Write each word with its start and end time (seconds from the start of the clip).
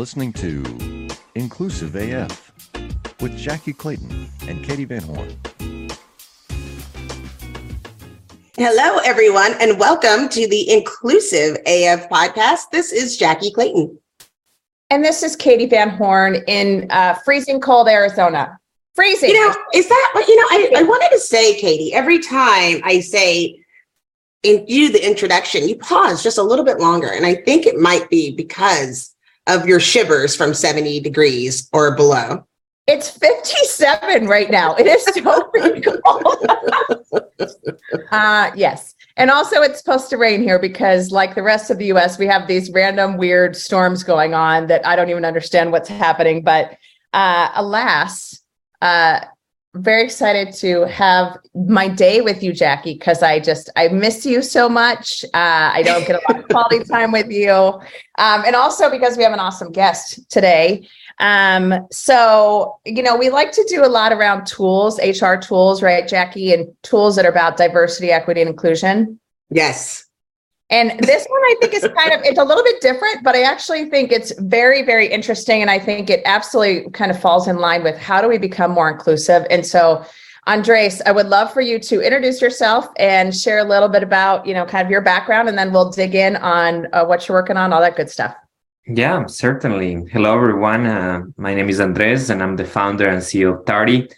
listening 0.00 0.32
to 0.32 0.64
Inclusive 1.34 1.94
AF 1.94 2.50
with 3.20 3.38
Jackye 3.38 3.76
Clayton 3.76 4.30
and 4.48 4.64
Katee 4.64 4.88
Van 4.88 5.02
Horn. 5.02 5.28
Hello, 8.56 8.96
everyone, 9.04 9.52
and 9.60 9.78
welcome 9.78 10.30
to 10.30 10.48
the 10.48 10.70
Inclusive 10.70 11.58
AF 11.66 12.08
podcast. 12.08 12.70
This 12.72 12.92
is 12.92 13.18
Jackye 13.18 13.52
Clayton. 13.52 13.98
And 14.88 15.04
this 15.04 15.22
is 15.22 15.36
Katee 15.36 15.68
Van 15.68 15.90
Horn 15.90 16.36
in 16.46 16.86
uh, 16.90 17.16
freezing 17.22 17.60
cold 17.60 17.86
Arizona. 17.86 18.58
Freezing. 18.94 19.28
You 19.28 19.34
know, 19.48 19.54
is 19.74 19.86
that 19.86 20.10
what, 20.14 20.26
you 20.26 20.36
know, 20.36 20.46
I, 20.50 20.80
I 20.80 20.82
wanted 20.82 21.10
to 21.10 21.20
say, 21.20 21.60
Katee, 21.60 21.92
every 21.92 22.20
time 22.20 22.80
I 22.84 23.00
say, 23.00 23.62
in 24.44 24.64
you 24.66 24.90
the 24.90 25.06
introduction, 25.06 25.68
you 25.68 25.76
pause 25.76 26.22
just 26.22 26.38
a 26.38 26.42
little 26.42 26.64
bit 26.64 26.78
longer. 26.78 27.08
And 27.12 27.26
I 27.26 27.34
think 27.34 27.66
it 27.66 27.76
might 27.76 28.08
be 28.08 28.34
because 28.34 29.09
of 29.46 29.66
your 29.66 29.80
shivers 29.80 30.36
from 30.36 30.54
70 30.54 31.00
degrees 31.00 31.68
or 31.72 31.94
below. 31.96 32.46
It's 32.86 33.10
57 33.10 34.26
right 34.26 34.50
now. 34.50 34.74
It 34.74 34.86
is 34.86 35.04
so 35.04 35.22
cold. 36.12 36.46
uh, 38.10 38.50
yes. 38.56 38.94
And 39.16 39.30
also, 39.30 39.62
it's 39.62 39.78
supposed 39.78 40.10
to 40.10 40.16
rain 40.16 40.42
here 40.42 40.58
because, 40.58 41.12
like 41.12 41.34
the 41.34 41.42
rest 41.42 41.70
of 41.70 41.78
the 41.78 41.86
US, 41.92 42.18
we 42.18 42.26
have 42.26 42.48
these 42.48 42.70
random 42.72 43.16
weird 43.16 43.54
storms 43.54 44.02
going 44.02 44.34
on 44.34 44.66
that 44.68 44.84
I 44.84 44.96
don't 44.96 45.10
even 45.10 45.24
understand 45.24 45.70
what's 45.72 45.88
happening. 45.88 46.42
But 46.42 46.76
uh, 47.12 47.50
alas, 47.54 48.40
uh, 48.82 49.20
very 49.74 50.02
excited 50.02 50.52
to 50.54 50.82
have 50.86 51.36
my 51.54 51.86
day 51.86 52.20
with 52.20 52.42
you, 52.42 52.52
Jackye, 52.52 52.98
because 52.98 53.22
I 53.22 53.38
just 53.38 53.70
I 53.76 53.88
miss 53.88 54.26
you 54.26 54.42
so 54.42 54.68
much. 54.68 55.24
Uh, 55.32 55.70
I 55.72 55.82
don't 55.84 56.06
get 56.06 56.16
a 56.16 56.32
lot 56.32 56.40
of 56.40 56.48
quality 56.48 56.84
time 56.90 57.12
with 57.12 57.30
you, 57.30 57.52
um, 57.52 58.42
and 58.44 58.56
also 58.56 58.90
because 58.90 59.16
we 59.16 59.22
have 59.22 59.32
an 59.32 59.38
awesome 59.38 59.70
guest 59.70 60.28
today. 60.28 60.88
Um, 61.20 61.86
so 61.92 62.78
you 62.84 63.02
know, 63.02 63.16
we 63.16 63.30
like 63.30 63.52
to 63.52 63.64
do 63.68 63.84
a 63.84 63.88
lot 63.88 64.12
around 64.12 64.46
tools, 64.46 64.98
HR 64.98 65.36
tools, 65.36 65.82
right, 65.82 66.04
Jackye, 66.04 66.52
and 66.52 66.68
tools 66.82 67.14
that 67.16 67.24
are 67.24 67.30
about 67.30 67.56
diversity, 67.56 68.10
equity, 68.10 68.40
and 68.40 68.50
inclusion. 68.50 69.20
Yes. 69.50 70.09
And 70.70 70.98
this 71.00 71.26
one 71.26 71.40
I 71.42 71.56
think 71.60 71.74
is 71.74 71.82
kind 71.82 72.12
of 72.12 72.20
it's 72.22 72.38
a 72.38 72.44
little 72.44 72.62
bit 72.62 72.80
different, 72.80 73.24
but 73.24 73.34
I 73.34 73.42
actually 73.42 73.90
think 73.90 74.12
it's 74.12 74.32
very 74.38 74.82
very 74.82 75.08
interesting 75.08 75.62
and 75.62 75.70
I 75.70 75.78
think 75.78 76.10
it 76.10 76.22
absolutely 76.24 76.90
kind 76.92 77.10
of 77.10 77.20
falls 77.20 77.48
in 77.48 77.56
line 77.56 77.82
with 77.82 77.96
how 77.96 78.20
do 78.20 78.28
we 78.28 78.38
become 78.38 78.70
more 78.70 78.88
inclusive. 78.90 79.46
And 79.50 79.66
so 79.66 80.04
Andres, 80.46 81.02
I 81.02 81.12
would 81.12 81.26
love 81.26 81.52
for 81.52 81.60
you 81.60 81.78
to 81.80 82.00
introduce 82.00 82.40
yourself 82.40 82.88
and 82.98 83.34
share 83.34 83.58
a 83.58 83.64
little 83.64 83.88
bit 83.88 84.02
about, 84.02 84.46
you 84.46 84.54
know, 84.54 84.64
kind 84.64 84.84
of 84.84 84.90
your 84.90 85.02
background 85.02 85.48
and 85.48 85.58
then 85.58 85.72
we'll 85.72 85.90
dig 85.90 86.14
in 86.14 86.36
on 86.36 86.86
uh, 86.92 87.04
what 87.04 87.28
you're 87.28 87.36
working 87.36 87.56
on, 87.56 87.72
all 87.72 87.80
that 87.80 87.96
good 87.96 88.10
stuff. 88.10 88.34
Yeah, 88.86 89.26
certainly. 89.26 90.04
Hello, 90.10 90.34
everyone. 90.34 90.86
Uh, 90.86 91.22
my 91.36 91.54
name 91.54 91.68
is 91.68 91.80
Andres, 91.80 92.30
and 92.30 92.42
I'm 92.42 92.56
the 92.56 92.64
founder 92.64 93.08
and 93.08 93.22
CEO 93.22 93.58
of 93.58 93.64
Tariy. 93.64 94.10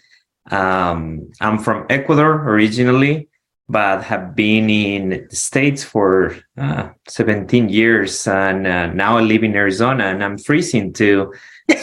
Um, 0.49 1.31
I'm 1.41 1.59
from 1.59 1.85
Ecuador 1.89 2.49
originally, 2.49 3.27
but 3.73 4.03
have 4.03 4.35
been 4.35 4.69
in 4.69 5.27
the 5.29 5.35
States 5.35 5.83
for 5.83 6.37
uh, 6.57 6.89
17 7.09 7.67
years. 7.69 8.27
And 8.27 8.67
uh, 8.67 8.87
now 8.93 9.17
I 9.17 9.21
live 9.21 9.43
in 9.43 9.55
Arizona 9.55 10.05
and 10.05 10.23
I'm 10.23 10.37
freezing 10.37 10.93
too. 10.93 11.33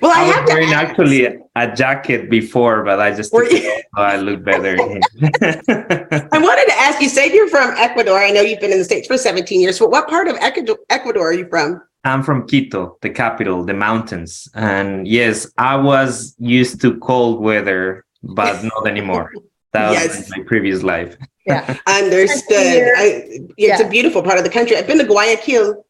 Well, 0.00 0.12
I, 0.14 0.24
I 0.24 0.40
was 0.40 0.48
wearing 0.48 0.72
actually 0.72 1.26
a 1.56 1.74
jacket 1.74 2.30
before, 2.30 2.84
but 2.84 3.00
I 3.00 3.14
just 3.14 3.32
took 3.32 3.50
it 3.50 3.84
so 3.94 4.02
I 4.02 4.16
look 4.16 4.44
better. 4.44 4.76
I 4.78 6.38
wanted 6.38 6.66
to 6.66 6.74
ask 6.78 7.00
you, 7.00 7.08
say 7.08 7.32
you're 7.32 7.48
from 7.48 7.74
Ecuador. 7.76 8.18
I 8.18 8.30
know 8.30 8.40
you've 8.40 8.60
been 8.60 8.72
in 8.72 8.78
the 8.78 8.84
States 8.84 9.06
for 9.06 9.18
17 9.18 9.60
years, 9.60 9.78
but 9.78 9.90
what 9.90 10.08
part 10.08 10.28
of 10.28 10.36
Ecuador 10.40 11.28
are 11.28 11.32
you 11.32 11.48
from? 11.48 11.82
I'm 12.04 12.22
from 12.22 12.46
Quito, 12.46 12.98
the 13.00 13.10
capital, 13.10 13.64
the 13.64 13.74
mountains. 13.74 14.48
And 14.54 15.08
yes, 15.08 15.50
I 15.56 15.76
was 15.76 16.34
used 16.38 16.80
to 16.82 16.98
cold 16.98 17.40
weather, 17.40 18.04
but 18.22 18.62
not 18.74 18.86
anymore. 18.86 19.32
That 19.72 19.92
yes. 19.92 20.16
was 20.16 20.30
my 20.36 20.44
previous 20.44 20.82
life. 20.82 21.16
Yeah. 21.46 21.76
Understood. 21.86 22.92
I, 22.96 23.24
it's 23.56 23.80
yeah. 23.80 23.80
a 23.80 23.88
beautiful 23.90 24.22
part 24.22 24.38
of 24.38 24.44
the 24.44 24.50
country. 24.50 24.76
I've 24.76 24.86
been 24.86 24.98
to 24.98 25.04
Guayaquil, 25.04 25.84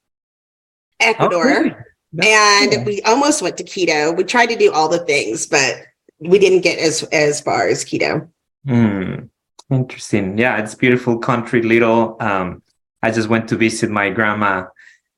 Ecuador. 1.00 1.66
Oh, 1.66 2.22
and 2.22 2.72
cool. 2.72 2.84
we 2.84 3.02
almost 3.02 3.42
went 3.42 3.56
to 3.58 3.64
Quito. 3.64 4.12
We 4.12 4.24
tried 4.24 4.46
to 4.46 4.56
do 4.56 4.72
all 4.72 4.88
the 4.88 5.04
things, 5.04 5.46
but 5.46 5.82
we 6.20 6.38
didn't 6.38 6.60
get 6.60 6.78
as 6.78 7.02
as 7.04 7.40
far 7.40 7.68
as 7.68 7.84
Quito. 7.84 8.28
Hmm. 8.66 9.26
Interesting. 9.70 10.38
Yeah, 10.38 10.58
it's 10.58 10.74
beautiful 10.74 11.18
country, 11.18 11.62
little. 11.62 12.16
Um, 12.20 12.62
I 13.02 13.10
just 13.10 13.28
went 13.28 13.48
to 13.48 13.56
visit 13.56 13.90
my 13.90 14.10
grandma 14.10 14.66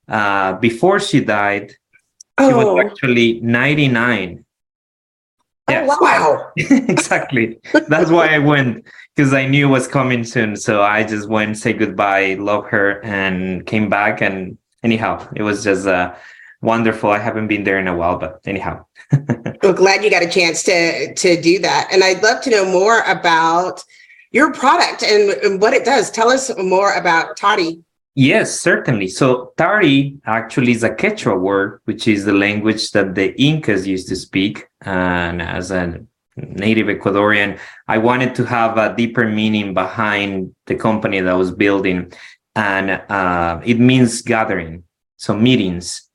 uh, 0.07 0.53
before 0.53 0.99
she 0.99 1.19
died. 1.21 1.71
She 2.39 2.45
oh. 2.45 2.75
was 2.75 2.85
actually 2.85 3.39
99. 3.41 4.45
Yes. 5.69 5.89
Oh, 5.91 5.97
wow. 6.01 6.51
exactly. 6.55 7.59
That's 7.87 8.09
why 8.09 8.27
I 8.33 8.39
went 8.39 8.85
because 9.15 9.33
I 9.33 9.47
knew 9.47 9.67
it 9.67 9.71
was 9.71 9.87
coming 9.87 10.23
soon. 10.23 10.55
So 10.55 10.81
I 10.81 11.03
just 11.03 11.27
went, 11.27 11.57
say 11.57 11.73
goodbye, 11.73 12.35
love 12.35 12.67
her, 12.67 13.03
and 13.03 13.65
came 13.65 13.89
back. 13.89 14.21
And 14.21 14.57
anyhow, 14.83 15.27
it 15.35 15.43
was 15.43 15.63
just 15.63 15.87
uh, 15.87 16.15
wonderful. 16.61 17.09
I 17.09 17.17
haven't 17.17 17.47
been 17.47 17.63
there 17.63 17.79
in 17.79 17.87
a 17.87 17.95
while, 17.95 18.17
but 18.17 18.39
anyhow. 18.45 18.85
well, 19.63 19.73
glad 19.73 20.03
you 20.03 20.09
got 20.09 20.23
a 20.23 20.29
chance 20.29 20.63
to 20.63 21.13
to 21.13 21.41
do 21.41 21.59
that. 21.59 21.89
And 21.91 22.03
I'd 22.03 22.23
love 22.23 22.41
to 22.43 22.49
know 22.49 22.65
more 22.65 23.01
about 23.01 23.83
your 24.31 24.53
product 24.53 25.03
and, 25.03 25.31
and 25.43 25.61
what 25.61 25.73
it 25.73 25.83
does. 25.83 26.11
Tell 26.11 26.29
us 26.29 26.51
more 26.57 26.93
about 26.93 27.37
Tariy. 27.37 27.83
Yes, 28.19 28.59
certainly. 28.59 29.09
So 29.09 29.53
Tariy 29.57 30.17
actually 30.25 30.71
is 30.71 30.81
a 30.81 30.89
Quechua 30.89 31.39
word, 31.39 31.81
which 31.85 32.07
is 32.07 32.25
the 32.25 32.33
language 32.33 32.89
that 32.93 33.13
the 33.13 33.39
Incas 33.39 33.85
used 33.85 34.07
to 34.07 34.15
speak. 34.15 34.65
And 34.81 35.39
as 35.39 35.69
a 35.69 36.03
native 36.35 36.87
Ecuadorian, 36.87 37.59
I 37.87 37.99
wanted 37.99 38.33
to 38.33 38.43
have 38.45 38.75
a 38.79 38.95
deeper 38.95 39.29
meaning 39.29 39.75
behind 39.75 40.55
the 40.65 40.73
company 40.73 41.19
that 41.19 41.29
I 41.29 41.35
was 41.35 41.51
building. 41.51 42.11
And 42.55 42.89
uh, 42.89 43.61
it 43.63 43.79
means 43.79 44.23
gathering, 44.23 44.83
so 45.17 45.35
meetings. 45.35 46.09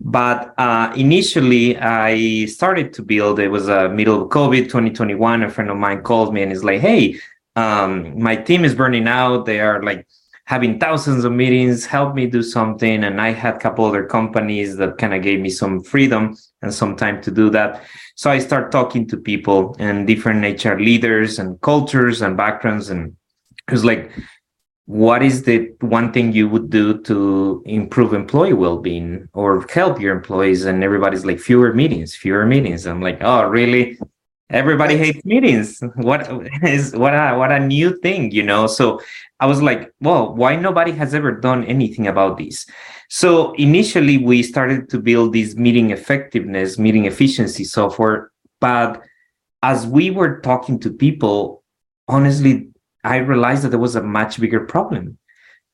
But 0.00 0.54
uh, 0.56 0.94
initially, 0.96 1.76
I 1.76 2.46
started 2.46 2.94
to 2.94 3.02
build. 3.02 3.38
It 3.38 3.48
was 3.48 3.68
a 3.68 3.84
uh, 3.84 3.88
middle 3.90 4.22
of 4.22 4.30
COVID, 4.30 4.70
2021. 4.70 5.42
A 5.42 5.50
friend 5.50 5.70
of 5.70 5.76
mine 5.76 6.02
called 6.02 6.32
me 6.32 6.42
and 6.42 6.50
is 6.50 6.64
like, 6.64 6.80
"Hey, 6.80 7.20
um, 7.56 8.18
my 8.18 8.36
team 8.36 8.64
is 8.64 8.74
burning 8.74 9.06
out. 9.06 9.44
They 9.44 9.60
are 9.60 9.82
like 9.82 10.06
having 10.44 10.78
thousands 10.78 11.24
of 11.24 11.32
meetings 11.32 11.86
helped 11.86 12.16
me 12.16 12.26
do 12.26 12.42
something 12.42 13.04
and 13.04 13.20
i 13.20 13.30
had 13.30 13.56
a 13.56 13.58
couple 13.58 13.84
other 13.84 14.04
companies 14.04 14.76
that 14.76 14.98
kind 14.98 15.14
of 15.14 15.22
gave 15.22 15.40
me 15.40 15.48
some 15.48 15.80
freedom 15.82 16.36
and 16.62 16.72
some 16.72 16.94
time 16.96 17.20
to 17.22 17.30
do 17.30 17.50
that. 17.50 17.82
So 18.16 18.30
i 18.30 18.38
start 18.38 18.72
talking 18.72 19.06
to 19.08 19.16
people 19.16 19.76
and 19.78 20.06
different 20.06 20.64
hr 20.64 20.74
leaders 20.74 21.38
and 21.38 21.60
cultures 21.60 22.22
and 22.22 22.36
backgrounds 22.36 22.90
and 22.90 23.16
it 23.68 23.72
was 23.72 23.84
like 23.84 24.10
what 24.86 25.22
is 25.22 25.44
the 25.44 25.72
one 25.80 26.12
thing 26.12 26.32
you 26.32 26.48
would 26.48 26.68
do 26.68 27.00
to 27.02 27.62
improve 27.66 28.12
employee 28.12 28.52
well-being 28.52 29.28
or 29.32 29.64
help 29.68 30.00
your 30.00 30.14
employees? 30.14 30.64
And 30.64 30.82
everybody's 30.82 31.24
like 31.24 31.38
fewer 31.38 31.72
meetings 31.72 32.14
fewer 32.14 32.44
meetings. 32.46 32.86
I'm 32.86 33.00
like 33.00 33.18
oh 33.22 33.44
really? 33.44 33.98
Everybody 34.50 34.98
hates 34.98 35.24
meetings. 35.24 35.80
What 35.94 36.28
is 36.62 36.94
what 36.94 37.14
a 37.14 37.36
what 37.38 37.52
a 37.52 37.60
new 37.60 37.96
thing 37.98 38.32
you 38.32 38.42
know? 38.42 38.66
So 38.66 39.00
i 39.42 39.46
was 39.46 39.60
like 39.60 39.92
well 40.00 40.34
why 40.40 40.56
nobody 40.56 40.92
has 40.92 41.14
ever 41.14 41.32
done 41.32 41.64
anything 41.64 42.06
about 42.06 42.38
this? 42.38 42.66
So 43.08 43.52
initially 43.68 44.16
we 44.16 44.42
started 44.42 44.88
to 44.90 44.98
build 45.08 45.32
this 45.32 45.54
meeting 45.64 45.90
effectiveness 45.90 46.78
meeting 46.78 47.04
efficiency 47.06 47.64
software. 47.64 48.30
But 48.60 49.02
as 49.62 49.86
we 49.86 50.10
were 50.10 50.40
talking 50.40 50.78
to 50.80 50.90
people 51.04 51.62
honestly 52.08 52.54
i 53.04 53.16
realized 53.16 53.62
that 53.62 53.70
there 53.70 53.86
was 53.88 53.96
a 53.96 54.02
much 54.18 54.40
bigger 54.40 54.62
problem. 54.74 55.18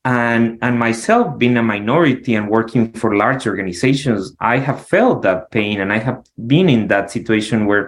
And 0.05 0.59
and 0.65 0.79
myself 0.79 1.39
being 1.43 1.57
a 1.59 1.63
minority 1.63 2.33
and 2.39 2.49
working 2.49 2.93
for 3.01 3.17
large 3.25 3.47
organizations 3.53 4.21
i 4.55 4.57
have 4.67 4.81
felt 4.95 5.17
that 5.23 5.51
pain 5.57 5.75
and 5.83 5.91
i 5.97 5.99
have 6.09 6.21
been 6.53 6.69
in 6.77 6.83
that 6.93 7.11
situation 7.17 7.67
where 7.67 7.85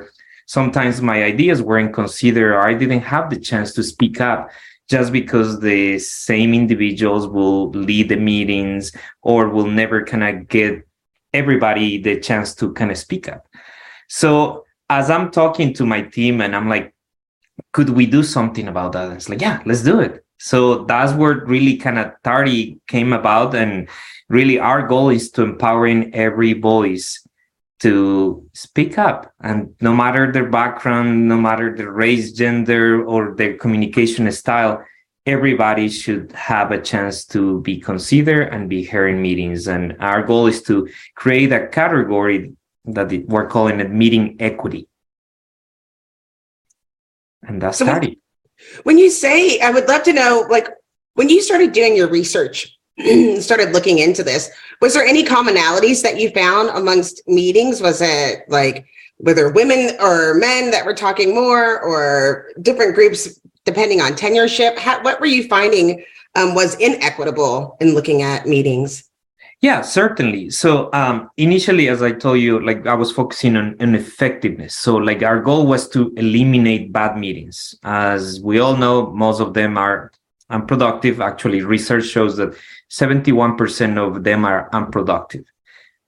sometimes 0.56 1.00
my 1.00 1.22
ideas 1.22 1.62
weren't 1.62 1.94
considered 1.94 2.52
or 2.56 2.62
I 2.70 2.74
didn't 2.74 3.04
have 3.14 3.30
the 3.30 3.38
chance 3.38 3.72
to 3.74 3.84
speak 3.84 4.20
up 4.20 4.50
just 4.90 5.12
because 5.12 5.60
the 5.60 5.98
same 6.00 6.52
individuals 6.52 7.28
will 7.28 7.70
lead 7.70 8.08
the 8.08 8.16
meetings 8.16 8.90
or 9.22 9.48
will 9.48 9.66
never 9.66 10.04
kind 10.04 10.24
of 10.24 10.48
get 10.48 10.82
everybody 11.32 12.02
the 12.02 12.18
chance 12.18 12.56
to 12.56 12.72
kind 12.72 12.90
of 12.90 12.98
speak 12.98 13.28
up. 13.28 13.46
So 14.08 14.64
as 14.88 15.08
I'm 15.08 15.30
talking 15.30 15.72
to 15.74 15.86
my 15.86 16.02
team 16.02 16.40
and 16.40 16.56
I'm 16.56 16.68
like, 16.68 16.92
could 17.72 17.90
we 17.90 18.04
do 18.04 18.24
something 18.24 18.66
about 18.66 18.92
that? 18.92 19.06
And 19.06 19.16
It's 19.16 19.28
like, 19.28 19.40
yeah, 19.40 19.62
let's 19.64 19.82
do 19.82 20.00
it. 20.00 20.24
So 20.38 20.84
that's 20.86 21.12
where 21.12 21.44
really 21.44 21.76
kind 21.76 21.98
of 21.98 22.12
Tariy 22.24 22.80
came 22.88 23.12
about. 23.12 23.54
And 23.54 23.88
really 24.28 24.58
our 24.58 24.88
goal 24.88 25.10
is 25.10 25.30
to 25.32 25.42
empowering 25.42 26.12
every 26.14 26.54
voice 26.54 27.24
to 27.80 28.46
speak 28.52 28.98
up 28.98 29.32
and 29.40 29.74
no 29.80 29.94
matter 29.94 30.30
their 30.30 30.48
background 30.48 31.28
no 31.28 31.36
matter 31.36 31.74
their 31.74 31.90
race 31.90 32.32
gender 32.32 33.04
or 33.04 33.34
their 33.36 33.56
communication 33.56 34.30
style 34.30 34.84
everybody 35.26 35.88
should 35.88 36.32
have 36.32 36.72
a 36.72 36.80
chance 36.80 37.24
to 37.24 37.60
be 37.60 37.78
considered 37.78 38.48
and 38.48 38.68
be 38.68 38.84
heard 38.84 39.14
in 39.14 39.22
meetings. 39.22 39.68
And 39.68 39.96
our 40.00 40.22
goal 40.22 40.46
is 40.46 40.62
to 40.62 40.88
create 41.14 41.52
a 41.52 41.68
category 41.68 42.52
that 42.86 43.24
we're 43.28 43.46
calling 43.46 43.80
it 43.80 43.90
meeting 43.90 44.36
equity. 44.40 44.88
And 47.42 47.60
that's 47.60 47.78
So 47.78 47.84
study. 47.84 48.18
When 48.82 48.98
you 48.98 49.10
say, 49.10 49.60
I 49.60 49.70
would 49.70 49.88
love 49.88 50.02
to 50.04 50.12
know, 50.12 50.46
like, 50.48 50.68
when 51.14 51.28
you 51.28 51.42
started 51.42 51.72
doing 51.72 51.96
your 51.96 52.08
research, 52.08 52.76
started 53.40 53.72
looking 53.72 53.98
into 53.98 54.22
this, 54.22 54.50
was 54.80 54.94
there 54.94 55.04
any 55.04 55.24
commonalities 55.24 56.02
that 56.02 56.18
you 56.18 56.30
found 56.30 56.70
amongst 56.70 57.26
meetings? 57.26 57.80
Was 57.80 58.00
it 58.00 58.44
like 58.48 58.86
whether 59.18 59.50
women 59.50 59.96
or 60.00 60.34
men 60.34 60.70
that 60.70 60.84
were 60.84 60.94
talking 60.94 61.34
more, 61.34 61.80
or 61.80 62.50
different 62.62 62.94
groups 62.94 63.40
depending 63.64 64.00
on 64.00 64.12
tenureship? 64.12 64.78
How, 64.78 65.02
what 65.02 65.20
were 65.20 65.26
you 65.26 65.46
finding 65.48 66.04
um, 66.34 66.54
was 66.54 66.74
inequitable 66.76 67.76
in 67.80 67.94
looking 67.94 68.22
at 68.22 68.46
meetings? 68.46 69.10
Yeah, 69.60 69.82
certainly. 69.82 70.48
So 70.48 70.88
um, 70.94 71.30
initially, 71.36 71.88
as 71.88 72.00
I 72.00 72.12
told 72.12 72.38
you, 72.40 72.64
like 72.64 72.86
I 72.86 72.94
was 72.94 73.12
focusing 73.12 73.56
on, 73.56 73.76
on 73.78 73.94
effectiveness. 73.94 74.74
So 74.74 74.96
like 74.96 75.22
our 75.22 75.38
goal 75.40 75.66
was 75.66 75.86
to 75.90 76.14
eliminate 76.16 76.92
bad 76.92 77.18
meetings. 77.18 77.74
As 77.82 78.40
we 78.40 78.58
all 78.58 78.76
know, 78.76 79.10
most 79.10 79.38
of 79.38 79.52
them 79.52 79.76
are 79.76 80.12
unproductive. 80.50 81.20
Actually, 81.20 81.62
research 81.62 82.06
shows 82.06 82.36
that 82.36 82.54
71% 82.90 83.98
of 83.98 84.24
them 84.24 84.44
are 84.44 84.68
unproductive. 84.72 85.44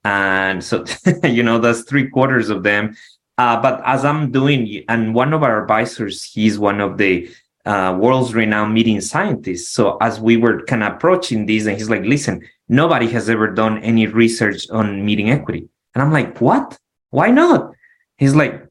And 0.04 0.62
so, 0.62 0.84
you 1.24 1.42
know, 1.42 1.58
that's 1.58 1.82
three 1.82 2.08
quarters 2.08 2.50
of 2.50 2.62
them. 2.62 2.96
Uh, 3.38 3.60
but 3.60 3.82
as 3.84 4.04
I'm 4.04 4.30
doing, 4.30 4.84
and 4.88 5.14
one 5.14 5.32
of 5.32 5.42
our 5.42 5.62
advisors, 5.62 6.24
he's 6.24 6.58
one 6.58 6.80
of 6.80 6.98
the 6.98 7.30
uh, 7.64 7.96
world's 7.98 8.34
renowned 8.34 8.74
meeting 8.74 9.00
scientists. 9.00 9.72
So 9.72 9.96
as 10.00 10.20
we 10.20 10.36
were 10.36 10.64
kind 10.64 10.82
of 10.82 10.94
approaching 10.94 11.46
this, 11.46 11.66
and 11.66 11.76
he's 11.76 11.88
like, 11.88 12.02
listen, 12.02 12.42
nobody 12.68 13.08
has 13.08 13.30
ever 13.30 13.48
done 13.48 13.78
any 13.82 14.06
research 14.06 14.68
on 14.70 15.04
meeting 15.04 15.30
equity. 15.30 15.68
And 15.94 16.02
I'm 16.02 16.12
like, 16.12 16.40
what? 16.40 16.78
Why 17.10 17.30
not? 17.30 17.72
He's 18.18 18.34
like, 18.34 18.66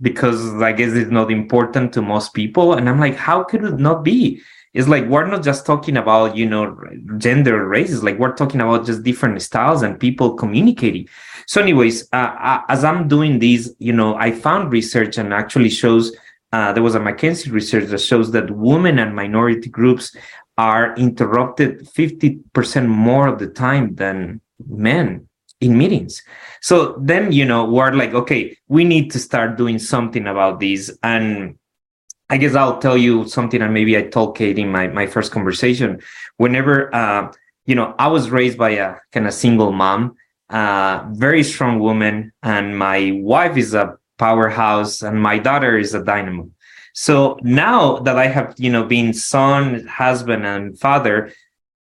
because 0.00 0.60
I 0.62 0.72
guess 0.72 0.92
it's 0.92 1.10
not 1.10 1.30
important 1.30 1.92
to 1.94 2.02
most 2.02 2.34
people. 2.34 2.74
And 2.74 2.88
I'm 2.88 3.00
like, 3.00 3.16
how 3.16 3.44
could 3.44 3.64
it 3.64 3.78
not 3.78 4.02
be? 4.02 4.40
It's 4.72 4.86
like 4.86 5.06
we're 5.06 5.26
not 5.26 5.42
just 5.42 5.66
talking 5.66 5.96
about, 5.96 6.36
you 6.36 6.48
know, 6.48 6.76
gender 7.18 7.66
races, 7.66 8.04
like 8.04 8.18
we're 8.18 8.34
talking 8.34 8.60
about 8.60 8.86
just 8.86 9.02
different 9.02 9.42
styles 9.42 9.82
and 9.82 9.98
people 9.98 10.34
communicating. 10.34 11.08
So, 11.46 11.60
anyways, 11.60 12.08
uh, 12.12 12.36
uh, 12.40 12.60
as 12.68 12.84
I'm 12.84 13.08
doing 13.08 13.40
these, 13.40 13.74
you 13.80 13.92
know, 13.92 14.14
I 14.14 14.30
found 14.30 14.72
research 14.72 15.18
and 15.18 15.34
actually 15.34 15.70
shows 15.70 16.16
uh, 16.52 16.72
there 16.72 16.84
was 16.84 16.94
a 16.94 17.00
McKinsey 17.00 17.50
research 17.50 17.88
that 17.88 18.00
shows 18.00 18.30
that 18.30 18.50
women 18.50 19.00
and 19.00 19.14
minority 19.14 19.68
groups 19.68 20.14
are 20.56 20.94
interrupted 20.96 21.80
50% 21.88 22.86
more 22.86 23.26
of 23.26 23.38
the 23.40 23.48
time 23.48 23.94
than 23.96 24.40
men 24.68 25.28
in 25.60 25.76
meetings. 25.76 26.22
So 26.62 26.94
then, 26.98 27.32
you 27.32 27.44
know, 27.44 27.64
we're 27.64 27.92
like, 27.92 28.14
okay, 28.14 28.56
we 28.68 28.84
need 28.84 29.10
to 29.12 29.18
start 29.18 29.56
doing 29.56 29.78
something 29.78 30.26
about 30.26 30.60
this. 30.60 30.90
And 31.02 31.58
I 32.30 32.36
guess 32.36 32.54
I'll 32.54 32.78
tell 32.78 32.96
you 32.96 33.28
something, 33.28 33.60
and 33.60 33.74
maybe 33.74 33.96
I 33.96 34.02
told 34.02 34.36
Kate 34.36 34.58
in 34.58 34.70
my, 34.70 34.86
my 34.88 35.06
first 35.06 35.32
conversation. 35.32 36.00
Whenever, 36.36 36.94
uh, 36.94 37.32
you 37.66 37.74
know, 37.74 37.94
I 37.98 38.06
was 38.08 38.30
raised 38.30 38.56
by 38.56 38.70
a 38.70 38.96
kind 39.12 39.26
of 39.26 39.34
single 39.34 39.72
mom, 39.72 40.14
uh, 40.48 41.04
very 41.12 41.42
strong 41.42 41.80
woman, 41.80 42.32
and 42.42 42.78
my 42.78 43.12
wife 43.14 43.56
is 43.56 43.74
a 43.74 43.98
powerhouse, 44.18 45.02
and 45.02 45.20
my 45.20 45.38
daughter 45.38 45.76
is 45.76 45.94
a 45.94 46.04
dynamo. 46.04 46.50
So 46.92 47.38
now 47.42 47.98
that 48.00 48.16
I 48.18 48.26
have, 48.26 48.54
you 48.58 48.70
know, 48.70 48.84
been 48.84 49.12
son, 49.12 49.86
husband, 49.86 50.46
and 50.46 50.78
father, 50.78 51.32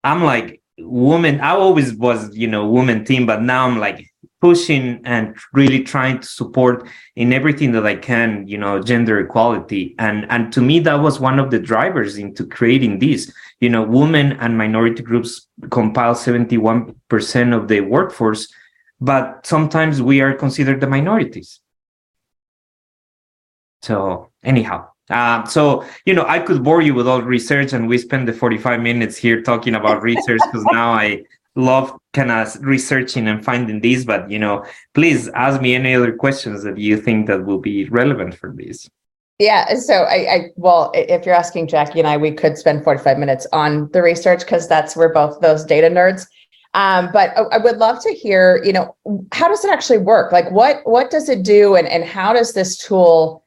I'm 0.03 0.23
like, 0.25 0.61
woman, 0.79 1.41
I 1.41 1.51
always 1.51 1.95
was, 1.95 2.35
you 2.37 2.47
know, 2.47 2.67
woman 2.67 3.05
team, 3.05 3.27
but 3.27 3.43
now 3.43 3.67
I'm 3.67 3.79
like 3.79 4.07
pushing 4.41 5.01
and 5.05 5.35
really 5.55 5.83
trying 5.83 6.21
to 6.21 6.27
support 6.27 6.87
in 7.17 7.33
everything 7.33 7.73
that 7.73 7.87
I 7.87 7.97
can, 7.97 8.47
you 8.47 8.59
know, 8.59 8.79
gender 8.79 9.19
equality. 9.21 9.95
And 9.99 10.27
and 10.31 10.53
to 10.53 10.61
me, 10.61 10.81
that 10.81 11.01
was 11.01 11.19
one 11.19 11.39
of 11.39 11.51
the 11.51 11.59
drivers 11.59 12.19
into 12.19 12.47
creating 12.47 12.99
this. 12.99 13.33
You 13.61 13.71
know, 13.71 13.83
women 13.83 14.33
and 14.33 14.59
minority 14.59 15.03
groups 15.03 15.49
compile 15.71 16.15
71% 16.15 17.57
of 17.57 17.69
the 17.69 17.81
workforce, 17.81 18.53
but 19.01 19.47
sometimes 19.47 20.03
we 20.03 20.21
are 20.21 20.35
considered 20.35 20.81
the 20.81 20.89
minorities. 20.89 21.61
So 23.83 24.31
anyhow, 24.43 24.89
uh, 25.11 25.45
so 25.45 25.85
you 26.07 26.15
know, 26.15 26.25
I 26.27 26.39
could 26.39 26.63
bore 26.63 26.83
you 26.83 26.95
with 26.95 27.07
all 27.07 27.23
research, 27.23 27.73
and 27.73 27.89
we 27.89 27.99
spend 27.99 28.29
the 28.29 28.33
forty-five 28.33 28.81
minutes 28.81 29.17
here 29.17 29.43
talking 29.43 29.75
about 29.75 30.03
research 30.03 30.41
because 30.47 30.65
now 30.73 30.93
I 30.93 31.25
love 31.57 31.97
kind 32.13 32.31
of 32.31 32.57
researching 32.63 33.29
and 33.29 33.45
finding 33.45 33.81
these. 33.81 34.05
But 34.05 34.31
you 34.31 34.39
know, 34.39 34.65
please 34.95 35.29
ask 35.31 35.61
me 35.61 35.75
any 35.75 35.95
other 35.95 36.13
questions 36.15 36.63
that 36.65 36.79
you 36.79 36.97
think 36.97 37.27
that 37.27 37.45
will 37.45 37.61
be 37.61 37.89
relevant 37.89 38.35
for 38.35 38.53
this. 38.57 38.89
Yeah. 39.39 39.75
So 39.75 40.05
I, 40.05 40.15
I, 40.15 40.51
well, 40.57 40.93
if 40.95 41.27
you're 41.27 41.35
asking 41.35 41.67
Jackye 41.67 41.99
and 41.99 42.07
I, 42.07 42.17
we 42.17 42.33
could 42.33 42.57
spend 42.57 42.85
45 42.85 43.19
minutes 43.19 43.47
on 43.53 43.91
the 43.91 44.01
research 44.01 44.41
because 44.41 44.69
that's 44.69 44.95
we're 44.95 45.13
both 45.13 45.41
those 45.41 45.65
data 45.65 45.89
nerds. 45.89 46.27
Um, 46.75 47.11
but 47.13 47.31
I 47.53 47.59
would 47.59 47.79
love 47.79 48.03
to 48.03 48.11
hear, 48.11 48.63
you 48.65 48.73
know, 48.73 48.97
how 49.33 49.49
does 49.49 49.65
it 49.65 49.73
actually 49.73 49.99
work? 49.99 50.33
Like 50.33 50.51
what, 50.51 50.81
what 50.85 51.11
does 51.11 51.29
it 51.29 51.43
do? 51.43 51.77
And, 51.77 51.87
and 51.89 52.05
how 52.05 52.33
does 52.33 52.53
this 52.53 52.77
tool 52.77 53.44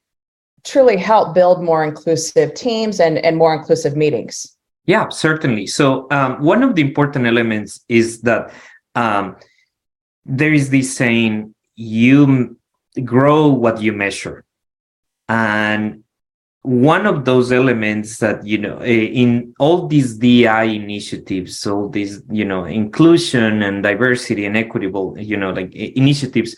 truly 0.67 0.97
help 0.97 1.33
build 1.33 1.63
more 1.63 1.83
inclusive 1.83 2.53
teams 2.53 2.99
and, 2.99 3.17
and 3.19 3.37
more 3.37 3.53
inclusive 3.55 3.95
meetings? 3.95 4.55
Yeah, 4.85 5.09
certainly. 5.09 5.67
So 5.67 6.07
um, 6.11 6.41
one 6.41 6.63
of 6.63 6.75
the 6.75 6.81
important 6.81 7.25
elements 7.25 7.83
is 7.89 8.21
that 8.21 8.53
um, 8.95 9.35
there 10.25 10.53
is 10.53 10.69
this 10.69 10.95
saying: 10.95 11.53
you 11.75 12.23
m- 12.23 12.57
grow 13.03 13.47
what 13.47 13.81
you 13.81 13.91
measure, 13.91 14.45
and 15.27 16.03
one 16.61 17.05
of 17.05 17.23
those 17.25 17.51
elements 17.51 18.17
that 18.17 18.45
you 18.45 18.57
know 18.57 18.81
in 18.81 19.53
all 19.59 19.87
these 19.87 20.17
DI 20.17 20.63
initiatives, 20.63 21.65
all 21.65 21.89
these 21.89 22.21
you 22.29 22.45
know 22.45 22.65
inclusion 22.65 23.63
and 23.63 23.83
diversity 23.83 24.45
and 24.45 24.57
equitable 24.57 25.17
you 25.17 25.37
know 25.37 25.51
like 25.51 25.73
initiatives, 25.73 26.55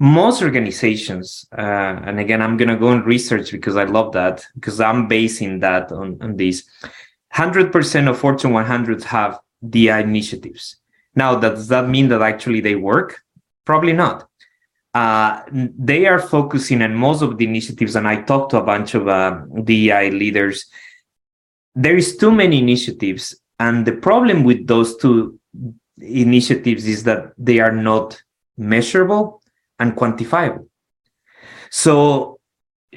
most 0.00 0.42
organizations, 0.42 1.46
uh, 1.56 2.00
and 2.06 2.18
again 2.18 2.40
I'm 2.40 2.56
gonna 2.56 2.76
go 2.76 2.88
and 2.88 3.04
research 3.04 3.52
because 3.52 3.76
I 3.76 3.84
love 3.84 4.12
that 4.12 4.46
because 4.54 4.80
I'm 4.80 5.06
basing 5.06 5.60
that 5.60 5.92
on 5.92 6.18
on 6.22 6.36
this. 6.36 6.64
100% 7.34 8.08
of 8.08 8.18
Fortune 8.18 8.50
100s 8.50 9.04
have 9.04 9.38
DI 9.68 10.00
initiatives. 10.00 10.76
Now, 11.14 11.36
does 11.36 11.68
that 11.68 11.88
mean 11.88 12.08
that 12.08 12.22
actually 12.22 12.60
they 12.60 12.74
work? 12.74 13.20
Probably 13.64 13.92
not. 13.92 14.28
Uh, 14.92 15.42
they 15.52 16.06
are 16.06 16.18
focusing 16.18 16.82
on 16.82 16.94
most 16.94 17.22
of 17.22 17.38
the 17.38 17.44
initiatives, 17.44 17.94
and 17.94 18.08
I 18.08 18.22
talked 18.22 18.50
to 18.50 18.58
a 18.58 18.64
bunch 18.64 18.94
of 18.94 19.06
uh, 19.06 19.42
leaders. 19.52 20.66
There 21.76 21.96
is 21.96 22.16
too 22.16 22.32
many 22.32 22.58
initiatives, 22.58 23.40
and 23.60 23.86
the 23.86 23.92
problem 23.92 24.42
with 24.42 24.66
those 24.66 24.96
two 24.96 25.38
initiatives 26.00 26.86
is 26.86 27.04
that 27.04 27.32
they 27.38 27.60
are 27.60 27.72
not 27.72 28.20
measurable 28.56 29.39
and 29.80 29.96
quantifiable. 29.96 30.68
So 31.70 32.38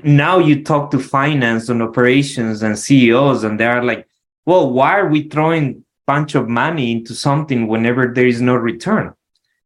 now 0.04 0.40
you 0.40 0.64
talk 0.64 0.92
to 0.92 1.00
finance 1.00 1.70
and 1.70 1.82
operations 1.82 2.62
and 2.62 2.78
CEOs, 2.78 3.44
and 3.44 3.60
they 3.60 3.66
are 3.66 3.84
like, 3.84 4.08
well, 4.46 4.70
why 4.72 5.00
are 5.00 5.08
we 5.08 5.30
throwing 5.30 5.66
a 5.70 5.82
bunch 6.06 6.36
of 6.36 6.50
money 6.50 6.92
into 6.92 7.16
something 7.16 7.68
whenever 7.68 8.14
there 8.14 8.28
is 8.28 8.42
no 8.42 8.56
return? 8.56 9.14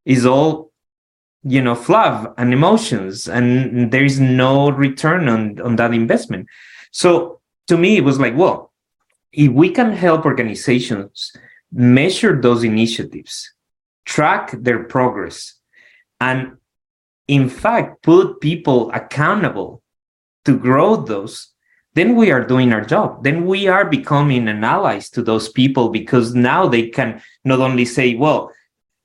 Is 0.06 0.26
all 0.26 0.72
you 1.44 1.62
know 1.62 1.76
fluff 1.76 2.34
and 2.38 2.54
emotions, 2.54 3.28
and 3.28 3.92
there 3.92 4.06
is 4.06 4.20
no 4.20 4.70
return 4.72 5.28
on 5.28 5.60
on 5.62 5.76
that 5.78 5.94
investment. 5.94 6.48
So 6.92 7.42
to 7.68 7.78
me, 7.78 7.98
it 7.98 8.04
was 8.04 8.20
like, 8.20 8.36
well, 8.36 8.72
if 9.32 9.52
we 9.52 9.70
can 9.70 9.92
help 9.92 10.26
organizations 10.26 11.32
measure 11.72 12.40
those 12.40 12.64
initiatives, 12.64 13.54
track 14.06 14.52
their 14.52 14.84
progress, 14.84 15.56
and 16.22 16.58
in 17.28 17.50
fact 17.50 18.02
put 18.04 18.40
people 18.42 18.92
accountable 18.94 19.82
to 20.46 20.58
grow 20.58 20.96
those 20.96 21.54
then 21.98 22.16
we 22.16 22.30
are 22.30 22.46
doing 22.46 22.74
our 22.74 22.86
job. 22.86 23.24
Then 23.24 23.48
we 23.48 23.68
are 23.68 23.84
becoming 23.84 24.48
an 24.48 24.64
allies 24.64 25.10
to 25.10 25.24
those 25.24 25.50
people 25.50 25.90
because 25.90 26.36
now 26.36 26.68
they 26.68 26.90
can 26.90 27.24
not 27.44 27.60
only 27.60 27.86
say 27.86 28.14
well 28.14 28.52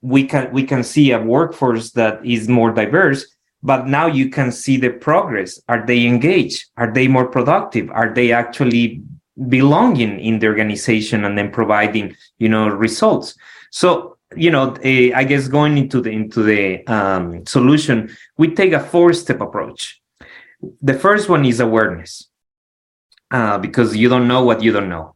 we 0.01 0.23
can 0.23 0.53
we 0.53 0.63
can 0.63 0.83
see 0.83 1.09
a 1.11 1.19
workforce 1.19 1.89
that 1.93 2.23
is 2.23 2.47
more 2.47 2.71
diverse 2.71 3.25
but 3.63 3.87
now 3.87 4.05
you 4.05 4.29
can 4.29 4.51
see 4.51 4.77
the 4.77 4.91
progress. 4.91 5.59
Are 5.67 5.83
they 5.83 6.05
engaged? 6.05 6.65
Are 6.77 6.91
they 6.93 7.07
more 7.07 7.27
productive? 7.27 7.89
Are 7.89 8.13
they 8.13 8.31
actually 8.31 9.01
belonging 9.47 10.19
in 10.19 10.37
the 10.37 10.47
organization 10.47 11.25
and 11.25 11.35
then 11.35 11.49
providing 11.49 12.15
you 12.37 12.47
know 12.47 12.67
results? 12.67 13.35
So 13.71 14.12
you 14.35 14.51
know 14.51 14.73
eh, 14.83 15.11
i 15.15 15.23
guess 15.23 15.47
going 15.47 15.77
into 15.77 16.01
the 16.01 16.09
into 16.09 16.43
the 16.43 16.85
um, 16.87 17.45
solution 17.45 18.09
we 18.37 18.53
take 18.53 18.73
a 18.73 18.79
four 18.79 19.13
step 19.13 19.41
approach 19.41 20.01
the 20.81 20.93
first 20.93 21.29
one 21.29 21.45
is 21.45 21.59
awareness 21.59 22.29
uh, 23.31 23.57
because 23.57 23.95
you 23.95 24.09
don't 24.09 24.27
know 24.27 24.43
what 24.43 24.61
you 24.61 24.71
don't 24.71 24.89
know. 24.89 25.15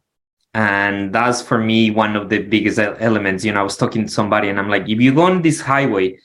And 0.54 1.14
that's 1.14 1.40
for 1.40 1.58
me 1.58 1.90
one 1.90 2.16
of 2.16 2.28
the 2.28 2.40
biggest 2.42 2.78
elements. 2.78 3.44
You 3.44 3.52
know, 3.52 3.60
I 3.60 3.62
was 3.62 3.76
talking 3.76 4.06
to 4.06 4.10
somebody 4.10 4.48
and 4.48 4.58
I'm 4.58 4.68
like, 4.68 4.88
if 4.88 5.00
you 5.00 5.14
go 5.14 5.22
on 5.22 5.42
this 5.42 5.60
highway 5.60 6.18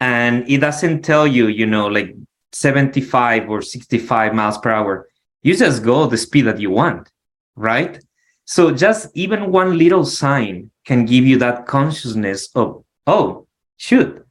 and 0.00 0.48
it 0.48 0.58
doesn't 0.58 1.02
tell 1.02 1.26
you, 1.26 1.48
you 1.48 1.66
know, 1.66 1.86
like 1.86 2.14
75 2.52 3.48
or 3.48 3.62
65 3.62 4.34
miles 4.34 4.58
per 4.58 4.70
hour, 4.70 5.08
you 5.42 5.56
just 5.56 5.82
go 5.82 6.06
the 6.06 6.16
speed 6.16 6.42
that 6.42 6.60
you 6.60 6.70
want, 6.70 7.10
right? 7.56 7.98
So 8.44 8.70
just 8.70 9.08
even 9.14 9.50
one 9.50 9.78
little 9.78 10.04
sign 10.04 10.70
can 10.84 11.04
give 11.04 11.24
you 11.26 11.38
that 11.38 11.66
consciousness 11.66 12.48
of, 12.54 12.84
oh, 13.06 13.46
shoot, 13.76 14.26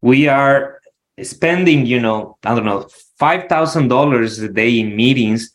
we 0.00 0.28
are 0.28 0.80
spending, 1.22 1.86
you 1.86 2.00
know, 2.00 2.36
I 2.44 2.54
don't 2.54 2.64
know, 2.64 2.88
$5,000 3.20 4.44
a 4.44 4.48
day 4.48 4.80
in 4.80 4.96
meetings. 4.96 5.52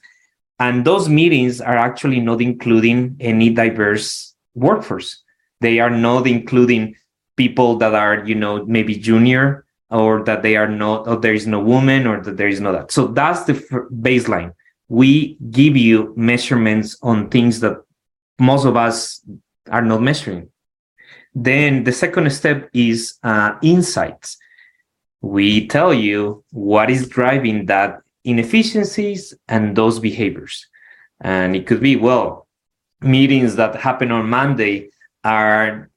And 0.60 0.84
those 0.84 1.08
meetings 1.08 1.62
are 1.62 1.78
actually 1.78 2.20
not 2.20 2.42
including 2.42 3.16
any 3.20 3.50
diverse 3.50 4.36
workforce. 4.56 5.24
They 5.62 5.80
are 5.80 5.90
not 5.90 6.28
including 6.28 6.96
people 7.36 7.78
that 7.78 7.94
are, 7.94 8.26
you 8.26 8.36
know, 8.36 8.66
maybe 8.66 8.96
junior 8.96 9.66
or 9.90 10.24
that 10.24 10.44
they 10.44 10.56
are 10.56 10.68
not, 10.68 11.08
or 11.08 11.18
there 11.18 11.34
is 11.34 11.48
no 11.48 11.60
woman 11.60 12.06
or 12.06 12.22
that 12.22 12.38
there 12.38 12.48
is 12.48 12.60
no 12.60 12.72
that. 12.72 12.92
So 12.92 13.08
that's 13.08 13.44
the 13.46 13.54
baseline. 14.02 14.54
We 14.88 15.38
give 15.50 15.78
you 15.78 16.14
measurements 16.16 16.98
on 17.02 17.30
things 17.30 17.60
that 17.62 17.78
most 18.40 18.66
of 18.66 18.76
us 18.76 19.22
are 19.70 19.82
not 19.82 20.02
measuring. 20.02 20.50
Then 21.34 21.84
the 21.84 21.92
second 21.92 22.30
step 22.32 22.70
is 22.74 23.18
uh, 23.24 23.56
insights. 23.62 24.38
We 25.22 25.68
tell 25.68 25.94
you 25.94 26.44
what 26.52 26.90
is 26.90 27.08
driving 27.08 27.66
that 27.68 28.02
inefficiencies 28.24 29.34
and 29.48 29.76
those 29.76 30.00
behaviors. 30.00 30.68
And 31.22 31.56
it 31.56 31.68
could 31.68 31.82
be, 31.82 31.96
well, 31.96 32.48
meetings 33.02 33.56
that 33.56 33.76
happen 33.76 34.12
on 34.12 34.30
Monday 34.30 34.90
are 35.24 35.89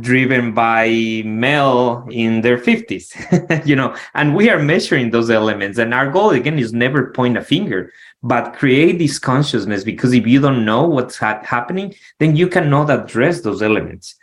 driven 0.00 0.52
by 0.54 1.22
male 1.26 2.06
in 2.10 2.40
their 2.40 2.56
50s 2.56 3.66
you 3.66 3.76
know 3.76 3.94
and 4.14 4.34
we 4.34 4.48
are 4.48 4.58
measuring 4.58 5.10
those 5.10 5.28
elements 5.28 5.76
and 5.78 5.92
our 5.92 6.10
goal 6.10 6.30
again 6.30 6.58
is 6.58 6.72
never 6.72 7.10
point 7.10 7.36
a 7.36 7.42
finger 7.42 7.92
but 8.22 8.54
create 8.54 8.98
this 8.98 9.18
consciousness 9.18 9.84
because 9.84 10.14
if 10.14 10.26
you 10.26 10.40
don't 10.40 10.64
know 10.64 10.86
what's 10.86 11.18
ha- 11.18 11.42
happening 11.44 11.94
then 12.18 12.34
you 12.34 12.48
cannot 12.48 12.90
address 12.90 13.42
those 13.42 13.60
elements. 13.62 14.16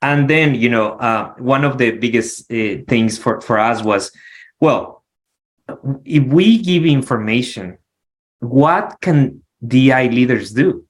And 0.00 0.28
then 0.28 0.54
you 0.54 0.68
know 0.68 0.92
uh, 0.92 1.34
one 1.34 1.64
of 1.64 1.78
the 1.78 1.92
biggest 1.92 2.50
uh, 2.50 2.78
things 2.88 3.18
for, 3.18 3.40
for 3.40 3.58
us 3.58 3.82
was 3.84 4.10
well 4.58 5.04
if 6.04 6.24
we 6.24 6.58
give 6.58 6.86
information 6.86 7.78
what 8.40 8.96
can 9.00 9.42
di 9.64 10.08
leaders 10.08 10.50
do? 10.52 10.84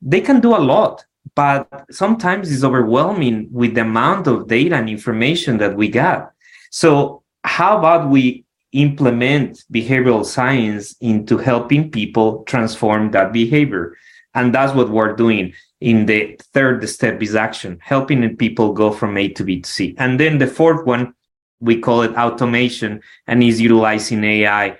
They 0.00 0.20
can 0.20 0.40
do 0.40 0.54
a 0.54 0.62
lot 0.62 1.04
but 1.34 1.86
sometimes 1.90 2.50
it's 2.52 2.64
overwhelming 2.64 3.48
with 3.50 3.74
the 3.74 3.82
amount 3.82 4.26
of 4.26 4.48
data 4.48 4.76
and 4.76 4.88
information 4.88 5.58
that 5.58 5.76
we 5.76 5.88
got. 5.88 6.32
So, 6.70 7.22
how 7.44 7.78
about 7.78 8.10
we 8.10 8.44
implement 8.72 9.64
behavioral 9.72 10.24
science 10.24 10.94
into 11.00 11.38
helping 11.38 11.90
people 11.90 12.44
transform 12.44 13.10
that 13.12 13.32
behavior? 13.32 13.96
And 14.34 14.54
that's 14.54 14.74
what 14.74 14.90
we're 14.90 15.16
doing 15.16 15.54
in 15.80 16.06
the 16.06 16.38
third 16.52 16.86
step 16.88 17.22
is 17.22 17.34
action, 17.34 17.78
helping 17.80 18.36
people 18.36 18.72
go 18.72 18.90
from 18.90 19.16
A 19.16 19.28
to 19.28 19.44
B 19.44 19.60
to 19.60 19.70
C. 19.70 19.94
And 19.98 20.18
then 20.18 20.38
the 20.38 20.46
fourth 20.46 20.84
one, 20.86 21.14
we 21.60 21.80
call 21.80 22.02
it 22.02 22.16
automation 22.16 23.00
and 23.26 23.42
is 23.42 23.60
utilizing 23.60 24.22
AI 24.24 24.76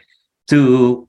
to 0.48 1.07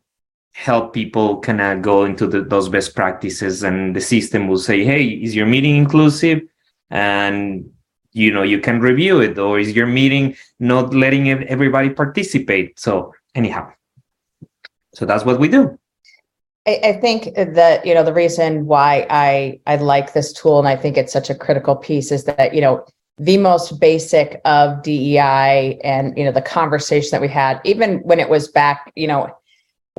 help 0.51 0.93
people 0.93 1.39
kind 1.39 1.61
of 1.61 1.81
go 1.81 2.05
into 2.05 2.27
the, 2.27 2.41
those 2.41 2.69
best 2.69 2.95
practices 2.95 3.63
and 3.63 3.95
the 3.95 4.01
system 4.01 4.47
will 4.47 4.57
say 4.57 4.83
hey 4.83 5.05
is 5.05 5.35
your 5.35 5.45
meeting 5.45 5.75
inclusive? 5.75 6.41
And 6.89 7.71
you 8.11 8.31
know 8.31 8.41
you 8.41 8.59
can 8.59 8.79
review 8.79 9.21
it 9.21 9.37
or 9.37 9.59
is 9.59 9.71
your 9.73 9.87
meeting 9.87 10.35
not 10.59 10.93
letting 10.93 11.29
everybody 11.29 11.89
participate? 11.89 12.79
So 12.79 13.13
anyhow. 13.35 13.71
So 14.93 15.05
that's 15.05 15.23
what 15.23 15.39
we 15.39 15.47
do. 15.47 15.77
I, 16.67 16.79
I 16.83 16.93
think 16.93 17.33
that 17.35 17.85
you 17.85 17.93
know 17.93 18.03
the 18.03 18.13
reason 18.13 18.65
why 18.65 19.07
i 19.09 19.59
i 19.65 19.75
like 19.77 20.13
this 20.13 20.33
tool 20.33 20.59
and 20.59 20.67
i 20.67 20.75
think 20.75 20.97
it's 20.97 21.13
such 21.13 21.29
a 21.29 21.35
critical 21.35 21.75
piece 21.75 22.11
is 22.11 22.25
that 22.25 22.53
you 22.53 22.61
know 22.61 22.85
the 23.17 23.37
most 23.37 23.81
basic 23.81 24.39
of 24.45 24.81
DEI 24.81 25.77
and 25.83 26.17
you 26.17 26.23
know 26.23 26.31
the 26.31 26.41
conversation 26.41 27.09
that 27.11 27.21
we 27.21 27.27
had 27.27 27.59
even 27.65 27.99
when 27.99 28.19
it 28.19 28.29
was 28.29 28.47
back 28.47 28.91
you 28.95 29.07
know 29.07 29.35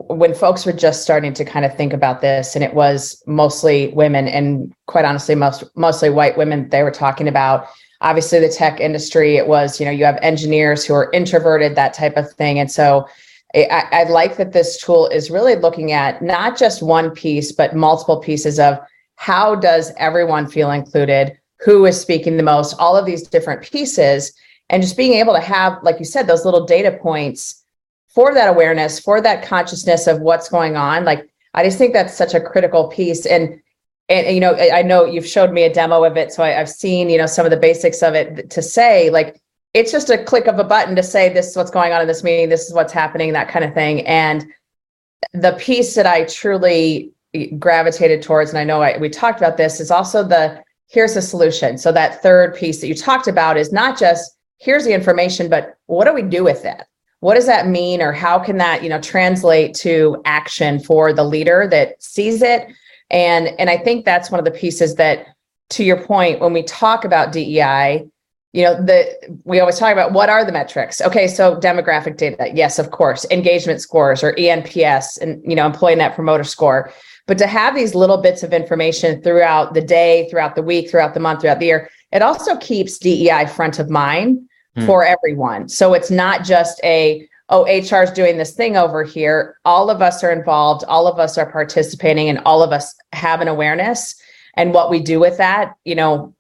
when 0.09 0.35
folks 0.35 0.65
were 0.65 0.73
just 0.73 1.03
starting 1.03 1.33
to 1.35 1.45
kind 1.45 1.65
of 1.65 1.77
think 1.77 1.93
about 1.93 2.21
this 2.21 2.55
and 2.55 2.65
it 2.65 2.75
was 2.75 3.23
mostly 3.27 3.89
women 3.89 4.29
and 4.29 4.73
quite 4.87 5.05
honestly 5.05 5.35
most 5.35 5.65
mostly 5.77 6.09
white 6.09 6.37
women 6.39 6.69
they 6.71 6.83
were 6.83 6.91
talking 6.91 7.29
about 7.29 7.67
obviously 8.01 8.39
the 8.39 8.49
tech 8.49 8.81
industry 8.81 9.37
it 9.37 9.47
was 9.47 9.79
you 9.79 9.85
know 9.85 9.93
you 9.93 10.05
have 10.05 10.19
engineers 10.23 10.85
who 10.85 10.95
are 10.95 11.11
introverted 11.13 11.75
that 11.75 11.93
type 11.93 12.17
of 12.17 12.31
thing 12.33 12.59
and 12.59 12.71
so 12.71 13.07
I, 13.55 13.89
I 13.91 14.05
like 14.05 14.37
that 14.37 14.53
this 14.53 14.81
tool 14.81 15.09
is 15.09 15.31
really 15.31 15.57
looking 15.57 15.93
at 15.93 16.23
not 16.23 16.57
just 16.57 16.83
one 16.83 17.11
piece 17.11 17.53
but 17.53 17.75
multiple 17.75 18.21
pieces 18.21 18.59
of 18.59 18.79
how 19.17 19.55
does 19.55 19.93
everyone 19.99 20.49
feel 20.49 20.71
included 20.71 21.37
who 21.59 21.85
is 21.85 22.01
speaking 22.01 22.37
the 22.37 22.43
most 22.43 22.75
all 22.79 22.97
of 22.97 23.07
these 23.07 23.29
different 23.29 23.63
pieces 23.63 24.33
and 24.71 24.83
just 24.83 24.97
being 24.97 25.15
able 25.15 25.35
to 25.35 25.41
have 25.41 25.83
like 25.83 25.99
you 25.99 26.05
said 26.07 26.27
those 26.27 26.45
little 26.45 26.65
data 26.65 26.97
points 27.03 27.60
for 28.15 28.35
that 28.35 28.49
awareness, 28.49 28.99
for 28.99 29.21
that 29.21 29.45
consciousness 29.45 30.07
of 30.07 30.21
what's 30.21 30.49
going 30.49 30.77
on. 30.77 31.05
Like, 31.05 31.29
I 31.55 31.65
just 31.65 31.79
think 31.79 31.93
that's 31.93 32.17
such 32.17 32.35
a 32.35 32.41
critical 32.41 32.89
piece. 32.89 33.27
And, 33.27 33.61
and 34.09 34.35
you 34.35 34.41
know, 34.41 34.55
I 34.55 34.83
know 34.83 35.05
you've 35.05 35.27
showed 35.27 35.53
me 35.53 35.63
a 35.63 35.73
demo 35.73 36.05
of 36.05 36.17
it, 36.17 36.33
so 36.33 36.43
I, 36.43 36.51
have 36.51 36.69
seen 36.69 37.09
you 37.09 37.19
know 37.19 37.27
some 37.27 37.47
of 37.47 37.51
the 37.51 37.57
basics 37.57 38.03
of 38.03 38.15
it. 38.15 38.51
To 38.51 38.63
say 38.63 39.11
like, 39.11 39.41
it's 39.73 39.93
just 39.93 40.11
a 40.11 40.23
click 40.23 40.47
of 40.47 40.59
a 40.59 40.65
button 40.65 40.97
to 40.97 41.03
say 41.03 41.33
this 41.33 41.49
is 41.49 41.57
what's 41.57 41.71
going 41.71 41.93
on 41.93 42.01
in 42.01 42.09
this 42.09 42.25
meeting, 42.25 42.49
this 42.49 42.67
is 42.67 42.75
what's 42.75 42.93
happening, 42.93 43.33
that 43.33 43.49
kind 43.49 43.65
of 43.65 43.73
thing. 43.73 44.05
And 44.07 44.47
the 45.33 45.53
piece 45.53 45.95
that 45.95 46.07
I 46.07 46.25
truly 46.25 47.13
eh, 47.35 47.47
gravitated 47.59 48.23
towards, 48.23 48.51
and 48.51 48.59
I 48.59 48.65
know 48.65 48.83
I, 48.83 48.99
we 48.99 49.09
talked 49.09 49.39
about 49.39 49.57
this, 49.57 49.79
is 49.79 49.93
also 49.93 50.25
the 50.25 50.61
here's 50.89 51.15
the 51.15 51.23
solution. 51.23 51.79
So 51.79 51.93
that 51.93 52.21
third 52.21 52.57
piece 52.57 52.81
that 52.81 52.89
you 52.89 52.95
talked 52.95 53.29
about 53.29 53.57
is 53.57 53.73
not 53.73 53.97
just 53.97 54.37
here's 54.59 54.85
the 54.85 54.93
information, 54.93 55.49
but 55.49 55.77
what 55.87 56.07
do 56.07 56.13
we 56.13 56.23
do 56.23 56.43
with 56.43 56.65
that? 56.65 56.89
What 57.21 57.35
does 57.35 57.47
that 57.47 57.69
mean 57.69 58.03
or 58.03 58.13
how 58.13 58.39
can 58.39 58.57
that 58.59 58.83
you 58.83 58.89
know 58.89 59.01
translate 59.01 59.75
to 59.75 60.21
action 60.25 60.81
for 60.81 61.13
the 61.13 61.25
leader 61.25 61.69
that 61.71 62.03
sees 62.03 62.43
it? 62.43 62.69
And 63.11 63.49
and 63.59 63.69
i 63.69 63.77
think 63.77 64.05
that's 64.05 64.31
one 64.31 64.39
of 64.39 64.45
the 64.45 64.51
pieces 64.51 64.95
that 64.97 65.27
to 65.71 65.85
your 65.85 66.01
point 66.01 66.41
when 66.41 66.53
we 66.53 66.63
talk 66.63 67.05
about 67.05 67.33
dei 67.33 68.05
you 68.53 68.65
know 68.65 68.75
the 68.75 69.41
we 69.45 69.61
always 69.61 69.79
talk 69.79 69.93
about 69.93 70.13
what 70.13 70.29
are 70.29 70.45
the 70.45 70.53
metrics? 70.53 71.01
Okay 71.01 71.29
so 71.29 71.57
demographic 71.57 72.17
data 72.17 72.51
yes 72.55 72.79
of 72.79 72.91
course 72.91 73.25
engagement 73.31 73.81
scores 73.81 74.25
or 74.25 74.33
enps 74.35 75.21
and 75.21 75.41
you 75.49 75.55
know 75.55 75.67
employee 75.67 75.95
net 75.95 76.15
promoter 76.15 76.45
score. 76.45 76.93
But 77.27 77.39
to 77.39 77.47
have 77.47 77.77
these 77.77 77.95
little 77.95 78.17
bits 78.17 78.43
of 78.43 78.53
information 78.53 79.23
throughout 79.23 79.75
the 79.75 79.81
day 79.81 80.29
throughout 80.31 80.57
the 80.57 80.63
week 80.63 80.91
throughout 80.91 81.15
the 81.15 81.21
month 81.21 81.43
throughout 81.43 81.61
the 81.61 81.67
year 81.67 81.91
it 82.11 82.23
also 82.23 82.57
keeps 82.57 82.99
dei 82.99 83.47
front 83.47 83.79
of 83.79 83.89
mind 83.89 84.49
Hmm. 84.77 84.87
for 84.87 85.05
everyone. 85.05 85.69
So 85.69 85.95
it's 85.95 86.13
not 86.13 86.45
just 86.45 86.81
a, 86.85 87.29
oh, 87.49 87.65
HR 87.65 88.05
is 88.05 88.13
doing 88.13 88.39
this 88.39 88.53
thing 88.53 88.77
over 88.77 89.03
here. 89.03 89.57
All 89.65 89.91
of 89.91 90.01
us 90.01 90.23
are 90.23 90.31
involved, 90.31 90.85
all 90.85 91.09
of 91.09 91.19
us 91.19 91.37
are 91.37 91.51
participating, 91.51 92.29
and 92.29 92.39
all 92.47 92.63
of 92.63 92.71
us 92.71 92.95
have 93.13 93.41
an 93.41 93.49
awareness. 93.49 94.15
And 94.55 94.73
what 94.73 94.89
we 94.89 95.01
do 95.01 95.19
with 95.19 95.39
that, 95.39 95.75
you 95.85 95.97
know, 95.97 96.37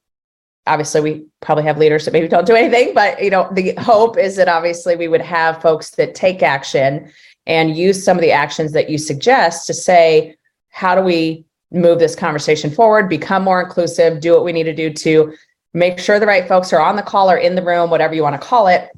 obviously 0.66 1.00
we 1.00 1.24
probably 1.40 1.64
have 1.64 1.78
leaders 1.78 2.04
that 2.04 2.12
maybe 2.12 2.28
don't 2.28 2.46
do 2.46 2.54
anything, 2.54 2.94
but 2.94 3.20
you 3.20 3.30
know, 3.30 3.50
the 3.52 3.74
hope 3.78 4.16
is 4.16 4.36
that 4.36 4.46
obviously 4.46 4.94
we 4.94 5.08
would 5.08 5.20
have 5.20 5.60
folks 5.60 5.90
that 5.90 6.14
take 6.14 6.42
action 6.42 7.10
and 7.46 7.76
use 7.76 8.04
some 8.04 8.16
of 8.16 8.22
the 8.22 8.30
actions 8.30 8.70
that 8.72 8.88
you 8.88 8.96
suggest 8.98 9.66
to 9.66 9.74
say, 9.74 10.36
how 10.68 10.94
do 10.94 11.02
we 11.02 11.44
move 11.72 11.98
this 11.98 12.14
conversation 12.14 12.70
forward, 12.70 13.08
become 13.08 13.42
more 13.42 13.60
inclusive, 13.60 14.20
do 14.20 14.32
what 14.32 14.44
we 14.44 14.52
need 14.52 14.64
to 14.64 14.74
do 14.74 14.92
to 14.92 15.34
make 15.72 15.98
sure 15.98 16.18
the 16.18 16.26
right 16.26 16.48
folks 16.48 16.72
are 16.72 16.80
on 16.80 16.96
the 16.96 17.02
call 17.02 17.30
or 17.30 17.36
in 17.36 17.54
the 17.54 17.62
room, 17.62 17.90
whatever 17.90 18.14
you 18.14 18.22
want 18.22 18.40
to 18.40 18.46
call 18.46 18.66
it. 18.66 18.90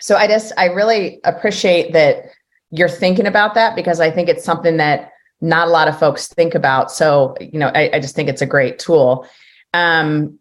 So 0.00 0.16
I 0.16 0.26
just, 0.26 0.52
I 0.56 0.66
really 0.66 1.20
appreciate 1.24 1.92
that 1.92 2.26
you're 2.70 2.88
thinking 2.88 3.26
about 3.26 3.54
that 3.54 3.76
because 3.76 4.00
I 4.00 4.10
think 4.10 4.28
it's 4.28 4.44
something 4.44 4.76
that 4.78 5.12
not 5.40 5.68
a 5.68 5.70
lot 5.70 5.88
of 5.88 5.98
folks 5.98 6.28
think 6.28 6.54
about. 6.54 6.90
So, 6.90 7.36
you 7.40 7.58
know, 7.58 7.68
I, 7.74 7.90
I 7.94 8.00
just 8.00 8.14
think 8.14 8.28
it's 8.28 8.42
a 8.42 8.46
great 8.46 8.78
tool. 8.78 9.26
Um, 9.74 10.38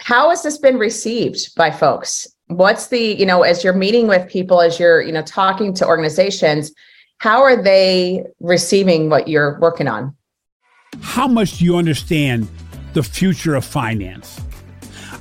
how 0.00 0.30
has 0.30 0.42
this 0.42 0.58
been 0.58 0.78
received 0.78 1.54
by 1.56 1.70
folks? 1.70 2.26
What's 2.46 2.88
the, 2.88 2.98
you 2.98 3.26
know, 3.26 3.42
as 3.42 3.62
you're 3.62 3.74
meeting 3.74 4.08
with 4.08 4.28
people, 4.28 4.60
as 4.60 4.80
you're, 4.80 5.02
you 5.02 5.12
know, 5.12 5.22
talking 5.22 5.74
to 5.74 5.86
organizations, 5.86 6.72
how 7.18 7.42
are 7.42 7.62
they 7.62 8.24
receiving 8.40 9.10
what 9.10 9.28
you're 9.28 9.58
working 9.60 9.86
on? 9.86 10.16
How 11.00 11.28
much 11.28 11.58
do 11.58 11.64
you 11.64 11.76
understand 11.76 12.48
the 12.94 13.02
future 13.02 13.54
of 13.54 13.64
finance? 13.64 14.40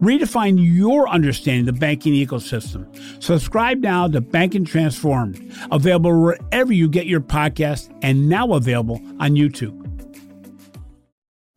Redefine 0.00 0.56
your 0.58 1.08
understanding 1.08 1.68
of 1.68 1.74
the 1.74 1.80
banking 1.80 2.14
ecosystem. 2.14 2.86
Subscribe 3.22 3.78
now 3.78 4.08
to 4.08 4.20
Banking 4.20 4.64
Transformed, 4.64 5.54
available 5.70 6.20
wherever 6.20 6.72
you 6.72 6.88
get 6.88 7.06
your 7.06 7.20
podcast 7.20 7.92
and 8.02 8.28
now 8.28 8.52
available 8.54 9.00
on 9.20 9.32
YouTube. 9.32 9.78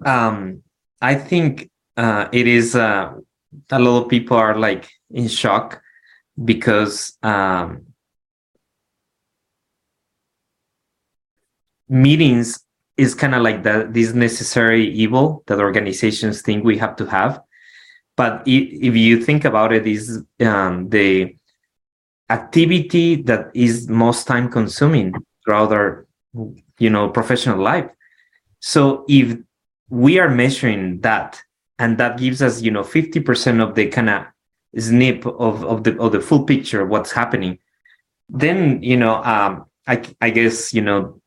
Um, 0.05 0.61
I 1.01 1.15
think 1.15 1.69
uh, 1.97 2.27
it 2.31 2.47
is 2.47 2.75
uh, 2.75 3.13
a 3.71 3.79
lot 3.79 4.03
of 4.03 4.09
people 4.09 4.37
are 4.37 4.57
like 4.57 4.89
in 5.09 5.27
shock 5.27 5.81
because 6.43 7.17
um, 7.23 7.85
meetings 11.87 12.59
is 12.97 13.13
kind 13.13 13.35
of 13.35 13.41
like 13.41 13.63
that 13.63 13.93
this 13.93 14.13
necessary 14.13 14.89
evil 14.89 15.43
that 15.47 15.59
organizations 15.59 16.41
think 16.41 16.63
we 16.63 16.77
have 16.77 16.95
to 16.95 17.05
have 17.05 17.41
but 18.15 18.43
if 18.45 18.95
you 18.95 19.23
think 19.23 19.45
about 19.45 19.73
it 19.73 19.85
is 19.85 20.23
um, 20.39 20.89
the 20.89 21.35
activity 22.29 23.21
that 23.23 23.51
is 23.53 23.87
most 23.89 24.25
time 24.25 24.49
consuming 24.49 25.13
throughout 25.43 25.71
our 25.71 26.07
you 26.79 26.89
know 26.89 27.09
professional 27.09 27.59
life. 27.59 27.89
So 28.59 29.05
if 29.07 29.37
we 29.89 30.19
are 30.19 30.29
measuring 30.29 31.01
that 31.01 31.41
and 31.77 31.97
that 31.97 32.17
gives 32.17 32.41
us 32.41 32.61
you 32.61 32.71
know 32.71 32.83
50% 32.83 33.61
of 33.61 33.75
the 33.75 33.87
kind 33.87 34.09
of 34.09 34.25
snip 34.77 35.25
of, 35.25 35.63
of 35.63 35.83
the 35.83 35.99
of 35.99 36.11
the 36.11 36.19
full 36.19 36.43
picture 36.43 36.81
of 36.81 36.89
what's 36.89 37.11
happening 37.11 37.57
then 38.27 38.81
you 38.83 38.97
know 38.97 39.23
um, 39.23 39.65
I, 39.87 40.01
I 40.19 40.31
guess 40.31 40.73
you 40.73 40.81
know 40.81 41.21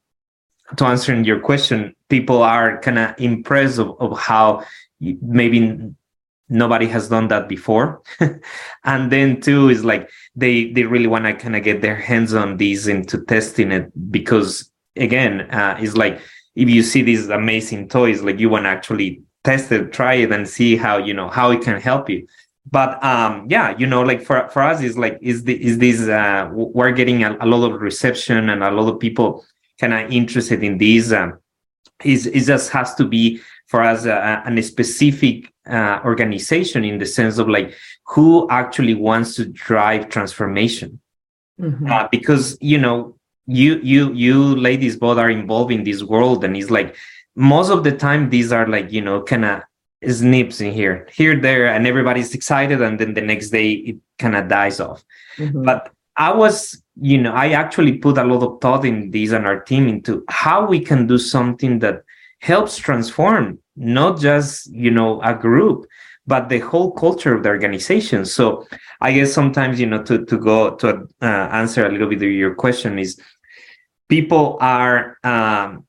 to 0.77 0.85
answering 0.85 1.25
your 1.25 1.41
question 1.41 1.95
people 2.09 2.43
are 2.43 2.79
kind 2.81 2.99
of 2.99 3.15
impressed 3.19 3.79
of, 3.79 3.97
of 4.01 4.19
how 4.19 4.65
maybe 5.01 5.93
nobody 6.49 6.87
has 6.87 7.09
done 7.09 7.29
that 7.29 7.49
before. 7.49 8.03
And 8.85 9.13
then 9.13 9.41
two 9.41 9.69
is 9.69 9.85
like 9.85 10.11
they 10.35 10.73
they 10.73 10.85
really 10.85 11.07
want 11.07 11.25
to 11.25 11.35
kind 11.35 11.57
of 11.57 11.63
get 11.63 11.83
their 11.83 11.97
hands 11.97 12.35
on 12.35 12.57
these 12.57 12.87
into 12.87 13.25
testing 13.25 13.73
it 13.73 13.91
because 14.11 14.71
again 14.97 15.43
uh, 15.51 15.77
it's 15.79 15.97
like 15.97 16.21
if 16.55 16.69
you 16.69 16.83
see 16.83 17.03
these 17.03 17.29
amazing 17.29 17.89
toys 17.89 18.23
like 18.23 18.39
you 18.39 18.49
want 18.49 18.65
to 18.65 18.71
actually 18.71 19.23
test 19.45 19.71
it 19.73 19.93
try 19.93 20.15
it 20.15 20.33
and 20.33 20.49
see 20.49 20.77
how 20.77 20.99
you 20.99 21.15
know 21.15 21.29
how 21.29 21.51
it 21.51 21.61
can 21.61 21.81
help 21.81 22.09
you. 22.09 22.27
But 22.71 23.03
um 23.05 23.47
yeah 23.49 23.77
you 23.79 23.87
know 23.87 24.03
like 24.03 24.23
for 24.23 24.49
for 24.49 24.63
us 24.63 24.83
is 24.83 24.97
like 24.97 25.19
is 25.21 25.45
the 25.45 25.63
is 25.63 25.79
this 25.79 26.01
uh 26.09 26.49
we're 26.53 26.93
getting 26.93 27.25
a, 27.25 27.37
a 27.41 27.47
lot 27.47 27.71
of 27.71 27.81
reception 27.81 28.49
and 28.49 28.63
a 28.63 28.71
lot 28.71 28.93
of 28.93 29.01
people 29.01 29.45
kind 29.81 29.95
of 29.95 30.11
interested 30.11 30.63
in 30.65 30.79
these 30.79 31.13
um 31.13 31.39
is 32.05 32.27
it 32.27 32.45
just 32.45 32.71
has 32.71 32.95
to 32.95 33.05
be 33.05 33.41
for 33.67 33.83
us 33.83 34.07
a 34.07 34.63
specific 34.63 35.53
uh, 35.69 36.01
organization 36.05 36.85
in 36.85 36.99
the 36.99 37.07
sense 37.07 37.39
of 37.39 37.49
like 37.49 37.75
who 38.07 38.49
actually 38.51 38.95
wants 38.95 39.35
to 39.37 39.45
drive 39.47 40.09
transformation 40.09 41.01
mm-hmm. 41.61 41.91
uh, 41.91 42.09
because 42.11 42.57
you 42.61 42.79
know 42.79 43.17
you 43.47 43.81
you 43.83 44.13
you 44.13 44.57
ladies 44.57 44.97
both 44.97 45.19
are 45.19 45.31
involved 45.31 45.73
in 45.73 45.85
this 45.85 46.03
world 46.03 46.45
and 46.45 46.57
it's 46.57 46.71
like 46.71 46.97
most 47.35 47.71
of 47.71 47.85
the 47.85 47.93
time 47.93 48.31
these 48.31 48.53
are 48.53 48.67
like 48.67 48.93
you 48.93 49.01
know 49.01 49.23
kind 49.23 49.45
of 49.45 49.63
snips 50.09 50.61
in 50.61 50.73
here 50.73 51.09
here 51.13 51.41
there 51.41 51.67
and 51.67 51.87
everybody's 51.87 52.35
excited 52.35 52.81
and 52.81 52.99
then 53.01 53.15
the 53.15 53.21
next 53.21 53.51
day 53.51 53.73
it 53.73 53.97
kind 54.19 54.37
of 54.37 54.49
dies 54.49 54.81
off 54.81 55.03
mm-hmm. 55.37 55.65
but 55.65 55.91
i 56.17 56.33
was 56.33 56.83
you 57.01 57.19
know 57.19 57.33
i 57.33 57.51
actually 57.51 57.99
put 57.99 58.19
a 58.19 58.25
lot 58.25 58.43
of 58.43 58.61
thought 58.61 58.85
in 58.85 59.11
this 59.11 59.33
and 59.33 59.47
our 59.47 59.61
team 59.61 59.89
into 59.89 60.25
how 60.29 60.65
we 60.65 60.79
can 60.79 61.07
do 61.07 61.19
something 61.19 61.79
that 61.79 62.03
helps 62.41 62.77
transform 62.77 63.59
not 63.79 64.19
just 64.21 64.71
you 64.73 64.91
know 64.91 65.21
a 65.23 65.35
group 65.35 65.87
but 66.27 66.51
the 66.51 66.59
whole 66.59 66.91
culture 66.93 67.35
of 67.35 67.43
the 67.43 67.49
organization. 67.49 68.27
So 68.27 68.67
i 69.01 69.13
guess 69.13 69.33
sometimes 69.33 69.81
you 69.81 69.87
know 69.87 70.03
to 70.03 70.25
to 70.27 70.37
go 70.39 70.75
to 70.77 71.07
uh, 71.23 71.47
answer 71.61 71.87
a 71.87 71.91
little 71.91 72.09
bit 72.09 72.23
of 72.23 72.31
your 72.31 72.55
question 72.55 72.99
is 72.99 73.21
people 74.09 74.59
are 74.61 75.17
um, 75.25 75.87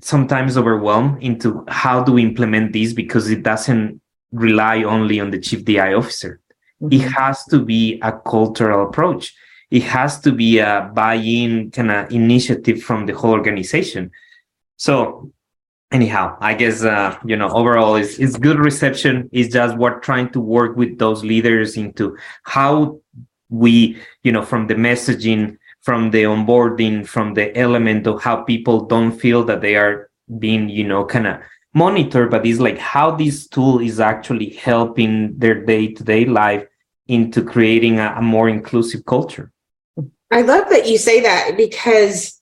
sometimes 0.00 0.56
overwhelmed 0.56 1.22
into 1.22 1.64
how 1.68 2.02
do 2.02 2.12
we 2.12 2.22
implement 2.22 2.72
this 2.72 2.92
because 2.92 3.30
it 3.30 3.42
doesn't 3.42 4.00
rely 4.32 4.82
only 4.82 5.20
on 5.20 5.30
the 5.30 5.38
chief 5.38 5.64
di 5.64 5.94
officer. 5.94 6.40
Mm-hmm. 6.80 6.92
it 6.92 7.10
has 7.10 7.44
to 7.46 7.58
be 7.64 7.98
a 8.02 8.12
cultural 8.12 8.86
approach. 8.86 9.34
It 9.68 9.82
has 9.82 10.20
to 10.20 10.30
be 10.30 10.60
a 10.60 10.88
buy-in 10.94 11.72
kind 11.72 11.90
of 11.90 12.12
initiative 12.12 12.80
from 12.82 13.06
the 13.06 13.14
whole 13.14 13.32
organization. 13.32 14.12
So 14.76 15.32
anyhow 15.90 16.36
i 16.40 16.54
guess 16.54 16.82
uh, 16.82 17.16
you 17.24 17.36
know 17.36 17.48
overall 17.50 17.96
it's, 17.96 18.18
it's 18.18 18.36
good 18.36 18.58
reception. 18.58 19.28
It's 19.32 19.52
just 19.52 19.76
we're 19.76 20.00
trying 20.00 20.30
to 20.30 20.40
work 20.40 20.76
with 20.76 20.98
those 20.98 21.24
leaders 21.24 21.76
into 21.76 22.16
how 22.42 23.00
we 23.48 23.98
you 24.22 24.32
know 24.32 24.44
from 24.44 24.66
the 24.66 24.74
messaging 24.74 25.56
from 25.82 26.10
the 26.10 26.24
onboarding 26.24 27.06
from 27.06 27.34
the 27.34 27.56
element 27.56 28.06
of 28.06 28.22
how 28.22 28.42
people 28.42 28.84
don't 28.84 29.12
feel 29.12 29.44
that 29.44 29.62
they 29.62 29.76
are 29.76 30.10
being 30.38 30.68
you 30.68 30.84
know 30.84 31.04
kind 31.04 31.26
of 31.26 31.40
monitored 31.74 32.30
but 32.30 32.44
it's 32.44 32.60
like 32.60 32.78
how 32.78 33.10
this 33.10 33.46
tool 33.48 33.78
is 33.78 34.00
actually 34.00 34.50
helping 34.50 35.38
their 35.38 35.64
day-to-day 35.64 36.24
life 36.26 36.66
into 37.06 37.42
creating 37.42 37.98
a, 37.98 38.14
a 38.18 38.22
more 38.22 38.48
inclusive 38.48 39.04
culture. 39.06 39.50
I 40.30 40.42
love 40.42 40.68
that 40.68 40.86
you 40.86 40.98
say 40.98 41.22
that 41.22 41.56
because 41.56 42.34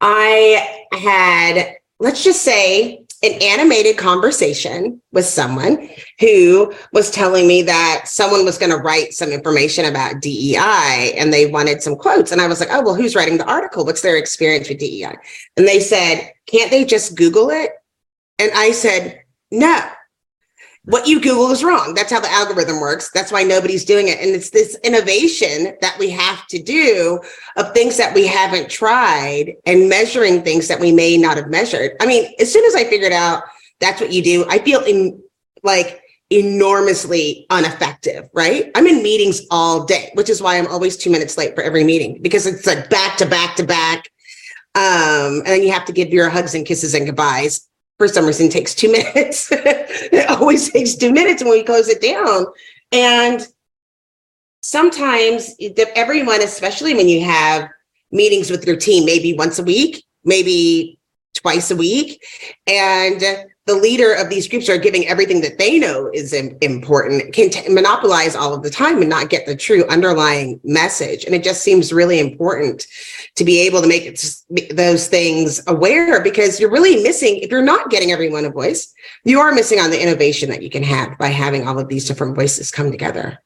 i 0.00 0.86
had 0.92 1.76
let's 1.98 2.24
just 2.24 2.42
say, 2.42 3.04
an 3.24 3.40
animated 3.40 3.96
conversation 3.96 5.00
with 5.12 5.24
someone 5.24 5.88
who 6.20 6.74
was 6.92 7.10
telling 7.10 7.46
me 7.46 7.62
that 7.62 8.02
someone 8.04 8.44
was 8.44 8.58
going 8.58 8.70
to 8.70 8.76
write 8.76 9.14
some 9.14 9.30
information 9.30 9.86
about 9.86 10.20
DEI 10.20 11.14
and 11.16 11.32
they 11.32 11.46
wanted 11.46 11.82
some 11.82 11.96
quotes. 11.96 12.32
And 12.32 12.40
I 12.40 12.46
was 12.46 12.60
like, 12.60 12.68
oh, 12.70 12.82
well, 12.82 12.94
who's 12.94 13.16
writing 13.16 13.38
the 13.38 13.46
article? 13.46 13.86
What's 13.86 14.02
their 14.02 14.18
experience 14.18 14.68
with 14.68 14.78
DEI? 14.78 15.16
And 15.56 15.66
they 15.66 15.80
said, 15.80 16.32
can't 16.46 16.70
they 16.70 16.84
just 16.84 17.16
Google 17.16 17.48
it? 17.48 17.70
And 18.38 18.50
I 18.54 18.72
said, 18.72 19.22
no, 19.50 19.80
what 20.86 21.06
you 21.06 21.20
Google 21.20 21.50
is 21.50 21.64
wrong. 21.64 21.94
That's 21.94 22.12
how 22.12 22.20
the 22.20 22.30
algorithm 22.30 22.78
works. 22.78 23.10
That's 23.10 23.32
why 23.32 23.42
nobody's 23.42 23.84
doing 23.84 24.08
it. 24.08 24.20
And 24.20 24.30
it's 24.30 24.50
this 24.50 24.76
innovation 24.84 25.76
that 25.80 25.96
we 25.98 26.10
have 26.10 26.46
to 26.48 26.62
do 26.62 27.20
of 27.56 27.72
things 27.72 27.96
that 27.96 28.14
we 28.14 28.26
haven't 28.26 28.70
tried 28.70 29.54
and 29.64 29.88
measuring 29.88 30.42
things 30.42 30.68
that 30.68 30.80
we 30.80 30.92
may 30.92 31.16
not 31.16 31.38
have 31.38 31.48
measured. 31.48 31.92
I 32.00 32.06
mean, 32.06 32.30
as 32.38 32.52
soon 32.52 32.64
as 32.66 32.74
I 32.74 32.84
figured 32.84 33.12
out 33.12 33.44
that's 33.80 34.00
what 34.00 34.12
you 34.12 34.22
do, 34.22 34.44
I 34.48 34.58
feel 34.58 34.80
in, 34.80 35.22
like 35.62 36.02
enormously 36.28 37.46
ineffective, 37.50 38.28
right? 38.34 38.70
I'm 38.74 38.86
in 38.86 39.02
meetings 39.02 39.40
all 39.50 39.84
day, 39.84 40.10
which 40.14 40.28
is 40.28 40.42
why 40.42 40.58
I'm 40.58 40.66
always 40.66 40.98
two 40.98 41.10
minutes 41.10 41.38
late 41.38 41.54
for 41.54 41.62
every 41.62 41.84
meeting 41.84 42.20
because 42.20 42.46
it's 42.46 42.66
like 42.66 42.90
back 42.90 43.16
to 43.18 43.26
back 43.26 43.56
to 43.56 43.64
back. 43.64 44.10
Um, 44.74 45.38
and 45.38 45.46
then 45.46 45.62
you 45.62 45.72
have 45.72 45.84
to 45.86 45.92
give 45.92 46.08
your 46.08 46.28
hugs 46.28 46.54
and 46.54 46.66
kisses 46.66 46.94
and 46.94 47.06
goodbyes 47.06 47.68
for 48.04 48.12
some 48.12 48.26
reason 48.26 48.50
takes 48.50 48.74
two 48.74 48.92
minutes. 48.92 49.48
it 49.50 50.28
always 50.28 50.70
takes 50.70 50.94
two 50.94 51.10
minutes 51.10 51.42
when 51.42 51.52
we 51.52 51.62
close 51.62 51.88
it 51.88 52.02
down. 52.02 52.46
And 52.92 53.46
sometimes 54.60 55.54
everyone, 55.96 56.42
especially 56.42 56.94
when 56.94 57.08
you 57.08 57.24
have 57.24 57.70
meetings 58.12 58.50
with 58.50 58.66
your 58.66 58.76
team, 58.76 59.06
maybe 59.06 59.32
once 59.32 59.58
a 59.58 59.62
week, 59.62 60.04
maybe 60.22 60.98
twice 61.34 61.70
a 61.70 61.76
week, 61.76 62.22
and 62.66 63.22
the 63.66 63.74
leader 63.74 64.12
of 64.12 64.28
these 64.28 64.46
groups 64.46 64.68
are 64.68 64.76
giving 64.76 65.08
everything 65.08 65.40
that 65.40 65.56
they 65.56 65.78
know 65.78 66.10
is 66.12 66.32
important 66.32 67.32
can 67.32 67.50
t- 67.50 67.68
monopolize 67.72 68.36
all 68.36 68.54
of 68.54 68.62
the 68.62 68.70
time 68.70 69.00
and 69.00 69.08
not 69.08 69.30
get 69.30 69.46
the 69.46 69.56
true 69.56 69.84
underlying 69.88 70.60
message 70.64 71.24
and 71.24 71.34
it 71.34 71.42
just 71.42 71.62
seems 71.62 71.92
really 71.92 72.18
important 72.18 72.86
to 73.34 73.44
be 73.44 73.60
able 73.60 73.80
to 73.80 73.88
make 73.88 74.04
it, 74.04 74.76
those 74.76 75.08
things 75.08 75.62
aware 75.66 76.22
because 76.22 76.60
you're 76.60 76.70
really 76.70 77.02
missing 77.02 77.38
if 77.38 77.50
you're 77.50 77.62
not 77.62 77.90
getting 77.90 78.12
everyone 78.12 78.44
a 78.44 78.50
voice 78.50 78.92
you 79.24 79.40
are 79.40 79.52
missing 79.52 79.80
on 79.80 79.90
the 79.90 80.02
innovation 80.02 80.50
that 80.50 80.62
you 80.62 80.70
can 80.70 80.82
have 80.82 81.16
by 81.18 81.28
having 81.28 81.66
all 81.66 81.78
of 81.78 81.88
these 81.88 82.06
different 82.06 82.34
voices 82.34 82.70
come 82.70 82.90
together 82.90 83.38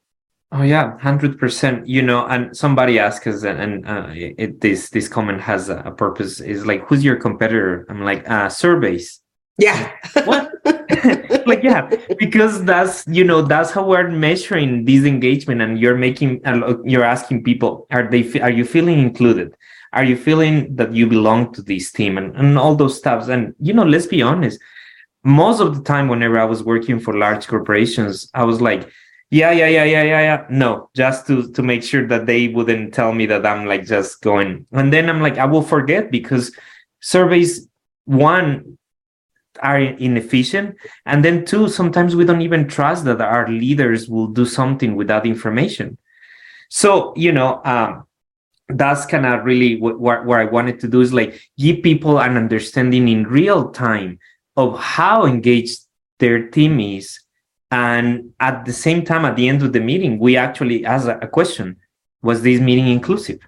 Oh 0.51 0.63
yeah, 0.63 0.99
hundred 0.99 1.39
percent. 1.39 1.87
You 1.87 2.01
know, 2.01 2.25
and 2.27 2.57
somebody 2.57 2.99
asked 2.99 3.27
us, 3.27 3.43
and 3.45 3.87
uh, 3.87 4.07
it, 4.15 4.63
this 4.63 4.89
this 4.89 5.07
comment 5.07 5.43
has 5.43 5.69
a 5.69 5.93
purpose. 5.95 6.41
Is 6.41 6.65
like, 6.65 6.87
who's 6.87 7.05
your 7.05 7.17
competitor? 7.17 7.85
I'm 7.91 8.01
like, 8.01 8.27
uh, 8.27 8.49
surveys. 8.49 9.21
Yeah. 9.59 9.93
what? 10.25 10.53
like 11.47 11.63
yeah, 11.63 11.91
because 12.19 12.65
that's 12.65 13.07
you 13.09 13.25
know 13.25 13.43
that's 13.43 13.71
how 13.71 13.85
we're 13.85 14.09
measuring 14.09 14.85
this 14.85 15.05
engagement, 15.05 15.61
and 15.61 15.79
you're 15.79 15.97
making 15.97 16.47
uh, 16.47 16.77
you're 16.85 17.05
asking 17.05 17.45
people, 17.45 17.87
are 17.91 18.09
they 18.09 18.41
are 18.41 18.51
you 18.51 18.65
feeling 18.65 19.01
included? 19.01 19.55
Are 19.93 20.05
you 20.05 20.17
feeling 20.17 20.77
that 20.77 20.93
you 20.93 21.07
belong 21.07 21.53
to 21.55 21.63
this 21.63 21.91
team 21.91 22.19
and, 22.19 22.37
and 22.37 22.59
all 22.59 22.77
those 22.77 22.97
stuffs? 22.97 23.29
And 23.29 23.55
you 23.59 23.73
know, 23.73 23.85
let's 23.85 24.07
be 24.07 24.23
honest, 24.23 24.61
most 25.25 25.61
of 25.61 25.77
the 25.77 25.83
time 25.83 26.09
whenever 26.09 26.39
i 26.39 26.45
was 26.45 26.63
working 26.63 26.99
for 26.99 27.17
large 27.17 27.47
corporations 27.47 28.31
i 28.35 28.45
was 28.45 28.61
like 28.61 28.89
yeah 29.31 29.51
yeah 29.51 29.67
yeah 29.69 29.85
yeah 29.85 30.03
yeah 30.03 30.21
yeah 30.21 30.47
no 30.49 30.89
just 30.95 31.27
to 31.27 31.51
to 31.53 31.63
make 31.63 31.83
sure 31.83 32.07
that 32.07 32.27
they 32.27 32.49
wouldn't 32.49 32.95
tell 32.95 33.13
me 33.13 33.27
that 33.27 33.45
i'm 33.45 33.67
like 33.67 33.85
just 33.85 34.23
going 34.23 34.65
and 34.73 34.93
then 34.93 35.11
i'm 35.11 35.21
like 35.21 35.37
i 35.37 35.45
will 35.45 35.63
forget 35.63 36.11
because 36.11 36.57
surveys 37.01 37.69
one 38.05 38.79
are 39.63 39.81
inefficient. 39.81 40.77
And 41.07 41.25
then 41.25 41.45
two 41.45 41.69
sometimes 41.69 42.17
we 42.17 42.25
don't 42.25 42.43
even 42.43 42.69
trust 42.69 43.05
that 43.05 43.21
our 43.21 43.49
leaders 43.49 44.09
will 44.09 44.29
do 44.29 44.45
something 44.45 44.97
with 44.97 45.09
that 45.09 45.27
information. 45.27 45.99
So 46.69 47.15
you 47.17 47.33
know 47.33 47.61
um, 47.65 48.05
that's 48.69 49.07
kind 49.07 49.27
of 49.27 49.45
really 49.45 49.81
what, 49.81 49.99
what, 49.99 50.27
what 50.27 50.41
i 50.41 50.45
wanted 50.45 50.79
to 50.81 50.89
do 50.89 51.01
is 51.01 51.13
like 51.13 51.41
give 51.57 51.83
people 51.83 52.21
an 52.21 52.37
understanding 52.37 53.09
in 53.09 53.25
real 53.25 53.71
time 53.71 54.19
of 54.57 54.79
how 54.79 55.25
engaged 55.25 55.81
their 56.19 56.49
team 56.49 56.81
is. 56.81 57.21
And 57.71 58.33
at 58.41 58.65
the 58.65 58.73
same 58.73 59.05
time 59.05 59.25
at 59.25 59.37
the 59.37 59.49
end 59.49 59.63
of 59.63 59.73
the 59.73 59.81
meeting 59.81 60.19
we 60.19 60.37
actually 60.37 60.85
ask 60.85 61.09
a 61.09 61.29
question. 61.29 61.77
Was 62.21 62.43
this 62.43 62.61
meeting 62.61 62.89
inclusive? 62.89 63.39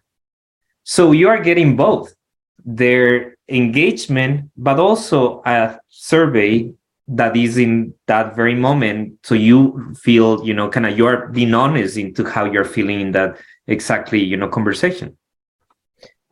So 0.84 1.12
you 1.12 1.28
are 1.28 1.40
getting 1.40 1.76
both. 1.76 2.14
Their 2.64 3.36
engagement 3.50 4.50
but 4.56 4.78
also 4.78 5.42
a 5.44 5.78
survey 5.88 6.72
that 7.08 7.36
is 7.36 7.56
in 7.56 7.92
that 8.06 8.36
very 8.36 8.54
moment 8.54 9.18
so 9.24 9.34
you 9.34 9.94
feel 10.00 10.44
you 10.44 10.54
know 10.54 10.68
kind 10.68 10.86
of 10.86 10.96
you're 10.96 11.26
being 11.28 11.54
honest 11.54 11.96
into 11.96 12.24
how 12.24 12.44
you're 12.44 12.64
feeling 12.64 13.00
in 13.00 13.12
that 13.12 13.36
exactly 13.66 14.22
you 14.22 14.36
know 14.36 14.48
conversation 14.48 15.16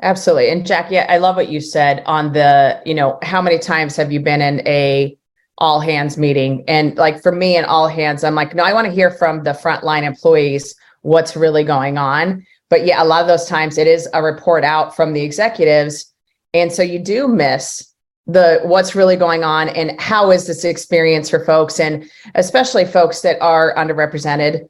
Absolutely. 0.00 0.50
And 0.50 0.64
Jackye, 0.64 1.06
I 1.08 1.18
love 1.18 1.36
what 1.36 1.48
you 1.48 1.60
said 1.60 2.02
on 2.06 2.32
the, 2.32 2.80
you 2.86 2.94
know, 2.94 3.18
how 3.22 3.42
many 3.42 3.58
times 3.58 3.96
have 3.96 4.12
you 4.12 4.20
been 4.20 4.40
in 4.40 4.66
a 4.66 5.16
all 5.58 5.80
hands 5.80 6.16
meeting? 6.16 6.62
And 6.68 6.96
like 6.96 7.20
for 7.20 7.32
me 7.32 7.56
in 7.56 7.64
all 7.64 7.88
hands, 7.88 8.22
I'm 8.22 8.36
like, 8.36 8.54
no, 8.54 8.62
I 8.62 8.72
want 8.72 8.86
to 8.86 8.92
hear 8.92 9.10
from 9.10 9.42
the 9.42 9.50
frontline 9.50 10.04
employees 10.04 10.76
what's 11.02 11.34
really 11.34 11.64
going 11.64 11.98
on. 11.98 12.46
But 12.68 12.86
yeah, 12.86 13.02
a 13.02 13.04
lot 13.04 13.22
of 13.22 13.26
those 13.26 13.46
times 13.46 13.76
it 13.76 13.88
is 13.88 14.08
a 14.14 14.22
report 14.22 14.62
out 14.62 14.94
from 14.94 15.14
the 15.14 15.22
executives. 15.22 16.12
And 16.54 16.72
so 16.72 16.82
you 16.82 16.98
do 16.98 17.28
miss 17.28 17.94
the 18.26 18.60
what's 18.62 18.94
really 18.94 19.16
going 19.16 19.42
on 19.42 19.68
and 19.70 19.98
how 20.00 20.30
is 20.30 20.46
this 20.46 20.64
experience 20.64 21.30
for 21.30 21.44
folks 21.44 21.80
and 21.80 22.08
especially 22.34 22.84
folks 22.84 23.22
that 23.22 23.40
are 23.40 23.74
underrepresented. 23.74 24.68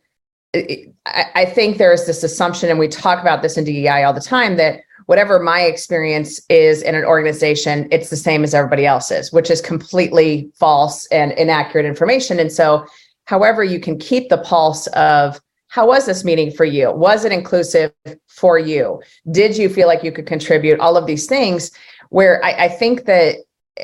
I 1.07 1.45
think 1.45 1.77
there 1.77 1.93
is 1.93 2.07
this 2.07 2.23
assumption, 2.23 2.71
and 2.71 2.79
we 2.79 2.89
talk 2.89 3.21
about 3.21 3.43
this 3.43 3.59
in 3.59 3.65
DEI 3.65 4.05
all 4.05 4.15
the 4.15 4.21
time, 4.21 4.57
that 4.57 4.81
whatever 5.05 5.39
my 5.39 5.63
experience 5.63 6.41
is 6.49 6.83
in 6.83 6.95
an 6.95 7.05
organization, 7.05 7.87
it's 7.91 8.09
the 8.09 8.17
same 8.17 8.45
as 8.45 8.55
everybody 8.55 8.87
else's, 8.87 9.31
which 9.31 9.51
is 9.51 9.61
completely 9.61 10.51
false 10.55 11.07
and 11.07 11.33
inaccurate 11.33 11.85
information. 11.85 12.39
And 12.39 12.51
so, 12.51 12.87
however, 13.27 13.63
you 13.63 13.79
can 13.79 13.99
keep 13.99 14.31
the 14.31 14.39
pulse 14.39 14.87
of 14.89 15.39
how 15.69 15.87
was 15.87 16.07
this 16.07 16.25
meeting 16.25 16.51
for 16.51 16.65
you? 16.65 16.91
Was 16.91 17.25
it 17.25 17.33
inclusive 17.33 17.93
for 18.27 18.59
you? 18.59 19.03
Did 19.31 19.57
you 19.57 19.69
feel 19.69 19.87
like 19.87 20.03
you 20.03 20.13
could 20.13 20.27
contribute? 20.27 20.81
All 20.81 20.97
of 20.97 21.07
these 21.07 21.27
things, 21.27 21.71
where 22.11 22.43
I, 22.45 22.65
I 22.65 22.69
think 22.69 23.05
that 23.05 23.37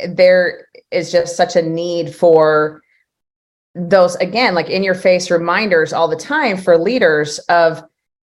there 0.08 0.66
is 0.90 1.12
just 1.12 1.36
such 1.36 1.56
a 1.56 1.62
need 1.62 2.14
for 2.14 2.82
those, 3.74 4.16
again, 4.16 4.54
like 4.54 4.70
in 4.70 4.82
your 4.82 4.94
face 4.94 5.30
reminders 5.30 5.92
all 5.92 6.08
the 6.08 6.16
time 6.16 6.56
for 6.56 6.78
leaders 6.78 7.38
of, 7.50 7.82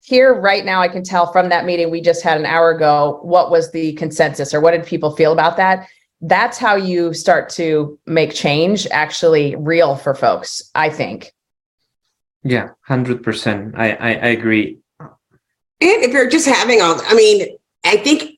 here 0.07 0.33
right 0.33 0.65
now 0.65 0.81
i 0.81 0.87
can 0.87 1.03
tell 1.03 1.33
from 1.33 1.49
that 1.49 1.65
meeting 1.65 1.91
we 1.91 2.01
just 2.01 2.23
had 2.23 2.39
an 2.39 2.47
hour 2.47 2.71
ago 2.71 3.19
what 3.23 3.51
was 3.51 3.73
the 3.73 3.93
consensus 3.95 4.55
or 4.55 4.61
what 4.61 4.71
did 4.71 4.87
people 4.87 5.17
feel 5.17 5.33
about 5.33 5.57
that 5.57 5.89
that's 6.21 6.59
how 6.59 6.77
you 6.77 7.13
start 7.13 7.49
to 7.49 7.99
make 8.07 8.33
change 8.33 8.87
actually 8.93 9.57
real 9.57 9.97
for 9.97 10.15
folks 10.15 10.71
i 10.77 10.89
think 10.89 11.33
yeah 12.49 12.69
100% 12.89 13.75
i 13.77 13.93
i, 13.93 14.11
I 14.11 14.29
agree. 14.29 14.79
And 14.99 16.03
if 16.03 16.13
you're 16.13 16.31
just 16.31 16.47
having 16.47 16.81
all 16.81 17.01
i 17.07 17.15
mean 17.15 17.57
i 17.85 17.97
think 17.97 18.37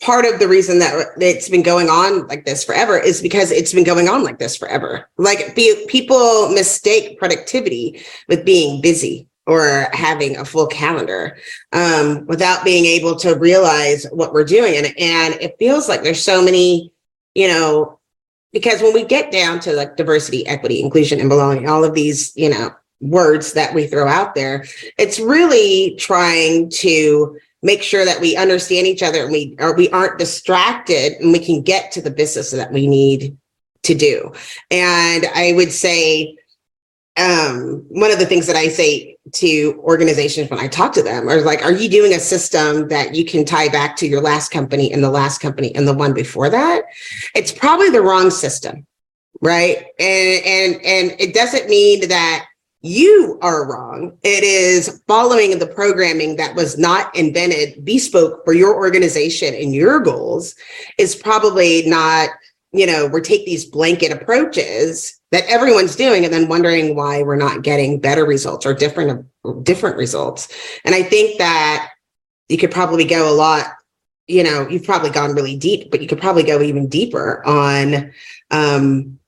part 0.00 0.24
of 0.24 0.38
the 0.40 0.48
reason 0.48 0.78
that 0.78 1.08
it's 1.18 1.48
been 1.48 1.62
going 1.62 1.88
on 1.88 2.26
like 2.26 2.44
this 2.44 2.64
forever 2.64 2.98
is 2.98 3.20
because 3.20 3.50
it's 3.50 3.72
been 3.72 3.84
going 3.84 4.08
on 4.08 4.24
like 4.24 4.38
this 4.38 4.56
forever. 4.56 5.08
Like 5.18 5.54
be, 5.54 5.86
people 5.88 6.48
mistake 6.50 7.18
productivity 7.18 8.02
with 8.28 8.44
being 8.44 8.80
busy 8.80 9.28
or 9.46 9.88
having 9.92 10.36
a 10.36 10.44
full 10.44 10.66
calendar 10.66 11.36
um, 11.72 12.26
without 12.26 12.64
being 12.64 12.86
able 12.86 13.16
to 13.16 13.34
realize 13.34 14.06
what 14.10 14.32
we're 14.32 14.44
doing. 14.44 14.76
And, 14.76 14.86
and 14.98 15.34
it 15.34 15.56
feels 15.58 15.88
like 15.88 16.02
there's 16.02 16.22
so 16.22 16.42
many, 16.42 16.92
you 17.34 17.48
know, 17.48 17.98
because 18.52 18.82
when 18.82 18.94
we 18.94 19.04
get 19.04 19.30
down 19.30 19.60
to 19.60 19.72
like 19.72 19.96
diversity, 19.96 20.46
equity, 20.46 20.82
inclusion, 20.82 21.20
and 21.20 21.28
belonging, 21.28 21.68
all 21.68 21.84
of 21.84 21.94
these, 21.94 22.32
you 22.36 22.48
know, 22.48 22.70
words 23.00 23.54
that 23.54 23.74
we 23.74 23.86
throw 23.86 24.06
out 24.06 24.34
there, 24.34 24.64
it's 24.98 25.18
really 25.18 25.96
trying 25.98 26.70
to 26.70 27.38
make 27.62 27.82
sure 27.82 28.04
that 28.04 28.20
we 28.20 28.36
understand 28.36 28.86
each 28.86 29.02
other 29.02 29.22
and 29.22 29.32
we 29.32 29.54
or 29.58 29.74
we 29.74 29.88
aren't 29.90 30.18
distracted 30.18 31.12
and 31.20 31.32
we 31.32 31.38
can 31.38 31.62
get 31.62 31.92
to 31.92 32.00
the 32.00 32.10
business 32.10 32.50
that 32.50 32.72
we 32.72 32.86
need 32.86 33.36
to 33.82 33.94
do. 33.94 34.32
And 34.70 35.26
I 35.34 35.52
would 35.54 35.72
say 35.72 36.36
um, 37.16 37.84
one 37.88 38.10
of 38.10 38.18
the 38.18 38.26
things 38.26 38.46
that 38.46 38.56
I 38.56 38.68
say 38.68 39.16
to 39.32 39.74
organizations 39.80 40.48
when 40.48 40.58
I 40.60 40.68
talk 40.68 40.92
to 40.94 41.02
them 41.02 41.28
are 41.28 41.40
like, 41.42 41.62
are 41.62 41.72
you 41.72 41.88
doing 41.88 42.14
a 42.14 42.18
system 42.18 42.88
that 42.88 43.14
you 43.14 43.24
can 43.24 43.44
tie 43.44 43.68
back 43.68 43.96
to 43.96 44.06
your 44.06 44.20
last 44.20 44.50
company 44.50 44.92
and 44.92 45.04
the 45.04 45.10
last 45.10 45.38
company 45.38 45.74
and 45.74 45.86
the 45.86 45.94
one 45.94 46.14
before 46.14 46.48
that? 46.48 46.84
It's 47.34 47.52
probably 47.52 47.90
the 47.90 48.00
wrong 48.00 48.30
system, 48.30 48.86
right? 49.40 49.86
And 49.98 50.44
and 50.44 50.74
and 50.76 51.20
it 51.20 51.34
doesn't 51.34 51.68
mean 51.68 52.08
that 52.08 52.46
you 52.82 53.38
are 53.42 53.70
wrong. 53.70 54.16
It 54.22 54.42
is 54.42 55.02
following 55.06 55.58
the 55.58 55.66
programming 55.66 56.36
that 56.36 56.54
was 56.54 56.78
not 56.78 57.14
invented 57.14 57.84
bespoke 57.84 58.44
for 58.44 58.54
your 58.54 58.74
organization 58.74 59.54
and 59.54 59.74
your 59.74 60.00
goals 60.00 60.54
is 60.96 61.14
probably 61.14 61.86
not, 61.86 62.30
you 62.72 62.86
know, 62.86 63.06
we 63.06 63.20
take 63.20 63.44
these 63.44 63.66
blanket 63.66 64.12
approaches 64.12 65.20
that 65.30 65.44
everyone's 65.48 65.96
doing 65.96 66.24
and 66.24 66.32
then 66.32 66.48
wondering 66.48 66.96
why 66.96 67.22
we're 67.22 67.36
not 67.36 67.62
getting 67.62 68.00
better 68.00 68.24
results 68.24 68.66
or 68.66 68.74
different 68.74 69.26
different 69.62 69.96
results 69.96 70.48
and 70.84 70.94
i 70.94 71.02
think 71.02 71.38
that 71.38 71.90
you 72.48 72.58
could 72.58 72.70
probably 72.70 73.04
go 73.04 73.32
a 73.32 73.34
lot 73.34 73.66
you 74.26 74.42
know 74.42 74.68
you've 74.68 74.84
probably 74.84 75.10
gone 75.10 75.34
really 75.34 75.56
deep 75.56 75.90
but 75.90 76.02
you 76.02 76.08
could 76.08 76.20
probably 76.20 76.42
go 76.42 76.60
even 76.60 76.88
deeper 76.88 77.44
on 77.46 78.12
um 78.50 79.18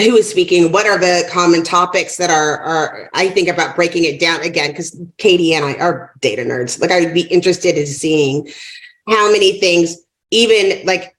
who 0.00 0.16
is 0.16 0.28
speaking 0.28 0.72
what 0.72 0.86
are 0.86 0.98
the 0.98 1.28
common 1.30 1.62
topics 1.62 2.16
that 2.16 2.30
are 2.30 2.58
are 2.60 3.10
i 3.14 3.28
think 3.28 3.48
about 3.48 3.76
breaking 3.76 4.04
it 4.04 4.20
down 4.20 4.40
again 4.42 4.70
because 4.70 4.98
katee 5.18 5.52
and 5.52 5.64
i 5.64 5.74
are 5.74 6.12
data 6.20 6.42
nerds 6.42 6.80
like 6.80 6.90
i 6.90 7.00
would 7.00 7.14
be 7.14 7.26
interested 7.28 7.76
in 7.76 7.86
seeing 7.86 8.48
how 9.08 9.30
many 9.30 9.58
things 9.58 9.96
even 10.30 10.84
like 10.86 11.14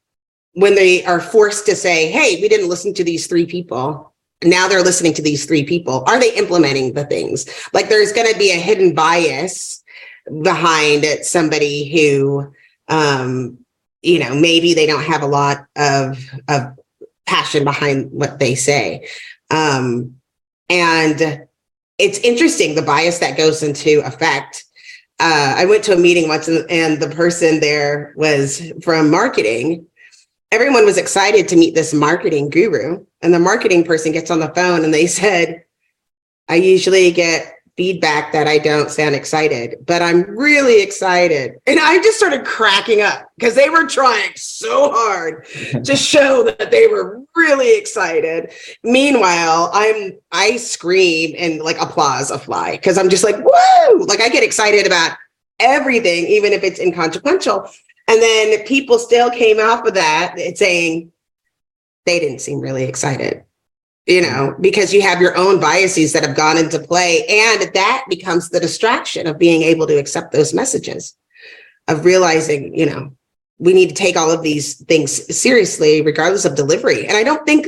when 0.54 0.76
they 0.76 1.06
are 1.06 1.22
forced 1.22 1.66
to 1.66 1.76
say, 1.76 2.12
hey, 2.12 2.38
we 2.42 2.50
didn't 2.50 2.70
listen 2.70 2.94
to 2.96 3.04
these 3.04 3.28
three 3.28 3.46
people. 3.46 4.14
Now 4.44 4.68
they're 4.68 4.84
listening 4.84 5.14
to 5.16 5.22
these 5.22 5.46
three 5.46 5.64
people. 5.64 6.04
Are 6.08 6.20
they 6.20 6.36
implementing 6.36 6.94
the 6.94 7.06
things? 7.06 7.48
Like 7.74 7.90
there's 7.90 8.12
going 8.14 8.32
to 8.32 8.38
be 8.38 8.52
a 8.52 8.56
hidden 8.56 8.94
bias 8.94 9.84
behind 10.42 11.06
somebody 11.24 11.90
who, 11.90 12.52
um, 12.88 13.58
you 14.02 14.20
know, 14.20 14.36
maybe 14.36 14.74
they 14.74 14.86
don't 14.86 15.04
have 15.04 15.22
a 15.22 15.28
lot 15.28 15.66
of, 15.78 16.18
of 16.48 16.78
passion 17.30 17.64
behind 17.64 18.12
what 18.12 18.40
they 18.40 18.56
say. 18.56 19.08
Um, 19.52 20.16
and 20.70 21.48
it's 21.98 22.20
interesting 22.20 22.76
the 22.76 22.82
bias 22.82 23.20
that 23.20 23.38
goes 23.38 23.64
into 23.64 24.06
effect. 24.06 24.66
Uh, 25.20 25.54
I 25.58 25.66
went 25.66 25.84
to 25.86 25.94
a 25.94 25.98
meeting 25.98 26.28
once 26.28 26.48
and, 26.48 26.70
and 26.70 27.02
the 27.02 27.10
person 27.10 27.60
there 27.60 28.14
was 28.16 28.72
from 28.82 29.12
marketing 29.12 29.86
everyone 30.52 30.86
was 30.86 30.98
excited 30.98 31.48
to 31.48 31.56
meet 31.56 31.76
this 31.76 31.94
marketing 31.94 32.50
guru. 32.50 33.06
And 33.22 33.34
the 33.34 33.40
marketing 33.40 33.84
person 33.84 34.12
gets 34.12 34.32
on 34.32 34.40
the 34.40 34.54
phone 34.54 34.84
and 34.84 34.94
they 34.94 35.08
said, 35.08 35.64
I 36.48 36.56
usually 36.56 37.12
get 37.12 37.54
feedback 37.80 38.34
that 38.34 38.46
I 38.46 38.58
don't 38.58 38.92
sound 38.92 39.16
excited, 39.16 39.78
but 39.86 40.02
I'm 40.02 40.24
really 40.24 40.84
excited. 40.84 41.54
And 41.66 41.80
I 41.80 41.96
just 42.00 42.18
started 42.18 42.44
cracking 42.44 43.00
up 43.00 43.32
because 43.38 43.56
they 43.56 43.70
were 43.70 43.88
trying 43.88 44.34
so 44.36 44.92
hard 44.92 45.46
to 45.86 45.96
show 45.96 46.44
that 46.44 46.72
they 46.72 46.88
were 46.88 47.22
really 47.38 47.78
excited. 47.78 48.52
Meanwhile, 48.84 49.70
I'm 49.74 50.20
I 50.30 50.58
scream 50.58 51.36
and 51.40 51.62
like 51.62 51.80
applause 51.82 52.32
a 52.32 52.38
fly 52.38 52.72
because 52.72 52.98
I'm 52.98 53.08
just 53.08 53.24
like, 53.24 53.38
whoa, 53.38 53.96
like 54.08 54.20
I 54.20 54.28
get 54.28 54.44
excited 54.44 54.86
about 54.86 55.16
everything, 55.62 56.26
even 56.26 56.52
if 56.52 56.66
it's 56.66 56.82
inconsequential. 56.82 57.66
And 58.10 58.22
then 58.22 58.66
people 58.66 59.00
still 59.00 59.32
came 59.32 59.58
off 59.58 59.88
of 59.88 59.94
that 59.94 60.36
saying 60.56 61.14
they 62.06 62.20
didn't 62.20 62.40
seem 62.40 62.60
really 62.60 62.84
excited, 62.84 63.46
you 64.10 64.24
know, 64.24 64.56
because 64.60 64.92
you 64.92 65.04
have 65.04 65.22
your 65.22 65.38
own 65.38 65.60
biases 65.60 66.14
that 66.14 66.26
have 66.26 66.36
gone 66.36 66.58
into 66.58 66.80
play. 66.80 67.24
And 67.30 67.72
that 67.76 68.06
becomes 68.10 68.50
the 68.50 68.60
distraction 68.60 69.28
of 69.28 69.38
being 69.38 69.62
able 69.62 69.86
to 69.86 70.00
accept 70.00 70.32
those 70.32 70.52
messages, 70.52 71.16
of 71.88 72.06
realizing, 72.06 72.76
you 72.76 72.88
know, 72.88 73.16
we 73.60 73.72
need 73.72 73.90
to 73.90 73.96
take 73.96 74.18
all 74.18 74.32
of 74.32 74.42
these 74.42 74.84
things 74.86 75.38
seriously, 75.38 76.02
regardless 76.02 76.46
of 76.46 76.56
delivery. 76.56 77.08
And 77.08 77.18
I 77.18 77.24
don't 77.24 77.46
think 77.46 77.68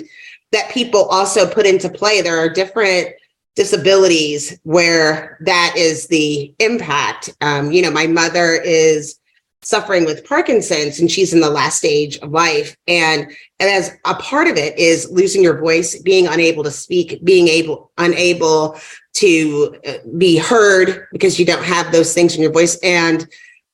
that 0.51 0.71
people 0.71 1.05
also 1.05 1.47
put 1.47 1.67
into 1.67 1.89
play. 1.89 2.21
There 2.21 2.39
are 2.39 2.49
different 2.49 3.09
disabilities 3.55 4.59
where 4.63 5.37
that 5.41 5.75
is 5.77 6.07
the 6.07 6.55
impact. 6.57 7.35
Um, 7.41 7.71
you 7.71 7.83
know, 7.83 7.91
my 7.91 8.07
mother 8.07 8.53
is 8.53 9.19
suffering 9.63 10.05
with 10.05 10.25
Parkinson's 10.25 10.99
and 10.99 11.11
she's 11.11 11.33
in 11.33 11.39
the 11.39 11.49
last 11.49 11.77
stage 11.77 12.17
of 12.19 12.31
life. 12.31 12.75
And, 12.87 13.31
and 13.59 13.69
as 13.69 13.95
a 14.05 14.15
part 14.15 14.47
of 14.47 14.57
it 14.57 14.77
is 14.77 15.09
losing 15.11 15.43
your 15.43 15.59
voice, 15.59 15.99
being 16.01 16.27
unable 16.27 16.63
to 16.63 16.71
speak, 16.71 17.23
being 17.23 17.47
able, 17.47 17.91
unable 17.97 18.79
to 19.13 19.75
uh, 19.85 19.93
be 20.17 20.37
heard 20.37 21.07
because 21.11 21.39
you 21.39 21.45
don't 21.45 21.63
have 21.63 21.91
those 21.91 22.13
things 22.13 22.35
in 22.35 22.41
your 22.41 22.51
voice. 22.51 22.77
And 22.79 23.27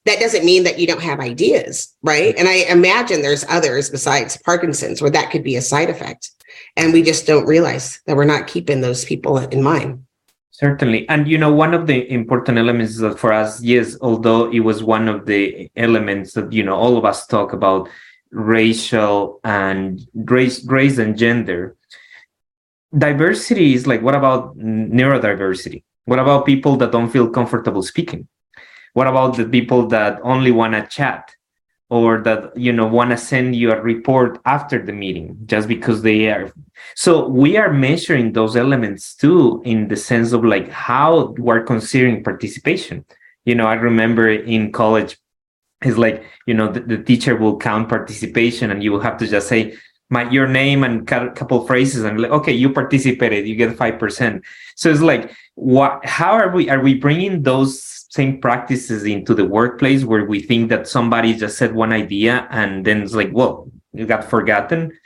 that 0.06 0.20
doesn't 0.20 0.46
mean 0.46 0.64
that 0.64 0.80
you 0.80 0.88
don't 0.88 1.02
have 1.02 1.20
ideas, 1.20 1.96
right? 2.02 2.34
And 2.38 2.48
I 2.48 2.66
imagine 2.70 3.22
there's 3.22 3.46
others 3.50 3.90
besides 3.90 4.38
Parkinson's 4.38 5.02
where 5.02 5.12
that 5.12 5.32
could 5.32 5.44
be 5.44 5.58
a 5.58 5.62
side 5.62 5.90
effect. 5.90 6.32
And 6.76 6.94
we 6.94 7.04
just 7.04 7.28
don't 7.28 7.46
realize 7.46 8.02
that 8.06 8.16
we're 8.16 8.26
not 8.26 8.48
keeping 8.48 8.82
those 8.82 9.06
people 9.06 9.38
in 9.38 9.62
mind. 9.62 10.07
Certainly. 10.58 11.08
And 11.08 11.28
you 11.28 11.38
know, 11.38 11.54
one 11.54 11.76
of 11.76 11.86
the 11.86 12.12
important 12.12 12.58
elements 12.58 13.00
for 13.20 13.32
us, 13.32 13.62
yes, 13.62 13.96
although 14.02 14.52
it 14.52 14.62
was 14.62 14.84
one 14.84 15.08
of 15.08 15.28
the 15.28 15.70
elements 15.76 16.34
that, 16.34 16.52
you 16.52 16.64
know, 16.64 16.76
all 16.76 16.98
of 16.98 17.06
us 17.06 17.28
talk 17.28 17.54
about 17.54 17.88
racial 18.32 19.40
and 19.44 20.02
race, 20.16 20.66
race 20.66 20.98
and 20.98 21.16
gender. 21.16 21.76
Diversity 22.98 23.76
is 23.76 23.86
like, 23.86 24.02
what 24.02 24.16
about 24.16 24.58
neurodiversity? 24.58 25.84
What 26.06 26.18
about 26.18 26.48
people 26.48 26.76
that 26.78 26.92
don't 26.92 27.12
feel 27.12 27.30
comfortable 27.30 27.84
speaking? 27.84 28.28
What 28.94 29.06
about 29.06 29.38
the 29.38 29.46
people 29.46 29.86
that 29.90 30.20
only 30.24 30.50
want 30.50 30.74
to 30.74 30.88
chat? 30.88 31.36
Or 31.90 32.22
that 32.22 32.56
you 32.58 32.72
know 32.74 32.86
want 32.86 33.12
to 33.12 33.18
send 33.18 33.56
you 33.56 33.72
a 33.72 33.82
report 33.82 34.40
after 34.46 34.84
the 34.84 34.92
meeting 34.92 35.38
just 35.46 35.68
because 35.68 36.02
they 36.02 36.30
are 36.30 36.52
so 36.96 37.28
we 37.28 37.56
are 37.58 37.72
measuring 37.72 38.34
those 38.34 38.56
elements 38.56 39.16
too 39.16 39.62
in 39.66 39.88
the 39.88 39.96
sense 39.96 40.34
of 40.34 40.44
like 40.44 40.70
how 40.70 41.34
we're 41.38 41.64
considering 41.64 42.24
participation. 42.24 43.06
You 43.46 43.56
know 43.56 43.66
i 43.66 43.76
remember 43.76 44.30
in 44.30 44.74
college 44.74 45.18
it's 45.82 45.98
like 45.98 46.26
you 46.46 46.54
know 46.54 46.72
the, 46.72 46.82
the 46.82 46.98
teacher 46.98 47.36
will 47.36 47.58
count 47.58 47.88
participation 47.88 48.72
and 48.72 48.84
you 48.84 48.92
will 48.92 49.00
have 49.00 49.18
to 49.18 49.28
just 49.28 49.48
say 49.48 49.78
my 50.10 50.30
your 50.30 50.48
name 50.48 50.84
and 50.84 51.10
a 51.12 51.32
couple 51.32 51.66
phrases 51.66 52.04
and 52.04 52.20
like 52.20 52.32
okay 52.32 52.52
you 52.52 52.72
participated 52.72 53.48
you 53.48 53.56
get 53.56 53.76
5% 53.78 54.44
so 54.76 54.90
it's 54.90 55.02
like 55.02 55.32
what 55.56 56.06
how 56.06 56.32
are 56.32 56.50
we 56.50 56.70
are 56.70 56.80
we 56.80 56.94
bringing 56.94 57.44
those 57.44 57.97
same 58.10 58.40
practices 58.40 59.04
into 59.04 59.34
the 59.34 59.46
workplace 59.46 60.04
where 60.04 60.26
we 60.26 60.40
think 60.42 60.70
that 60.70 60.88
somebody 60.88 61.34
just 61.34 61.58
said 61.58 61.74
one 61.74 61.92
idea 61.92 62.48
and 62.52 62.86
then 62.86 63.02
it's 63.02 63.14
like, 63.14 63.30
well, 63.34 63.70
you 63.94 64.06
got 64.06 64.24
forgotten. 64.24 64.98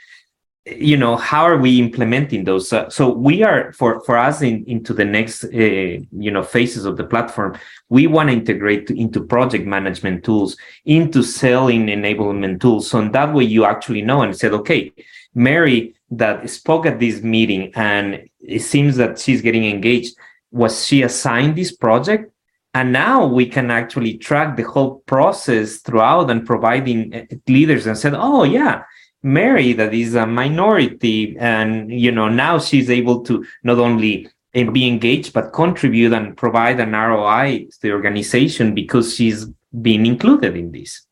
You 0.64 0.96
know, 0.96 1.16
how 1.16 1.42
are 1.42 1.56
we 1.56 1.80
implementing 1.80 2.44
those? 2.44 2.72
Uh, 2.72 2.88
so 2.88 3.12
we 3.12 3.42
are 3.42 3.72
for 3.72 4.00
for 4.04 4.16
us 4.16 4.42
in, 4.42 4.64
into 4.66 4.94
the 4.94 5.04
next 5.04 5.42
uh, 5.42 5.48
you 5.48 6.30
know 6.30 6.44
phases 6.44 6.84
of 6.84 6.96
the 6.96 7.02
platform. 7.02 7.58
We 7.88 8.06
want 8.06 8.28
to 8.28 8.34
integrate 8.34 8.88
into 8.90 9.24
project 9.24 9.66
management 9.66 10.22
tools, 10.22 10.56
into 10.84 11.24
selling 11.24 11.86
enablement 11.86 12.60
tools. 12.60 12.88
So 12.88 13.00
in 13.00 13.10
that 13.10 13.34
way, 13.34 13.42
you 13.42 13.64
actually 13.64 14.02
know 14.02 14.22
and 14.22 14.36
said, 14.36 14.52
okay, 14.52 14.92
Mary 15.34 15.96
that 16.12 16.48
spoke 16.48 16.86
at 16.86 17.00
this 17.00 17.22
meeting, 17.22 17.72
and 17.74 18.28
it 18.38 18.60
seems 18.60 18.96
that 18.98 19.18
she's 19.18 19.42
getting 19.42 19.64
engaged. 19.64 20.14
Was 20.52 20.86
she 20.86 21.02
assigned 21.02 21.56
this 21.56 21.74
project? 21.74 22.30
And 22.74 22.92
now 22.92 23.26
we 23.26 23.46
can 23.46 23.70
actually 23.70 24.16
track 24.16 24.56
the 24.56 24.62
whole 24.62 25.00
process 25.06 25.78
throughout 25.78 26.30
and 26.30 26.46
providing 26.46 27.14
uh, 27.14 27.24
leaders 27.48 27.86
and 27.86 27.96
said 27.96 28.14
oh 28.14 28.44
yeah 28.44 28.82
mary 29.22 29.72
that 29.72 29.94
is 29.94 30.14
a 30.14 30.26
minority 30.26 31.36
and 31.38 31.92
you 31.92 32.10
know 32.10 32.28
now 32.28 32.58
she's 32.58 32.90
able 32.90 33.22
to 33.22 33.44
not 33.62 33.78
only 33.78 34.28
uh, 34.54 34.70
be 34.70 34.86
engaged 34.88 35.32
but 35.32 35.52
contribute 35.52 36.12
and 36.12 36.36
provide 36.36 36.80
an 36.80 36.92
roi 36.92 37.66
to 37.70 37.80
the 37.82 37.92
organization 37.92 38.74
because 38.74 39.14
she's 39.14 39.46
been 39.80 40.04
included 40.04 40.54
in 40.54 40.70
this. 40.70 41.06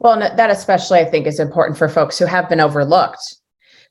Well 0.00 0.18
that 0.18 0.50
especially 0.50 0.98
i 1.00 1.04
think 1.04 1.26
is 1.26 1.38
important 1.38 1.76
for 1.76 1.88
folks 1.88 2.18
who 2.18 2.24
have 2.24 2.48
been 2.48 2.60
overlooked 2.60 3.39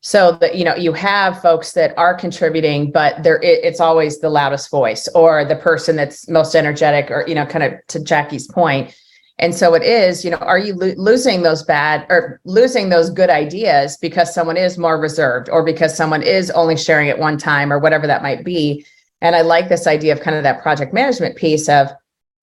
so 0.01 0.31
that 0.33 0.55
you 0.55 0.63
know 0.63 0.75
you 0.75 0.93
have 0.93 1.41
folks 1.41 1.73
that 1.73 1.97
are 1.97 2.13
contributing 2.13 2.91
but 2.91 3.21
there 3.21 3.41
it, 3.41 3.63
it's 3.63 3.79
always 3.79 4.19
the 4.19 4.29
loudest 4.29 4.71
voice 4.71 5.07
or 5.09 5.43
the 5.43 5.55
person 5.55 5.95
that's 5.95 6.29
most 6.29 6.55
energetic 6.55 7.11
or 7.11 7.25
you 7.27 7.35
know 7.35 7.45
kind 7.45 7.63
of 7.63 7.73
to 7.87 7.99
jackye's 7.99 8.47
point. 8.47 8.95
And 9.41 9.55
so 9.55 9.73
it 9.73 9.83
is 9.83 10.23
you 10.23 10.31
know 10.31 10.37
are 10.37 10.59
you 10.59 10.73
lo- 10.73 10.93
losing 10.97 11.41
those 11.41 11.63
bad 11.63 12.05
or 12.09 12.39
losing 12.45 12.89
those 12.89 13.09
good 13.09 13.29
ideas 13.29 13.97
because 13.97 14.33
someone 14.33 14.57
is 14.57 14.77
more 14.77 14.99
reserved 14.99 15.49
or 15.49 15.63
because 15.63 15.95
someone 15.95 16.23
is 16.23 16.49
only 16.51 16.77
sharing 16.77 17.09
at 17.09 17.19
one 17.19 17.37
time 17.37 17.71
or 17.71 17.79
whatever 17.79 18.07
that 18.07 18.23
might 18.23 18.45
be? 18.45 18.85
And 19.21 19.35
i 19.35 19.41
like 19.41 19.67
this 19.67 19.85
idea 19.85 20.13
of 20.13 20.21
kind 20.21 20.37
of 20.37 20.43
that 20.43 20.61
project 20.61 20.93
management 20.93 21.35
piece 21.35 21.67
of 21.67 21.89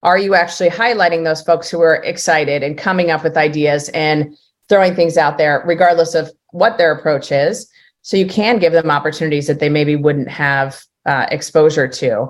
are 0.03 0.19
you 0.19 0.35
actually 0.35 0.69
highlighting 0.69 1.23
those 1.23 1.41
folks 1.41 1.69
who 1.69 1.81
are 1.81 1.95
excited 2.03 2.61
and 2.61 2.77
coming 2.77 3.09
up 3.09 3.23
with 3.23 3.35
ideas 3.35 3.89
and 3.89 4.37
throwing 4.69 4.95
things 4.95 5.17
out 5.17 5.37
there 5.37 5.63
regardless 5.65 6.15
of 6.15 6.31
what 6.51 6.77
their 6.77 6.91
approach 6.91 7.31
is. 7.31 7.69
So 8.01 8.17
you 8.17 8.27
can 8.27 8.59
give 8.59 8.73
them 8.73 8.91
opportunities 8.91 9.47
that 9.47 9.59
they 9.59 9.69
maybe 9.69 9.95
wouldn't 9.95 10.29
have 10.29 10.81
uh, 11.05 11.27
exposure 11.29 11.87
to. 11.87 12.29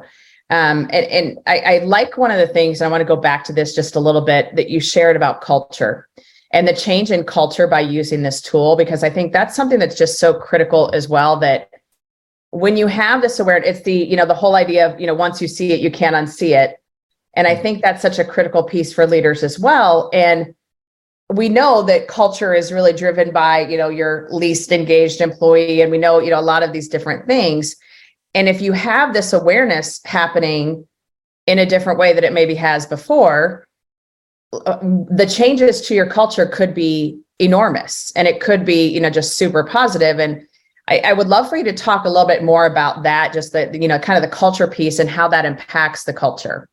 Um, 0.49 0.89
and, 0.91 1.05
and 1.07 1.37
I, 1.45 1.59
I 1.59 1.77
like 1.79 2.17
one 2.17 2.31
of 2.31 2.37
the 2.37 2.47
things, 2.47 2.81
I 2.81 2.87
want 2.87 3.01
to 3.01 3.05
go 3.05 3.17
back 3.17 3.43
to 3.45 3.53
this 3.53 3.75
just 3.75 3.95
a 3.95 3.99
little 3.99 4.21
bit 4.21 4.55
that 4.55 4.69
you 4.69 4.79
shared 4.79 5.15
about 5.15 5.41
culture 5.41 6.07
and 6.51 6.67
the 6.67 6.73
change 6.73 7.11
in 7.11 7.25
culture 7.25 7.67
by 7.67 7.81
using 7.81 8.21
this 8.21 8.41
tool, 8.41 8.77
because 8.77 9.03
I 9.03 9.09
think 9.09 9.33
that's 9.33 9.55
something 9.55 9.79
that's 9.79 9.97
just 9.97 10.19
so 10.19 10.33
critical 10.33 10.89
as 10.93 11.09
well 11.09 11.37
that 11.39 11.69
when 12.51 12.77
you 12.77 12.87
have 12.87 13.21
this 13.21 13.39
awareness, 13.39 13.69
it's 13.69 13.81
the, 13.81 13.93
you 13.93 14.15
know, 14.15 14.25
the 14.25 14.33
whole 14.33 14.55
idea 14.55 14.87
of, 14.87 14.99
you 14.99 15.05
know, 15.05 15.13
once 15.13 15.41
you 15.41 15.47
see 15.49 15.73
it, 15.73 15.81
you 15.81 15.91
can't 15.91 16.15
unsee 16.15 16.57
it. 16.57 16.77
And 17.33 17.45
I 17.45 17.55
think 17.55 17.81
that's 17.81 18.01
such 18.01 18.17
a 18.17 18.23
critical 18.23 18.63
piece 18.63 18.93
for 18.93 19.05
leaders 19.05 19.43
as 19.43 19.59
well. 19.59 20.09
And 20.13 20.55
we 21.29 21.49
know 21.49 21.81
that 21.83 22.07
culture 22.07 22.53
is 22.53 22.71
really 22.71 22.93
driven 22.93 23.31
by 23.31 23.59
you 23.67 23.77
know 23.77 23.89
your 23.89 24.27
least 24.31 24.71
engaged 24.71 25.21
employee 25.21 25.81
and 25.81 25.91
we 25.91 25.97
know 25.97 26.19
you 26.19 26.29
know 26.29 26.39
a 26.39 26.41
lot 26.41 26.63
of 26.63 26.73
these 26.73 26.87
different 26.87 27.27
things. 27.27 27.75
And 28.33 28.47
if 28.47 28.61
you 28.61 28.71
have 28.73 29.13
this 29.13 29.33
awareness 29.33 29.99
happening 30.05 30.87
in 31.47 31.59
a 31.59 31.65
different 31.65 31.99
way 31.99 32.13
that 32.13 32.23
it 32.23 32.33
maybe 32.33 32.55
has 32.55 32.85
before 32.85 33.65
uh, 34.53 34.77
the 35.09 35.25
changes 35.25 35.81
to 35.87 35.95
your 35.95 36.05
culture 36.05 36.45
could 36.45 36.73
be 36.73 37.19
enormous 37.39 38.11
and 38.15 38.27
it 38.27 38.39
could 38.39 38.65
be 38.65 38.87
you 38.87 38.99
know 38.99 39.09
just 39.09 39.37
super 39.37 39.63
positive. 39.65 40.19
And 40.19 40.47
I, 40.87 40.99
I 40.99 41.13
would 41.13 41.27
love 41.27 41.49
for 41.49 41.57
you 41.57 41.65
to 41.65 41.73
talk 41.73 42.05
a 42.05 42.09
little 42.09 42.27
bit 42.27 42.43
more 42.43 42.65
about 42.65 43.03
that 43.03 43.33
just 43.33 43.51
the 43.51 43.69
you 43.77 43.87
know 43.89 43.99
kind 43.99 44.23
of 44.23 44.29
the 44.29 44.33
culture 44.33 44.67
piece 44.67 44.97
and 44.97 45.09
how 45.09 45.27
that 45.27 45.43
impacts 45.43 46.05
the 46.05 46.13
culture. 46.13 46.69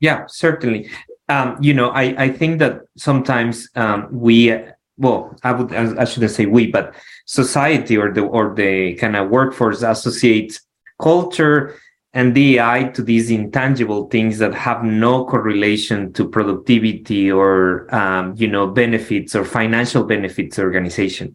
Yeah 0.00 0.24
certainly 0.26 0.90
um, 1.28 1.56
you 1.60 1.74
know, 1.74 1.90
I, 1.90 2.24
I 2.24 2.28
think 2.30 2.58
that 2.58 2.82
sometimes 2.96 3.68
um, 3.74 4.08
we, 4.10 4.54
well, 4.96 5.36
I 5.42 5.52
would, 5.52 5.72
I 5.72 6.04
shouldn't 6.04 6.32
say 6.32 6.46
we, 6.46 6.70
but 6.70 6.94
society 7.26 7.96
or 7.96 8.12
the 8.12 8.22
or 8.22 8.54
the 8.54 8.94
kind 8.94 9.16
of 9.16 9.30
workforce 9.30 9.82
associates 9.82 10.60
culture 11.00 11.74
and 12.14 12.34
DEI 12.34 12.90
to 12.94 13.02
these 13.02 13.30
intangible 13.30 14.08
things 14.08 14.38
that 14.38 14.54
have 14.54 14.84
no 14.84 15.24
correlation 15.24 16.12
to 16.12 16.28
productivity 16.28 17.32
or 17.32 17.92
um, 17.94 18.34
you 18.36 18.48
know 18.48 18.66
benefits 18.66 19.34
or 19.34 19.44
financial 19.44 20.04
benefits 20.04 20.58
organization. 20.58 21.34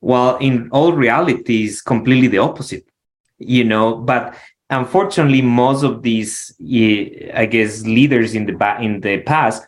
While 0.00 0.36
in 0.36 0.68
all 0.70 0.92
reality 0.92 1.64
is 1.64 1.80
completely 1.80 2.28
the 2.28 2.38
opposite, 2.38 2.84
you 3.38 3.64
know. 3.64 3.96
But 3.96 4.36
unfortunately, 4.70 5.42
most 5.42 5.82
of 5.82 6.02
these, 6.02 6.54
I 7.34 7.46
guess, 7.46 7.82
leaders 7.84 8.34
in 8.34 8.46
the 8.46 8.76
in 8.80 9.00
the 9.00 9.20
past, 9.20 9.66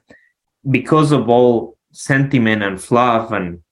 because 0.70 1.12
of 1.12 1.28
all 1.28 1.76
sentiment 1.92 2.62
and 2.62 2.80
fluff, 2.80 3.32
and 3.32 3.62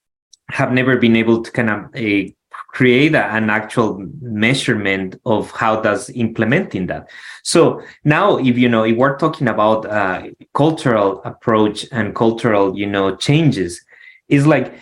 have 0.51 0.73
never 0.73 0.97
been 0.97 1.17
able 1.17 1.43
to 1.43 1.51
kind 1.51 1.71
of 1.71 1.79
uh, 1.95 2.31
create 2.69 3.15
a, 3.15 3.25
an 3.27 3.51
actual 3.51 4.05
measurement 4.21 5.15
of 5.25 5.51
how 5.53 5.81
does 5.81 6.11
implementing 6.11 6.87
that. 6.89 7.09
So 7.43 7.83
now, 8.05 8.37
if 8.37 8.59
you 8.59 8.69
know, 8.69 8.85
if 8.85 8.97
we're 8.97 9.17
talking 9.17 9.49
about 9.49 9.87
uh, 9.87 10.29
cultural 10.55 11.23
approach 11.25 11.87
and 11.93 12.15
cultural, 12.15 12.77
you 12.77 12.87
know, 12.87 13.17
changes, 13.17 13.85
is 14.29 14.47
like 14.47 14.75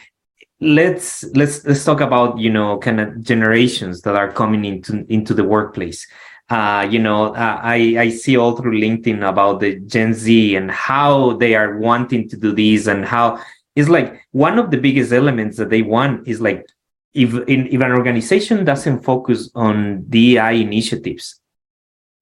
let's 0.61 1.25
let's 1.35 1.65
let's 1.65 1.85
talk 1.85 2.01
about 2.01 2.39
you 2.39 2.49
know 2.49 2.79
kind 2.79 3.01
of 3.01 3.21
generations 3.23 4.03
that 4.03 4.15
are 4.15 4.31
coming 4.31 4.65
into 4.65 5.05
into 5.13 5.35
the 5.35 5.45
workplace 5.45 6.07
uh, 6.53 6.87
you 6.91 6.99
know, 6.99 7.35
uh, 7.35 7.61
I, 7.63 7.97
I 7.99 8.09
see 8.11 8.37
all 8.37 8.55
through 8.55 8.79
LinkedIn 8.79 9.27
about 9.27 9.61
the 9.61 9.81
Gen 9.81 10.13
Z 10.13 10.55
and 10.55 10.71
how 10.71 11.33
they 11.39 11.55
are 11.55 11.79
wanting 11.79 12.29
to 12.29 12.37
do 12.37 12.53
this 12.53 12.87
and 12.87 13.07
how 13.07 13.43
it's 13.75 13.89
like 13.89 14.21
one 14.33 14.59
of 14.59 14.71
the 14.71 14.77
biggest 14.77 15.13
elements 15.13 15.57
that 15.57 15.71
they 15.71 15.81
want 15.81 16.29
is 16.29 16.43
like 16.43 16.67
if 17.15 17.33
in, 17.49 17.69
if 17.69 17.81
an 17.81 17.93
organization 17.93 18.67
doesn't 18.67 19.03
focus 19.03 19.51
on 19.55 20.05
DEI 20.11 20.61
initiatives, 20.61 21.41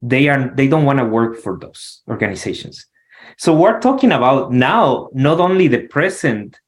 they 0.00 0.28
are 0.28 0.52
they 0.54 0.68
don't 0.68 0.84
want 0.84 1.00
to 1.00 1.04
work 1.04 1.36
for 1.36 1.58
those 1.58 2.02
organizations. 2.06 2.86
So 3.36 3.52
we're 3.52 3.80
talking 3.80 4.12
about 4.12 4.52
now 4.52 5.08
not 5.12 5.40
only 5.40 5.66
the 5.66 5.88
present 5.88 6.60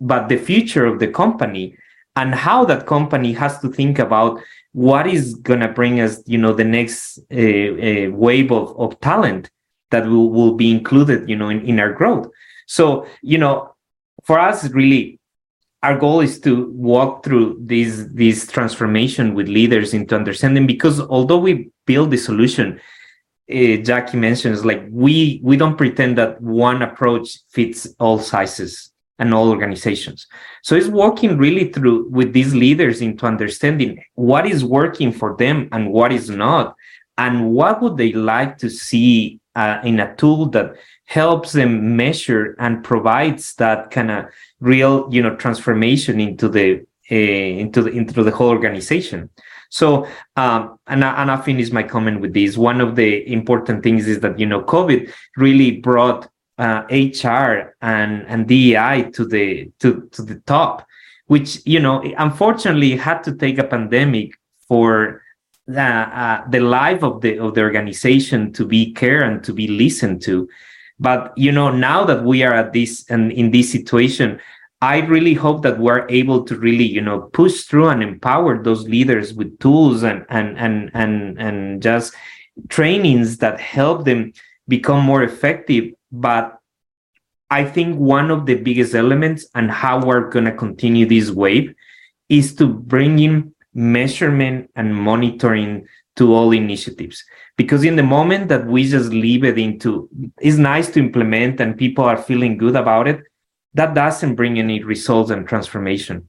but 0.00 0.28
the 0.28 0.36
future 0.36 0.86
of 0.86 1.00
the 1.00 1.08
company 1.08 1.76
and 2.14 2.32
how 2.32 2.64
that 2.66 2.86
company 2.86 3.32
has 3.32 3.58
to 3.60 3.68
think 3.70 3.98
about 3.98 4.40
what 4.72 5.06
is 5.06 5.34
going 5.34 5.60
to 5.60 5.68
bring 5.68 6.00
us, 6.00 6.22
you 6.26 6.38
know, 6.38 6.52
the 6.52 6.64
next 6.64 7.18
uh, 7.30 7.36
uh, 7.36 8.10
wave 8.10 8.50
of, 8.50 8.78
of 8.78 8.98
talent 9.00 9.50
that 9.90 10.06
will, 10.06 10.30
will 10.30 10.54
be 10.54 10.70
included, 10.70 11.28
you 11.28 11.36
know, 11.36 11.50
in, 11.50 11.60
in 11.62 11.78
our 11.78 11.92
growth. 11.92 12.28
So, 12.66 13.06
you 13.22 13.38
know, 13.38 13.74
for 14.24 14.38
us, 14.38 14.68
really, 14.70 15.20
our 15.82 15.96
goal 15.98 16.20
is 16.20 16.38
to 16.40 16.70
walk 16.70 17.24
through 17.24 17.58
this 17.60 18.06
this 18.12 18.46
transformation 18.46 19.34
with 19.34 19.48
leaders 19.48 19.92
into 19.92 20.14
understanding 20.14 20.66
because 20.66 21.00
although 21.00 21.38
we 21.38 21.70
build 21.86 22.10
the 22.10 22.16
solution 22.16 22.80
uh, 23.50 23.76
jackye 23.88 24.14
mentions 24.14 24.64
like 24.64 24.84
we 24.90 25.40
we 25.42 25.56
don't 25.56 25.76
pretend 25.76 26.16
that 26.16 26.40
one 26.40 26.82
approach 26.82 27.38
fits 27.50 27.88
all 27.98 28.18
sizes 28.20 28.91
and 29.22 29.32
all 29.32 29.48
organizations. 29.50 30.26
So 30.62 30.74
it's 30.74 30.88
working 30.88 31.38
really 31.38 31.70
through 31.72 32.08
with 32.10 32.32
these 32.32 32.54
leaders 32.54 33.00
into 33.00 33.24
understanding 33.24 34.02
what 34.14 34.44
is 34.46 34.64
working 34.64 35.12
for 35.12 35.36
them 35.36 35.68
and 35.70 35.92
what 35.92 36.12
is 36.12 36.28
not 36.28 36.74
and 37.16 37.52
what 37.52 37.80
would 37.80 37.96
they 37.96 38.12
like 38.12 38.58
to 38.58 38.68
see 38.68 39.38
uh, 39.54 39.78
in 39.84 40.00
a 40.00 40.14
tool 40.16 40.46
that 40.46 40.74
helps 41.04 41.52
them 41.52 41.96
measure 41.96 42.56
and 42.58 42.82
provides 42.82 43.54
that 43.56 43.90
kind 43.90 44.10
of 44.10 44.24
real 44.60 45.08
you 45.14 45.22
know 45.22 45.36
transformation 45.36 46.20
into 46.20 46.48
the 46.48 46.84
uh, 47.10 47.14
into 47.14 47.82
the 47.82 47.90
into 47.90 48.22
the 48.24 48.30
whole 48.30 48.48
organization. 48.48 49.30
So 49.68 50.06
um, 50.36 50.78
and, 50.86 51.02
I, 51.04 51.22
and 51.22 51.30
I 51.30 51.40
finish 51.40 51.70
my 51.70 51.82
comment 51.82 52.20
with 52.20 52.34
this. 52.34 52.58
One 52.58 52.80
of 52.80 52.96
the 52.96 53.10
important 53.32 53.82
things 53.82 54.06
is 54.08 54.20
that 54.20 54.38
you 54.38 54.46
know 54.46 54.62
covid 54.62 55.12
really 55.36 55.70
brought 55.88 56.28
uh, 56.58 56.82
hr 56.90 57.74
and 57.80 58.26
and 58.26 58.46
dei 58.46 59.10
to 59.12 59.24
the 59.24 59.70
to 59.78 60.08
to 60.12 60.22
the 60.22 60.36
top 60.46 60.86
which 61.26 61.60
you 61.64 61.80
know 61.80 62.02
unfortunately 62.18 62.96
had 62.96 63.22
to 63.22 63.34
take 63.34 63.58
a 63.58 63.64
pandemic 63.64 64.32
for 64.68 65.22
the, 65.66 65.80
uh, 65.80 66.48
the 66.50 66.60
life 66.60 67.02
of 67.02 67.20
the 67.20 67.38
of 67.38 67.54
the 67.54 67.62
organization 67.62 68.52
to 68.52 68.66
be 68.66 68.92
cared 68.92 69.22
and 69.22 69.44
to 69.44 69.52
be 69.52 69.68
listened 69.68 70.20
to. 70.22 70.48
But 70.98 71.32
you 71.36 71.52
know 71.52 71.70
now 71.70 72.04
that 72.04 72.24
we 72.24 72.42
are 72.42 72.52
at 72.52 72.72
this 72.72 73.08
and 73.08 73.32
in 73.32 73.50
this 73.50 73.72
situation 73.72 74.40
i 74.82 74.98
really 74.98 75.32
hope 75.32 75.62
that 75.62 75.78
we're 75.78 76.06
able 76.08 76.44
to 76.44 76.56
really 76.56 76.84
you 76.84 77.00
know 77.00 77.20
push 77.32 77.62
through 77.62 77.88
and 77.88 78.02
empower 78.02 78.62
those 78.62 78.82
leaders 78.88 79.32
with 79.32 79.58
tools 79.60 80.02
and 80.02 80.26
and 80.28 80.58
and 80.58 80.90
and, 80.92 81.38
and 81.38 81.82
just 81.82 82.14
trainings 82.68 83.38
that 83.38 83.58
help 83.60 84.04
them 84.04 84.32
become 84.68 85.02
more 85.02 85.22
effective 85.22 85.84
but 86.12 86.58
i 87.50 87.64
think 87.64 87.98
one 87.98 88.30
of 88.30 88.46
the 88.46 88.54
biggest 88.54 88.94
elements 88.94 89.46
and 89.54 89.70
how 89.70 90.04
we're 90.04 90.28
going 90.30 90.44
to 90.44 90.52
continue 90.52 91.06
this 91.06 91.30
wave 91.30 91.74
is 92.28 92.54
to 92.54 92.66
bring 92.66 93.18
in 93.18 93.54
measurement 93.74 94.70
and 94.76 94.94
monitoring 94.94 95.86
to 96.16 96.34
all 96.34 96.52
initiatives. 96.52 97.24
Because 97.56 97.84
in 97.84 97.96
the 97.96 98.02
moment 98.02 98.48
that 98.48 98.66
we 98.66 98.88
just 98.88 99.10
leave 99.10 99.44
it 99.44 99.58
into 99.58 100.08
it's 100.40 100.56
nice 100.56 100.90
to 100.90 100.98
implement 100.98 101.60
and 101.60 101.76
people 101.76 102.04
are 102.04 102.16
feeling 102.16 102.56
good 102.56 102.76
about 102.76 103.08
it 103.08 103.20
that 103.74 103.94
doesn't 103.94 104.34
bring 104.34 104.58
any 104.58 104.82
results 104.82 105.30
and 105.30 105.46
transformation 105.48 106.28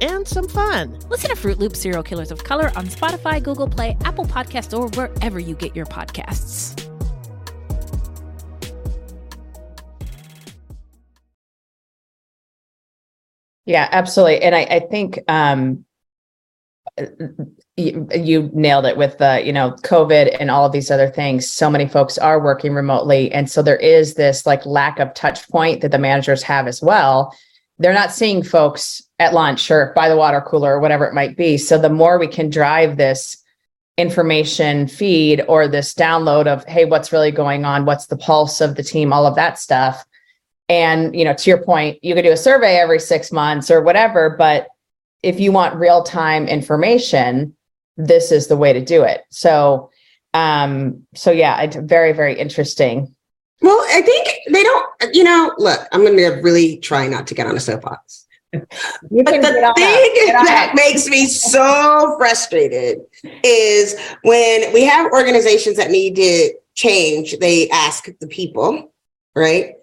and 0.00 0.26
some 0.26 0.48
fun. 0.48 0.98
Listen 1.08 1.30
to 1.30 1.36
Fruit 1.36 1.58
Loop 1.58 1.74
Serial 1.74 2.02
Killers 2.02 2.30
of 2.30 2.44
Color 2.44 2.70
on 2.76 2.86
Spotify, 2.86 3.42
Google 3.42 3.68
Play, 3.68 3.96
Apple 4.04 4.24
Podcasts, 4.24 4.76
or 4.76 4.88
wherever 4.88 5.38
you 5.38 5.54
get 5.54 5.74
your 5.74 5.86
podcasts. 5.86 6.84
Yeah, 13.66 13.88
absolutely. 13.90 14.40
And 14.42 14.54
I, 14.54 14.60
I 14.62 14.80
think 14.80 15.18
um, 15.28 15.84
you, 17.76 18.08
you 18.14 18.50
nailed 18.54 18.86
it 18.86 18.96
with 18.96 19.18
the, 19.18 19.42
you 19.44 19.52
know, 19.52 19.72
COVID 19.82 20.36
and 20.40 20.50
all 20.50 20.64
of 20.64 20.72
these 20.72 20.90
other 20.90 21.10
things. 21.10 21.50
So 21.50 21.68
many 21.68 21.86
folks 21.86 22.16
are 22.16 22.42
working 22.42 22.72
remotely. 22.72 23.30
And 23.30 23.50
so 23.50 23.60
there 23.60 23.76
is 23.76 24.14
this 24.14 24.46
like 24.46 24.64
lack 24.64 24.98
of 24.98 25.12
touch 25.14 25.48
point 25.48 25.82
that 25.82 25.90
the 25.90 25.98
managers 25.98 26.42
have 26.44 26.66
as 26.66 26.80
well. 26.80 27.34
They're 27.78 27.92
not 27.92 28.12
seeing 28.12 28.42
folks 28.42 29.02
at 29.18 29.34
lunch 29.34 29.70
or 29.70 29.92
by 29.94 30.08
the 30.08 30.16
water 30.16 30.40
cooler 30.40 30.74
or 30.74 30.80
whatever 30.80 31.06
it 31.06 31.14
might 31.14 31.36
be. 31.36 31.58
So 31.58 31.78
the 31.78 31.88
more 31.88 32.18
we 32.18 32.28
can 32.28 32.50
drive 32.50 32.96
this 32.96 33.36
information 33.96 34.86
feed 34.86 35.44
or 35.48 35.66
this 35.66 35.94
download 35.94 36.46
of, 36.46 36.64
hey, 36.66 36.84
what's 36.84 37.12
really 37.12 37.32
going 37.32 37.64
on? 37.64 37.84
What's 37.84 38.06
the 38.06 38.16
pulse 38.16 38.60
of 38.60 38.76
the 38.76 38.82
team? 38.82 39.12
All 39.12 39.26
of 39.26 39.34
that 39.34 39.58
stuff 39.58 40.04
and, 40.68 41.16
you 41.16 41.24
know, 41.24 41.34
to 41.34 41.50
your 41.50 41.62
point, 41.62 42.02
you 42.02 42.14
could 42.14 42.24
do 42.24 42.32
a 42.32 42.36
survey 42.36 42.76
every 42.76 43.00
six 43.00 43.32
months 43.32 43.70
or 43.70 43.80
whatever, 43.80 44.30
but 44.30 44.68
if 45.22 45.40
you 45.40 45.50
want 45.50 45.76
real 45.76 46.02
time 46.02 46.46
information, 46.46 47.56
this 47.96 48.30
is 48.30 48.46
the 48.46 48.56
way 48.56 48.72
to 48.72 48.84
do 48.84 49.02
it. 49.02 49.22
So, 49.30 49.90
um, 50.34 51.06
so 51.14 51.30
yeah, 51.30 51.62
it's 51.62 51.76
very, 51.76 52.12
very 52.12 52.38
interesting. 52.38 53.14
Well, 53.60 53.80
I 53.88 54.02
think 54.02 54.28
they 54.50 54.62
don't, 54.62 54.86
you 55.12 55.24
know, 55.24 55.52
look, 55.58 55.80
I'm 55.92 56.02
going 56.02 56.16
to 56.16 56.40
really 56.42 56.76
try 56.76 57.08
not 57.08 57.26
to 57.28 57.34
get 57.34 57.46
on 57.46 57.56
a 57.56 57.60
soapbox. 57.60 58.26
But 58.52 58.68
the 59.10 59.24
thing 59.24 59.40
that. 59.42 59.74
Get 59.76 60.36
on 60.36 60.44
that 60.44 60.72
that. 60.72 60.72
makes 60.74 61.06
me 61.08 61.26
so 61.26 62.14
frustrated 62.18 63.00
is 63.42 63.98
when 64.22 64.72
we 64.72 64.84
have 64.84 65.12
organizations 65.12 65.76
that 65.76 65.90
need 65.90 66.16
to 66.16 66.54
change, 66.74 67.38
they 67.38 67.68
ask 67.70 68.08
the 68.20 68.26
people, 68.26 68.92
right? 69.34 69.74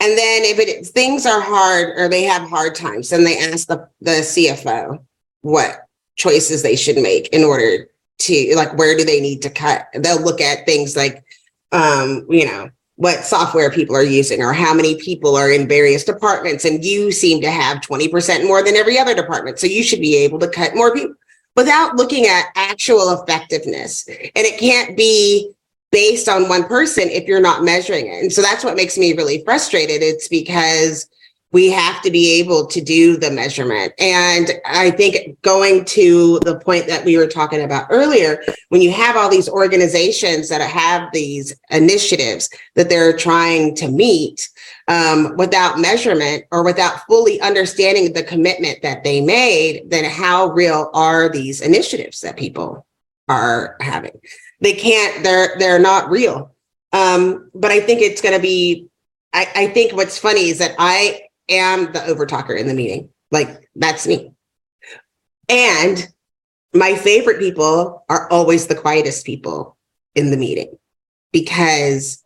And 0.00 0.18
then 0.18 0.42
if 0.44 0.58
it 0.58 0.86
things 0.86 1.26
are 1.26 1.40
hard 1.40 1.98
or 1.98 2.08
they 2.08 2.24
have 2.24 2.48
hard 2.48 2.74
times, 2.74 3.10
then 3.10 3.24
they 3.24 3.38
ask 3.38 3.66
the, 3.66 3.88
the 4.00 4.22
CFO 4.22 5.04
what 5.42 5.86
choices 6.16 6.62
they 6.62 6.76
should 6.76 6.96
make 6.96 7.28
in 7.28 7.44
order 7.44 7.88
to 8.16 8.52
like 8.56 8.76
where 8.78 8.96
do 8.96 9.04
they 9.04 9.20
need 9.20 9.42
to 9.42 9.50
cut? 9.50 9.88
They'll 9.94 10.20
look 10.20 10.40
at 10.40 10.66
things 10.66 10.96
like 10.96 11.24
um, 11.72 12.26
you 12.28 12.46
know, 12.46 12.70
what 12.96 13.24
software 13.24 13.70
people 13.70 13.96
are 13.96 14.04
using 14.04 14.42
or 14.42 14.52
how 14.52 14.72
many 14.72 14.94
people 14.96 15.36
are 15.36 15.50
in 15.50 15.66
various 15.66 16.04
departments 16.04 16.64
and 16.64 16.84
you 16.84 17.10
seem 17.10 17.40
to 17.40 17.50
have 17.50 17.80
20% 17.80 18.46
more 18.46 18.62
than 18.62 18.76
every 18.76 18.98
other 18.98 19.14
department. 19.14 19.58
So 19.58 19.66
you 19.66 19.82
should 19.82 20.00
be 20.00 20.16
able 20.16 20.38
to 20.38 20.48
cut 20.48 20.76
more 20.76 20.94
people 20.94 21.16
without 21.56 21.96
looking 21.96 22.26
at 22.26 22.46
actual 22.54 23.20
effectiveness. 23.20 24.06
And 24.08 24.46
it 24.46 24.60
can't 24.60 24.96
be 24.96 25.52
based 25.90 26.28
on 26.28 26.48
one 26.48 26.64
person 26.64 27.08
if 27.08 27.26
you're 27.26 27.40
not 27.40 27.64
measuring 27.64 28.06
it. 28.06 28.22
And 28.22 28.32
so 28.32 28.42
that's 28.42 28.64
what 28.64 28.76
makes 28.76 28.98
me 28.98 29.12
really 29.12 29.42
frustrated. 29.44 30.02
It's 30.02 30.28
because 30.28 31.08
we 31.54 31.70
have 31.70 32.02
to 32.02 32.10
be 32.10 32.32
able 32.32 32.66
to 32.66 32.82
do 32.82 33.16
the 33.16 33.30
measurement 33.30 33.92
and 33.98 34.50
i 34.66 34.90
think 34.90 35.40
going 35.40 35.84
to 35.84 36.38
the 36.40 36.58
point 36.60 36.86
that 36.86 37.04
we 37.04 37.16
were 37.16 37.26
talking 37.26 37.62
about 37.62 37.86
earlier 37.90 38.42
when 38.68 38.82
you 38.82 38.90
have 38.90 39.16
all 39.16 39.30
these 39.30 39.48
organizations 39.48 40.48
that 40.50 40.60
have 40.60 41.08
these 41.12 41.54
initiatives 41.70 42.50
that 42.74 42.90
they're 42.90 43.16
trying 43.16 43.74
to 43.74 43.88
meet 43.88 44.50
um, 44.88 45.36
without 45.36 45.78
measurement 45.78 46.44
or 46.50 46.62
without 46.62 47.06
fully 47.06 47.40
understanding 47.40 48.12
the 48.12 48.22
commitment 48.22 48.82
that 48.82 49.02
they 49.02 49.20
made, 49.20 49.88
then 49.90 50.04
how 50.04 50.48
real 50.48 50.90
are 50.92 51.28
these 51.28 51.60
initiatives 51.60 52.20
that 52.20 52.36
people 52.36 52.86
are 53.28 53.76
having? 53.80 54.20
They 54.60 54.74
can't, 54.74 55.22
they're 55.22 55.56
they're 55.58 55.78
not 55.78 56.10
real. 56.10 56.54
Um, 56.92 57.50
but 57.54 57.70
I 57.70 57.80
think 57.80 58.02
it's 58.02 58.20
gonna 58.20 58.38
be, 58.38 58.88
I, 59.32 59.48
I 59.54 59.66
think 59.68 59.94
what's 59.94 60.18
funny 60.18 60.48
is 60.48 60.58
that 60.58 60.74
I 60.78 61.22
am 61.48 61.92
the 61.92 62.00
overtalker 62.00 62.58
in 62.58 62.68
the 62.68 62.74
meeting. 62.74 63.10
Like 63.30 63.68
that's 63.74 64.06
me. 64.06 64.32
And 65.48 66.08
my 66.72 66.94
favorite 66.94 67.38
people 67.38 68.04
are 68.08 68.30
always 68.30 68.66
the 68.66 68.74
quietest 68.74 69.26
people 69.26 69.76
in 70.14 70.30
the 70.30 70.36
meeting 70.36 70.76
because 71.32 72.22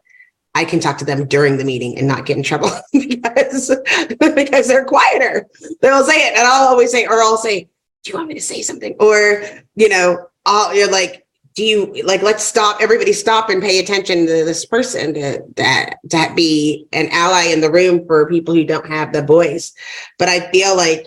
I 0.55 0.65
can 0.65 0.81
talk 0.81 0.99
to 0.99 1.05
them 1.05 1.27
during 1.27 1.57
the 1.57 1.65
meeting 1.65 1.99
and 1.99 2.09
not 2.09 2.27
get 2.27 2.37
in 2.37 2.43
trouble 2.43 2.71
because, 2.93 3.71
because 4.19 4.69
they're 4.69 4.85
quieter. 4.85 5.47
They'll 5.81 6.05
say 6.05 6.29
it 6.29 6.37
and 6.37 6.47
I'll 6.47 6.69
always 6.69 6.91
say, 6.91 7.07
or 7.07 7.23
I'll 7.23 7.37
say, 7.37 7.69
do 8.05 8.11
you 8.11 8.17
want 8.17 8.29
me 8.29 8.35
to 8.35 8.41
say 8.41 8.63
something? 8.63 8.97
Or, 9.01 9.45
you 9.75 9.89
know, 9.89 10.27
I'll, 10.47 10.75
you're 10.75 10.91
like, 10.91 11.27
do 11.59 11.65
you 11.65 12.03
like 12.05 12.23
let's 12.23 12.45
stop 12.45 12.81
everybody 12.81 13.13
stop 13.13 13.51
and 13.51 13.61
pay 13.61 13.81
attention 13.81 14.27
to 14.27 14.45
this 14.45 14.65
person 14.65 15.13
to 15.13 15.43
that 15.57 15.97
that 16.05 16.37
be 16.37 16.87
an 16.93 17.09
ally 17.11 17.45
in 17.53 17.61
the 17.61 17.71
room 17.71 18.07
for 18.07 18.29
people 18.29 18.55
who 18.55 18.65
don't 18.65 18.87
have 18.87 19.13
the 19.13 19.23
voice 19.23 19.73
but 20.19 20.29
i 20.29 20.39
feel 20.53 20.77
like 20.77 21.07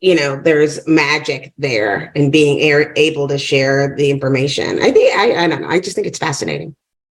you 0.00 0.16
know 0.16 0.40
there's 0.42 0.84
magic 0.88 1.52
there 1.58 2.10
in 2.16 2.28
being 2.30 2.58
able 2.96 3.28
to 3.28 3.38
share 3.38 3.94
the 3.96 4.10
information 4.10 4.82
i 4.82 4.90
think 4.90 5.16
i, 5.16 5.44
I 5.44 5.46
don't 5.46 5.62
know 5.62 5.68
i 5.68 5.78
just 5.78 5.94
think 5.94 6.08
it's 6.08 6.18
fascinating 6.18 6.74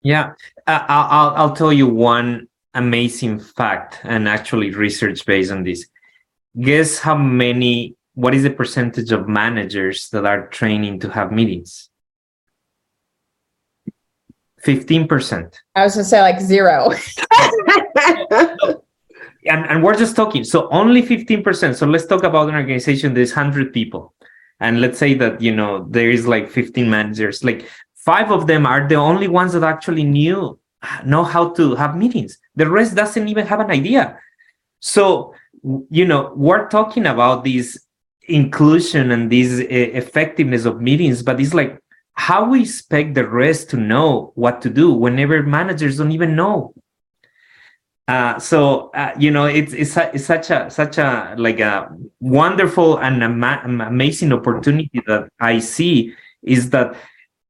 Yeah, 0.06 0.34
uh, 0.68 0.84
I'll 0.86 1.30
I'll 1.34 1.56
tell 1.56 1.72
you 1.72 1.88
one 1.88 2.46
amazing 2.74 3.40
fact 3.40 4.00
and 4.04 4.28
actually 4.28 4.70
research 4.70 5.26
based 5.26 5.50
on 5.50 5.64
this. 5.64 5.88
Guess 6.60 7.00
how 7.00 7.16
many? 7.16 7.96
What 8.14 8.32
is 8.32 8.44
the 8.44 8.50
percentage 8.50 9.10
of 9.10 9.28
managers 9.28 10.08
that 10.10 10.24
are 10.24 10.46
training 10.46 11.00
to 11.00 11.10
have 11.10 11.32
meetings? 11.32 11.90
Fifteen 14.66 15.06
percent. 15.06 15.62
I 15.76 15.84
was 15.84 15.94
gonna 15.94 16.04
say 16.04 16.20
like 16.20 16.40
zero. 16.40 16.90
and, 19.46 19.64
and 19.70 19.82
we're 19.84 19.94
just 19.96 20.16
talking 20.16 20.42
so 20.42 20.68
only 20.70 21.02
15% 21.02 21.76
so 21.76 21.86
let's 21.86 22.06
talk 22.06 22.24
about 22.24 22.48
an 22.48 22.56
organization 22.56 23.14
there's 23.14 23.32
100 23.32 23.72
people. 23.72 24.12
And 24.58 24.80
let's 24.80 24.98
say 24.98 25.14
that 25.14 25.40
you 25.40 25.54
know 25.54 25.86
there 25.88 26.10
is 26.10 26.26
like 26.26 26.50
15 26.50 26.90
managers. 26.90 27.44
Like 27.44 27.68
five 27.94 28.32
of 28.32 28.48
them 28.48 28.66
are 28.66 28.88
the 28.88 28.96
only 28.96 29.28
ones 29.28 29.52
that 29.52 29.62
actually 29.62 30.02
knew 30.02 30.58
know 31.04 31.22
how 31.22 31.50
to 31.50 31.76
have 31.76 31.96
meetings. 31.96 32.36
The 32.56 32.68
rest 32.68 32.96
doesn't 32.96 33.28
even 33.28 33.46
have 33.46 33.60
an 33.60 33.70
idea. 33.70 34.18
So 34.80 35.32
you 35.90 36.06
know 36.06 36.32
we're 36.34 36.68
talking 36.68 37.06
about 37.06 37.44
this 37.44 37.78
inclusion 38.28 39.12
and 39.12 39.30
this 39.30 39.60
uh, 39.60 39.66
effectiveness 40.02 40.64
of 40.64 40.80
meetings 40.80 41.22
but 41.22 41.40
it's 41.40 41.54
like 41.54 41.80
how 42.16 42.48
we 42.48 42.62
expect 42.62 43.14
the 43.14 43.28
rest 43.28 43.70
to 43.70 43.76
know 43.76 44.32
what 44.34 44.62
to 44.62 44.70
do 44.70 44.92
whenever 44.92 45.42
managers 45.42 45.98
don't 45.98 46.12
even 46.12 46.34
know. 46.34 46.74
Uh, 48.08 48.38
so 48.38 48.90
uh, 48.94 49.12
you 49.18 49.30
know 49.30 49.46
it's 49.46 49.72
it's, 49.72 49.96
it's 49.96 50.24
such 50.24 50.50
a 50.50 50.70
such 50.70 50.96
a 50.96 51.34
like 51.38 51.58
a 51.58 51.88
wonderful 52.20 52.98
and 52.98 53.22
ama- 53.22 53.62
amazing 53.64 54.32
opportunity 54.32 55.02
that 55.06 55.28
I 55.40 55.58
see 55.58 56.14
is 56.42 56.70
that 56.70 56.94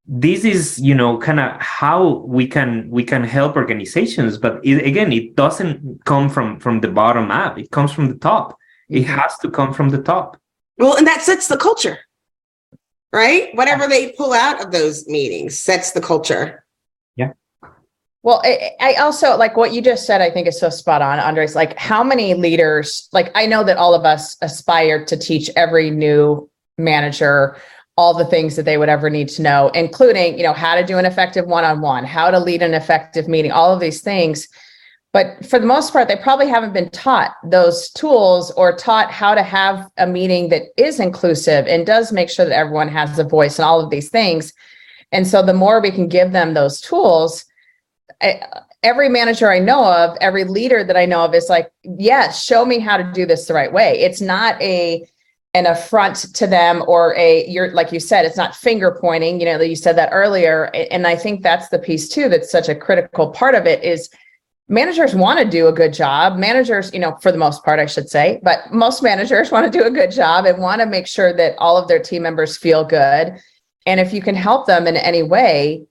this 0.06 0.44
is 0.44 0.78
you 0.78 0.94
know 0.94 1.18
kind 1.18 1.40
of 1.40 1.60
how 1.60 2.24
we 2.26 2.46
can 2.46 2.88
we 2.90 3.04
can 3.04 3.22
help 3.22 3.54
organizations 3.54 4.38
but 4.38 4.64
it, 4.64 4.86
again 4.86 5.12
it 5.12 5.36
doesn't 5.36 6.04
come 6.06 6.30
from 6.30 6.58
from 6.58 6.80
the 6.80 6.88
bottom 6.88 7.30
up. 7.30 7.58
It 7.58 7.70
comes 7.70 7.92
from 7.92 8.08
the 8.08 8.16
top. 8.16 8.56
It 8.88 9.04
has 9.04 9.36
to 9.38 9.50
come 9.50 9.74
from 9.74 9.90
the 9.90 10.02
top. 10.02 10.40
Well 10.78 10.96
and 10.96 11.06
that 11.06 11.20
sets 11.20 11.48
the 11.48 11.58
culture 11.58 11.98
right 13.16 13.54
whatever 13.54 13.88
they 13.88 14.12
pull 14.12 14.32
out 14.32 14.62
of 14.62 14.70
those 14.70 15.06
meetings 15.08 15.58
sets 15.58 15.92
the 15.92 16.00
culture 16.00 16.64
Yeah. 17.16 17.32
Well, 18.22 18.42
I, 18.44 18.72
I 18.80 18.94
also 18.94 19.36
like 19.36 19.56
what 19.56 19.72
you 19.72 19.80
just 19.80 20.04
said, 20.04 20.20
I 20.20 20.30
think 20.30 20.48
is 20.48 20.58
so 20.58 20.68
spot 20.68 21.00
on, 21.00 21.20
Andres. 21.20 21.54
Like, 21.54 21.78
how 21.78 22.02
many 22.02 22.34
leaders, 22.34 23.08
like, 23.12 23.30
I 23.36 23.46
know 23.46 23.62
that 23.62 23.76
all 23.76 23.94
of 23.94 24.04
us 24.04 24.36
aspire 24.42 25.04
to 25.04 25.16
teach 25.16 25.48
every 25.54 25.90
new 25.90 26.50
manager 26.76 27.56
all 27.96 28.14
the 28.14 28.24
things 28.24 28.56
that 28.56 28.64
they 28.64 28.78
would 28.78 28.88
ever 28.88 29.08
need 29.08 29.28
to 29.28 29.42
know, 29.42 29.68
including, 29.74 30.36
you 30.36 30.42
know, 30.42 30.52
how 30.52 30.74
to 30.74 30.84
do 30.84 30.98
an 30.98 31.06
effective 31.06 31.46
one 31.46 31.64
on 31.64 31.80
one, 31.80 32.04
how 32.04 32.28
to 32.28 32.40
lead 32.40 32.62
an 32.62 32.74
effective 32.74 33.28
meeting, 33.28 33.52
all 33.52 33.72
of 33.72 33.78
these 33.78 34.02
things. 34.02 34.48
But 35.12 35.46
for 35.46 35.58
the 35.58 35.66
most 35.66 35.92
part, 35.92 36.08
they 36.08 36.16
probably 36.16 36.48
haven't 36.48 36.74
been 36.74 36.90
taught 36.90 37.36
those 37.42 37.90
tools 37.90 38.50
or 38.52 38.76
taught 38.76 39.10
how 39.10 39.34
to 39.34 39.42
have 39.42 39.90
a 39.96 40.06
meeting 40.06 40.50
that 40.50 40.64
is 40.76 41.00
inclusive 41.00 41.66
and 41.66 41.86
does 41.86 42.12
make 42.12 42.28
sure 42.28 42.44
that 42.44 42.56
everyone 42.56 42.88
has 42.88 43.18
a 43.18 43.24
voice 43.24 43.58
and 43.58 43.64
all 43.64 43.80
of 43.80 43.90
these 43.90 44.10
things. 44.10 44.52
And 45.12 45.26
so 45.26 45.42
the 45.42 45.54
more 45.54 45.80
we 45.80 45.90
can 45.90 46.08
give 46.08 46.32
them 46.32 46.52
those 46.52 46.80
tools, 46.80 47.46
I, 48.20 48.42
every 48.82 49.08
manager 49.08 49.50
I 49.50 49.58
know 49.58 49.84
of, 49.84 50.16
every 50.20 50.44
leader 50.44 50.84
that 50.84 50.96
I 50.96 51.06
know 51.06 51.24
of 51.24 51.34
is 51.34 51.48
like, 51.48 51.70
yes, 51.82 52.44
show 52.44 52.64
me 52.64 52.78
how 52.78 52.96
to 52.96 53.12
do 53.12 53.26
this 53.26 53.46
the 53.46 53.54
right 53.54 53.72
way. 53.72 53.98
It's 54.00 54.20
not 54.20 54.60
a 54.60 55.06
an 55.54 55.64
affront 55.64 56.34
to 56.34 56.46
them 56.46 56.84
or 56.86 57.16
a 57.16 57.46
you're 57.46 57.72
like 57.72 57.90
you 57.90 57.98
said, 57.98 58.26
it's 58.26 58.36
not 58.36 58.54
finger 58.54 58.98
pointing, 59.00 59.40
you 59.40 59.46
know, 59.46 59.56
that 59.56 59.68
you 59.68 59.76
said 59.76 59.96
that 59.96 60.10
earlier. 60.12 60.64
And 60.90 61.06
I 61.06 61.16
think 61.16 61.42
that's 61.42 61.68
the 61.70 61.78
piece 61.78 62.08
too 62.10 62.28
that's 62.28 62.50
such 62.50 62.68
a 62.68 62.74
critical 62.74 63.30
part 63.30 63.54
of 63.54 63.66
it 63.66 63.82
is 63.82 64.10
managers 64.68 65.14
want 65.14 65.38
to 65.38 65.44
do 65.44 65.68
a 65.68 65.72
good 65.72 65.92
job. 65.92 66.38
Managers, 66.38 66.92
you 66.92 66.98
know, 66.98 67.16
for 67.22 67.30
the 67.30 67.38
most 67.38 67.64
part, 67.64 67.78
I 67.78 67.86
should 67.86 68.08
say, 68.08 68.40
but 68.42 68.72
most 68.72 69.02
managers 69.02 69.50
want 69.52 69.70
to 69.70 69.78
do 69.78 69.84
a 69.84 69.90
good 69.90 70.10
job 70.10 70.46
and 70.46 70.58
want 70.58 70.80
to 70.80 70.86
make 70.86 71.06
sure 71.06 71.32
that 71.32 71.54
all 71.58 71.76
of 71.76 71.88
their 71.88 72.00
team 72.00 72.22
members 72.22 72.56
feel 72.56 72.84
good. 72.84 73.38
And 73.86 74.00
if 74.00 74.12
you 74.12 74.20
can 74.20 74.34
help 74.34 74.66
them 74.66 74.86
in 74.86 74.96
any 74.96 75.22
way, 75.22 75.86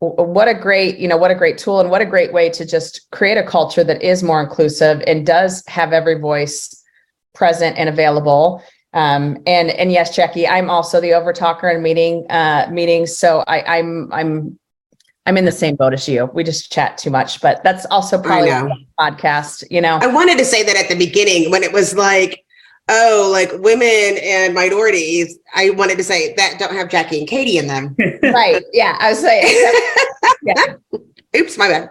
what 0.00 0.46
a 0.46 0.54
great 0.54 0.98
you 0.98 1.08
know 1.08 1.16
what 1.16 1.30
a 1.30 1.34
great 1.34 1.56
tool 1.56 1.80
and 1.80 1.90
what 1.90 2.02
a 2.02 2.06
great 2.06 2.32
way 2.32 2.50
to 2.50 2.66
just 2.66 3.08
create 3.12 3.38
a 3.38 3.42
culture 3.42 3.82
that 3.82 4.02
is 4.02 4.22
more 4.22 4.42
inclusive 4.42 5.02
and 5.06 5.24
does 5.24 5.64
have 5.68 5.92
every 5.92 6.18
voice 6.18 6.84
present 7.34 7.78
and 7.78 7.88
available 7.88 8.62
um, 8.92 9.38
and 9.46 9.70
and 9.70 9.92
yes 9.92 10.14
jackye 10.14 10.46
i'm 10.50 10.68
also 10.68 11.00
the 11.00 11.14
over 11.14 11.32
talker 11.32 11.70
in 11.70 11.82
meeting 11.82 12.26
uh, 12.30 12.68
meetings 12.70 13.16
so 13.16 13.42
I, 13.46 13.78
i'm 13.78 14.12
i'm 14.12 14.58
i'm 15.26 15.36
in 15.36 15.44
the 15.44 15.52
same 15.52 15.76
boat 15.76 15.92
as 15.92 16.08
you 16.08 16.26
we 16.34 16.42
just 16.42 16.72
chat 16.72 16.96
too 16.96 17.10
much 17.10 17.40
but 17.40 17.62
that's 17.62 17.86
also 17.86 18.20
probably 18.20 18.50
a 18.50 18.68
podcast 18.98 19.64
you 19.70 19.80
know 19.80 19.98
I 20.00 20.06
wanted 20.06 20.38
to 20.38 20.44
say 20.44 20.62
that 20.62 20.76
at 20.76 20.88
the 20.88 20.96
beginning 20.96 21.50
when 21.50 21.62
it 21.62 21.72
was 21.72 21.94
like, 21.94 22.44
oh, 22.88 23.28
like 23.32 23.50
women 23.60 24.18
and 24.22 24.54
minorities. 24.54 25.38
I 25.54 25.70
wanted 25.70 25.98
to 25.98 26.04
say 26.04 26.34
that 26.34 26.58
don't 26.58 26.74
have 26.74 26.88
Jackye 26.88 27.20
and 27.20 27.28
Katee 27.28 27.56
in 27.56 27.66
them. 27.66 27.96
right 28.22 28.62
yeah 28.72 28.96
i 29.00 29.10
was 29.10 29.20
saying 29.20 29.72
yeah 30.42 30.74
Oops, 31.36 31.58
my 31.58 31.68
bad. 31.68 31.90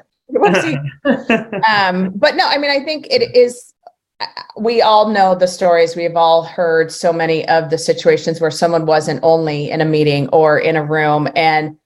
Um, 1.69 2.11
but 2.15 2.35
no, 2.35 2.47
I 2.47 2.57
mean, 2.57 2.71
I 2.71 2.83
think 2.83 3.07
it 3.09 3.35
is. 3.35 3.73
We 4.57 4.81
all 4.81 5.09
know 5.09 5.35
the 5.35 5.47
stories. 5.47 5.95
We've 5.95 6.15
all 6.15 6.43
heard 6.43 6.91
so 6.91 7.11
many 7.11 7.47
of 7.47 7.69
the 7.69 7.77
situations 7.77 8.39
where 8.39 8.51
someone 8.51 8.85
wasn't 8.85 9.19
only 9.23 9.69
in 9.69 9.81
a 9.81 9.85
meeting 9.85 10.29
or 10.29 10.57
in 10.57 10.77
a 10.77 10.83
room 10.83 11.27
and 11.35 11.77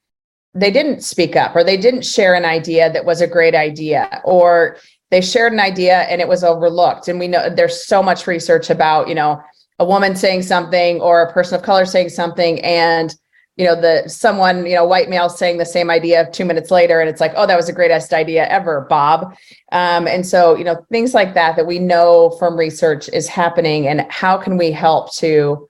they 0.54 0.70
didn't 0.70 1.02
speak 1.02 1.36
up 1.36 1.54
or 1.54 1.62
they 1.62 1.76
didn't 1.76 2.04
share 2.04 2.34
an 2.34 2.44
idea 2.44 2.92
that 2.92 3.04
was 3.04 3.20
a 3.20 3.26
great 3.26 3.54
idea 3.54 4.20
or 4.24 4.76
they 5.10 5.20
shared 5.20 5.52
an 5.52 5.60
idea 5.60 6.00
and 6.02 6.20
it 6.20 6.28
was 6.28 6.44
overlooked. 6.44 7.08
And 7.08 7.18
we 7.18 7.28
know 7.28 7.50
there's 7.50 7.86
so 7.86 8.02
much 8.02 8.26
research 8.26 8.70
about, 8.70 9.08
you 9.08 9.14
know, 9.14 9.40
a 9.78 9.84
woman 9.84 10.14
saying 10.14 10.42
something 10.42 11.00
or 11.00 11.22
a 11.22 11.32
person 11.32 11.54
of 11.54 11.62
color 11.62 11.84
saying 11.84 12.10
something 12.10 12.60
and 12.60 13.14
you 13.56 13.66
know 13.66 13.74
the 13.78 14.08
someone 14.08 14.64
you 14.64 14.74
know 14.74 14.84
white 14.84 15.10
male 15.10 15.28
saying 15.28 15.58
the 15.58 15.66
same 15.66 15.90
idea 15.90 16.30
two 16.32 16.44
minutes 16.44 16.70
later 16.70 17.00
and 17.00 17.10
it's 17.10 17.20
like 17.20 17.32
oh 17.36 17.46
that 17.46 17.56
was 17.56 17.66
the 17.66 17.72
greatest 17.72 18.12
idea 18.12 18.48
ever 18.48 18.86
bob 18.88 19.34
um, 19.72 20.06
and 20.06 20.26
so 20.26 20.54
you 20.54 20.64
know 20.64 20.86
things 20.90 21.14
like 21.14 21.34
that 21.34 21.56
that 21.56 21.66
we 21.66 21.78
know 21.78 22.30
from 22.38 22.56
research 22.56 23.08
is 23.10 23.26
happening 23.26 23.88
and 23.88 24.06
how 24.10 24.38
can 24.38 24.56
we 24.56 24.70
help 24.70 25.12
to 25.14 25.68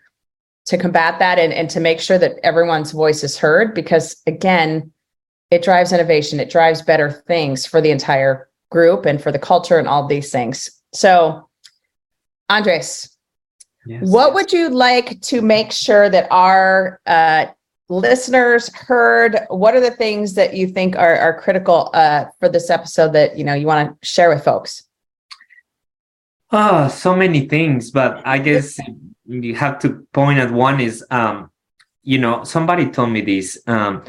to 0.71 0.79
combat 0.79 1.19
that 1.19 1.37
and, 1.41 1.53
and 1.53 1.69
to 1.69 1.81
make 1.81 2.01
sure 2.01 2.17
that 2.17 2.39
everyone's 2.45 2.93
voice 2.93 3.25
is 3.25 3.37
heard 3.37 3.75
because 3.75 4.23
again 4.29 4.93
it 5.51 5.65
drives 5.65 5.93
innovation 5.93 6.39
it 6.39 6.49
drives 6.49 6.81
better 6.81 7.11
things 7.11 7.67
for 7.67 7.81
the 7.81 7.91
entire 7.91 8.49
group 8.71 9.05
and 9.05 9.21
for 9.21 9.33
the 9.33 9.39
culture 9.39 9.79
and 9.79 9.89
all 9.89 10.07
these 10.07 10.31
things 10.31 10.71
so 10.95 11.49
andres 12.49 13.17
Yes. 13.87 14.03
what 14.05 14.35
would 14.35 14.53
you 14.53 14.69
like 14.69 15.21
to 15.23 15.41
make 15.41 15.73
sure 15.73 16.09
that 16.11 16.29
our 16.31 17.01
uh, 17.07 17.47
listeners 17.89 18.73
heard? 18.75 19.41
What 19.49 19.75
are 19.75 19.81
the 19.81 19.91
things 19.91 20.35
that 20.35 20.55
you 20.55 20.67
think 20.69 20.97
are, 20.97 21.17
are 21.17 21.41
critical 21.41 21.91
uh, 21.95 22.27
for 22.39 22.49
this 22.49 22.69
episode 22.69 23.15
that 23.15 23.39
you 23.39 23.45
know 23.45 23.55
you 23.55 23.67
want 23.67 24.01
to 24.01 24.07
share 24.07 24.29
with 24.29 24.45
folks? 24.45 24.83
Oh, 26.53 26.89
so 26.89 27.17
many 27.17 27.49
things, 27.49 27.91
but 27.91 28.21
I 28.27 28.37
guess 28.39 28.79
you 29.31 29.55
have 29.55 29.79
to 29.81 30.07
point 30.13 30.39
at 30.39 30.51
one 30.51 30.81
is, 30.81 31.05
um, 31.11 31.51
you 32.03 32.19
know, 32.19 32.45
somebody 32.45 32.91
told 32.91 33.11
me 33.11 33.21
this. 33.21 33.63
Um, 33.67 34.05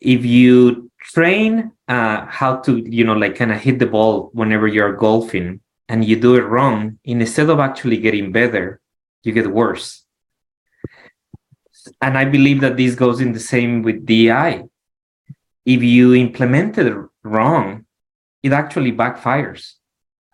if 0.00 0.24
you 0.24 0.90
train 1.00 1.72
uh, 1.88 2.26
how 2.26 2.56
to, 2.60 2.78
you 2.78 3.04
know, 3.04 3.14
like 3.14 3.36
kind 3.36 3.52
of 3.52 3.60
hit 3.60 3.78
the 3.78 3.86
ball 3.86 4.30
whenever 4.32 4.68
you're 4.68 4.94
golfing 4.94 5.60
and 5.88 6.04
you 6.04 6.18
do 6.18 6.36
it 6.36 6.42
wrong, 6.42 6.98
instead 7.04 7.50
of 7.50 7.58
actually 7.58 7.96
getting 7.96 8.30
better, 8.30 8.80
you 9.24 9.32
get 9.32 9.52
worse. 9.52 10.04
And 12.00 12.16
I 12.16 12.24
believe 12.24 12.60
that 12.60 12.76
this 12.76 12.94
goes 12.94 13.20
in 13.20 13.32
the 13.32 13.40
same 13.40 13.82
with 13.82 14.06
DI. 14.06 14.62
If 15.66 15.82
you 15.82 16.14
implement 16.14 16.78
it 16.78 16.94
wrong, 17.24 17.86
it 18.42 18.52
actually 18.52 18.92
backfires 18.92 19.74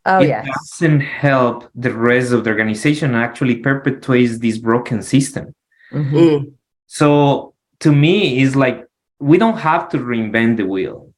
Oh 0.09 0.21
it 0.21 0.29
yes, 0.29 0.47
doesn't 0.47 1.01
help 1.01 1.69
the 1.75 1.93
rest 1.93 2.33
of 2.33 2.45
the 2.45 2.51
organization 2.51 3.15
and 3.15 3.23
actually 3.23 3.57
perpetuates 3.57 4.39
this 4.39 4.57
broken 4.59 5.03
system. 5.03 5.55
Mhm. 5.93 6.13
Mm. 6.13 6.53
So 6.87 7.55
to 7.81 7.93
me, 7.93 8.43
it's 8.43 8.57
like 8.57 8.87
we 9.21 9.37
don't 9.39 9.59
have 9.59 9.89
to 9.91 9.99
reinvent 9.99 10.57
the 10.57 10.67
wheel, 10.67 11.13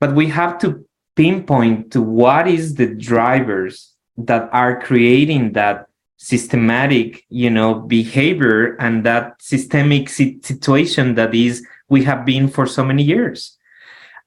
but 0.00 0.14
we 0.14 0.26
have 0.28 0.58
to 0.58 0.84
pinpoint 1.14 1.92
to 1.92 2.02
what 2.02 2.46
is 2.48 2.74
the 2.74 2.86
drivers 2.86 3.94
that 4.18 4.48
are 4.52 4.80
creating 4.80 5.52
that 5.52 5.86
systematic, 6.16 7.24
you 7.28 7.50
know, 7.50 7.74
behavior 7.74 8.74
and 8.76 9.04
that 9.04 9.40
systemic 9.40 10.08
si- 10.08 10.38
situation 10.42 11.14
that 11.14 11.34
is 11.34 11.66
we 11.88 12.02
have 12.04 12.24
been 12.24 12.48
for 12.48 12.66
so 12.66 12.84
many 12.84 13.02
years. 13.02 13.56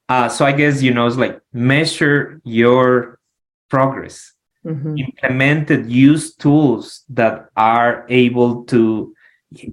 Uh, 0.07 0.29
so 0.29 0.45
I 0.45 0.53
guess 0.53 0.81
you 0.81 0.93
know 0.93 1.05
it's 1.05 1.17
like 1.17 1.39
measure 1.53 2.41
your 2.43 3.18
progress, 3.69 4.33
Mhm. 4.65 4.99
implemented, 4.99 5.89
use 5.89 6.35
tools 6.35 7.03
that 7.09 7.49
are 7.55 8.05
able 8.09 8.63
to 8.65 9.13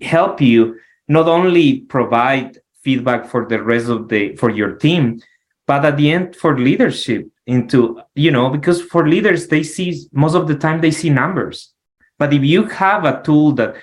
help 0.03 0.41
you 0.41 0.77
not 1.09 1.27
only 1.29 1.81
provide 1.81 2.59
feedback 2.83 3.27
for 3.27 3.47
the 3.47 3.61
rest 3.63 3.89
of 3.89 4.09
the 4.09 4.37
for 4.37 4.51
your 4.51 4.73
team, 4.85 5.21
but 5.67 5.85
at 5.85 5.97
the 5.97 6.11
end 6.11 6.37
for 6.37 6.59
leadership 6.59 7.29
into 7.47 8.01
you 8.15 8.31
know 8.31 8.49
because 8.49 8.81
for 8.83 9.09
leaders 9.09 9.49
they 9.49 9.63
see 9.63 9.89
most 10.13 10.35
of 10.35 10.47
the 10.49 10.55
time 10.65 10.81
they 10.81 10.91
see 10.91 11.11
numbers 11.11 11.73
but 12.19 12.33
if 12.33 12.43
you 12.43 12.65
have 12.65 13.05
a 13.05 13.21
tool 13.23 13.53
that 13.53 13.77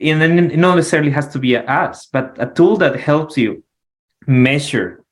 and 0.00 0.20
then 0.20 0.50
it 0.50 0.58
not 0.58 0.74
necessarily 0.76 1.10
has 1.10 1.26
to 1.28 1.38
be 1.38 1.54
a 1.54 1.62
us 1.64 2.06
but 2.12 2.36
a 2.38 2.46
tool 2.46 2.76
that 2.76 2.94
helps 3.00 3.38
you 3.38 3.62
measure 4.26 5.02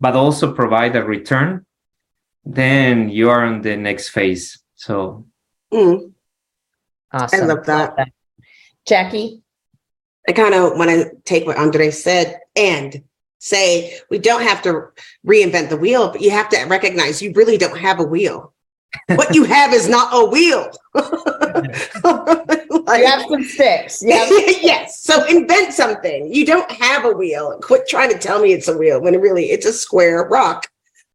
but 0.00 0.14
also 0.16 0.52
provide 0.52 0.96
a 0.96 1.04
return 1.04 1.64
then 2.44 3.08
you 3.08 3.30
are 3.30 3.44
on 3.44 3.62
the 3.62 3.76
next 3.76 4.08
phase 4.10 4.58
so 4.74 5.26
Mm, 5.72 6.12
I 7.12 7.38
love 7.40 7.64
that. 7.66 8.08
Jackye? 8.88 9.40
I 10.28 10.32
kind 10.32 10.54
of 10.54 10.76
want 10.76 10.90
to 10.90 11.10
take 11.24 11.46
what 11.46 11.56
Andre 11.56 11.90
said 11.90 12.40
and 12.56 13.02
say 13.38 13.98
we 14.10 14.18
don't 14.18 14.42
have 14.42 14.62
to 14.62 14.88
reinvent 15.26 15.68
the 15.70 15.76
wheel, 15.76 16.10
but 16.10 16.20
you 16.20 16.30
have 16.30 16.48
to 16.50 16.64
recognize 16.64 17.22
you 17.22 17.32
really 17.34 17.56
don't 17.56 17.78
have 17.78 18.00
a 18.00 18.04
wheel. 18.04 18.52
what 19.14 19.34
you 19.34 19.44
have 19.44 19.72
is 19.72 19.88
not 19.88 20.08
a 20.12 20.26
wheel. 20.26 20.70
You 22.92 23.06
have 23.06 23.22
some 23.28 23.44
sticks. 23.44 24.02
You 24.02 24.12
have 24.12 24.28
yes. 24.62 25.02
So 25.02 25.24
invent 25.26 25.72
something. 25.72 26.32
You 26.32 26.44
don't 26.44 26.70
have 26.72 27.04
a 27.04 27.12
wheel. 27.12 27.56
Quit 27.62 27.86
trying 27.86 28.10
to 28.10 28.18
tell 28.18 28.40
me 28.40 28.52
it's 28.52 28.66
a 28.66 28.76
wheel 28.76 29.00
when 29.00 29.18
really 29.20 29.50
it's 29.50 29.66
a 29.66 29.72
square 29.72 30.24
rock. 30.24 30.66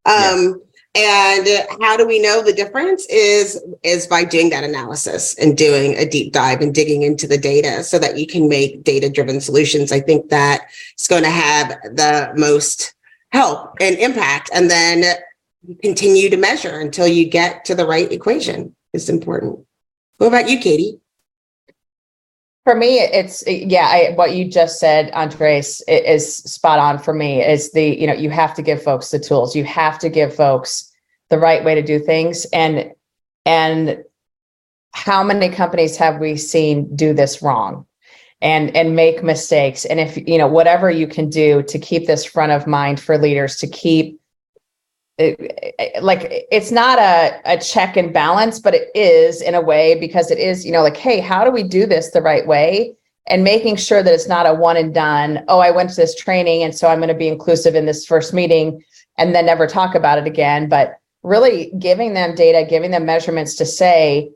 Um, 0.06 0.62
and 0.96 1.48
how 1.82 1.98
do 1.98 2.08
we 2.08 2.20
know 2.20 2.42
the 2.42 2.54
difference 2.54 3.06
is 3.08 3.62
is 3.84 4.08
by 4.08 4.24
doing 4.24 4.50
that 4.50 4.64
analysis 4.64 5.36
and 5.36 5.58
doing 5.58 5.94
a 5.96 6.10
deep 6.10 6.32
dive 6.32 6.62
and 6.62 6.74
digging 6.74 7.02
into 7.02 7.28
the 7.28 7.38
data 7.38 7.84
so 7.84 8.00
that 8.00 8.18
you 8.18 8.26
can 8.26 8.48
make 8.48 8.84
data 8.84 9.10
driven 9.10 9.42
solutions. 9.42 9.92
I 9.92 10.00
think 10.00 10.30
that 10.30 10.70
it's 10.94 11.08
going 11.08 11.24
to 11.24 11.30
have 11.30 11.70
the 11.84 12.32
most 12.38 12.94
help 13.32 13.76
and 13.82 13.98
impact 13.98 14.50
and 14.54 14.70
then 14.70 15.04
continue 15.82 16.30
to 16.30 16.38
measure 16.38 16.80
until 16.80 17.08
you 17.08 17.28
get 17.28 17.66
to 17.66 17.76
the 17.76 17.86
right 17.86 18.12
equation. 18.12 18.74
It's 18.94 19.10
important. 19.10 19.66
What 20.18 20.28
about 20.28 20.50
you, 20.50 20.60
Katee? 20.60 21.00
For 22.66 22.74
me, 22.74 23.00
it's 23.00 23.44
yeah. 23.48 23.88
I, 23.92 24.14
what 24.16 24.36
you 24.36 24.50
just 24.50 24.80
said, 24.80 25.12
Andres, 25.12 25.84
is 25.88 26.38
spot 26.38 26.80
on. 26.80 26.98
For 26.98 27.14
me, 27.14 27.44
is 27.44 27.72
the 27.74 27.84
you 27.84 28.08
know 28.08 28.14
you 28.14 28.32
have 28.32 28.56
to 28.56 28.64
give 28.64 28.82
folks 28.82 29.12
the 29.12 29.20
tools. 29.20 29.56
You 29.56 29.64
have 29.66 30.00
to 30.00 30.10
give 30.10 30.36
folks 30.36 30.92
the 31.30 31.38
right 31.38 31.64
way 31.64 31.76
to 31.76 31.84
do 31.84 32.00
things. 32.00 32.46
And 32.46 32.92
and 33.46 34.04
how 34.96 35.24
many 35.24 35.50
companies 35.50 35.96
have 35.98 36.20
we 36.20 36.38
seen 36.38 36.94
do 36.96 37.14
this 37.14 37.44
wrong, 37.44 37.86
and 38.42 38.76
and 38.76 38.96
make 38.96 39.24
mistakes? 39.24 39.86
And 39.86 40.00
if 40.00 40.18
you 40.28 40.40
know 40.40 40.48
whatever 40.48 40.90
you 40.90 41.06
can 41.06 41.30
do 41.30 41.62
to 41.62 41.78
keep 41.78 42.08
this 42.08 42.26
front 42.26 42.52
of 42.52 42.66
mind 42.66 43.00
for 43.00 43.20
leaders 43.20 43.58
to 43.58 43.68
keep 43.68 44.20
it- 45.18 46.04
like 46.04 46.48
it's 46.52 46.72
not 46.72 47.00
a, 47.00 47.40
a 47.46 47.58
check 47.58 47.96
and 47.98 48.14
balance 48.14 48.60
but 48.60 48.74
it 48.74 48.90
is 48.96 49.42
in 49.42 49.56
a 49.56 49.62
way 49.62 49.98
because 50.00 50.30
it 50.32 50.38
is 50.38 50.66
you 50.66 50.72
know 50.72 50.84
like 50.84 50.98
hey 50.98 51.20
how 51.20 51.44
do 51.44 51.52
we 51.52 51.64
do 51.64 51.86
this 51.86 52.12
the 52.12 52.22
right 52.22 52.46
way? 52.48 52.96
And 53.28 53.44
making 53.44 53.78
sure 53.78 54.04
that 54.04 54.14
it's 54.14 54.28
not 54.28 54.46
a 54.46 54.54
one 54.54 54.78
and 54.78 54.94
done 54.94 55.44
oh 55.48 55.60
i 55.60 55.72
went 55.72 55.90
to 55.92 55.96
this 55.96 56.16
training 56.16 56.64
and 56.64 56.76
so 56.76 56.88
i'm 56.88 57.00
going 57.00 57.10
to 57.10 57.16
be 57.16 57.28
inclusive 57.28 57.76
in 57.76 57.86
this 57.86 58.06
first 58.06 58.34
meeting 58.34 58.84
and 59.18 59.34
then 59.34 59.46
never 59.46 59.66
talk 59.66 59.96
about 59.96 60.18
it 60.18 60.28
again. 60.28 60.68
But 60.68 61.00
really 61.24 61.72
giving 61.80 62.14
them 62.14 62.36
data 62.36 62.68
giving 62.70 62.92
them 62.92 63.06
measurements 63.06 63.56
to 63.56 63.66
say 63.66 64.32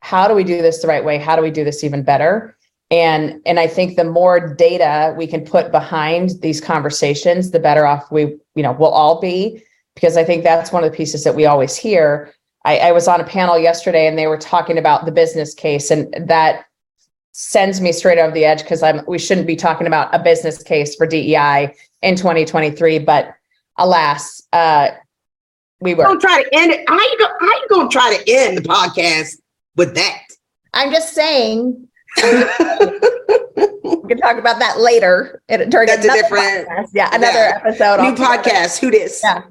how 0.00 0.28
do 0.28 0.34
we 0.34 0.44
do 0.44 0.60
this 0.60 0.82
the 0.82 0.88
right 0.88 1.04
way? 1.04 1.16
How 1.16 1.34
do 1.36 1.40
we 1.42 1.50
do 1.50 1.64
this 1.64 1.82
even 1.82 2.02
better? 2.02 2.56
And 2.90 3.40
and 3.46 3.58
i 3.58 3.66
think 3.66 3.96
the 3.96 4.04
more 4.04 4.54
data 4.54 5.14
we 5.16 5.26
can 5.26 5.42
put 5.44 5.72
behind 5.72 6.30
these 6.42 6.60
conversations 6.60 7.50
the 7.50 7.58
better 7.58 7.86
off 7.86 8.12
we 8.12 8.36
you 8.54 8.62
know 8.62 8.72
we'll 8.72 8.90
all 8.90 9.20
be 9.20 9.62
because 9.94 10.16
I 10.16 10.24
think 10.24 10.42
that's 10.42 10.72
one 10.72 10.84
of 10.84 10.90
the 10.90 10.96
pieces 10.96 11.24
that 11.24 11.34
we 11.34 11.46
always 11.46 11.76
hear. 11.76 12.32
I, 12.64 12.78
I 12.78 12.92
was 12.92 13.08
on 13.08 13.20
a 13.20 13.24
panel 13.24 13.58
yesterday 13.58 14.06
and 14.06 14.18
they 14.18 14.26
were 14.26 14.38
talking 14.38 14.78
about 14.78 15.04
the 15.04 15.12
business 15.12 15.54
case, 15.54 15.90
and 15.90 16.12
that 16.28 16.64
sends 17.32 17.80
me 17.80 17.92
straight 17.92 18.18
over 18.18 18.32
the 18.32 18.44
edge 18.44 18.62
because 18.62 18.82
I'm 18.82 19.02
we 19.06 19.18
shouldn't 19.18 19.46
be 19.46 19.56
talking 19.56 19.86
about 19.86 20.14
a 20.14 20.18
business 20.18 20.62
case 20.62 20.94
for 20.94 21.06
DEI 21.06 21.74
in 22.02 22.16
2023. 22.16 23.00
But 23.00 23.34
alas, 23.78 24.42
uh, 24.52 24.90
we 25.80 25.94
were. 25.94 26.04
Don't 26.04 26.20
try 26.20 26.42
to 26.42 26.54
end 26.54 26.72
it. 26.72 26.88
How 26.88 26.98
you 26.98 27.18
go, 27.18 27.26
how 27.40 27.46
you 27.46 27.66
gonna 27.68 27.88
try 27.90 28.16
to 28.16 28.32
end 28.32 28.58
the 28.58 28.62
podcast 28.62 29.36
with 29.76 29.94
that? 29.96 30.22
I'm 30.72 30.90
just 30.90 31.12
saying 31.14 31.86
we 32.16 34.08
can 34.08 34.18
talk 34.18 34.38
about 34.38 34.58
that 34.60 34.76
later 34.78 35.42
in- 35.48 35.68
during 35.70 35.86
That's 35.88 36.04
a 36.06 36.12
different- 36.12 36.68
podcast. 36.68 36.88
yeah 36.94 37.10
another 37.12 37.38
yeah. 37.38 37.60
episode 37.64 38.00
New 38.02 38.14
podcast. 38.14 38.78
Who 38.78 38.90
this? 38.90 39.20
Yeah. 39.22 39.42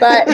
But 0.00 0.28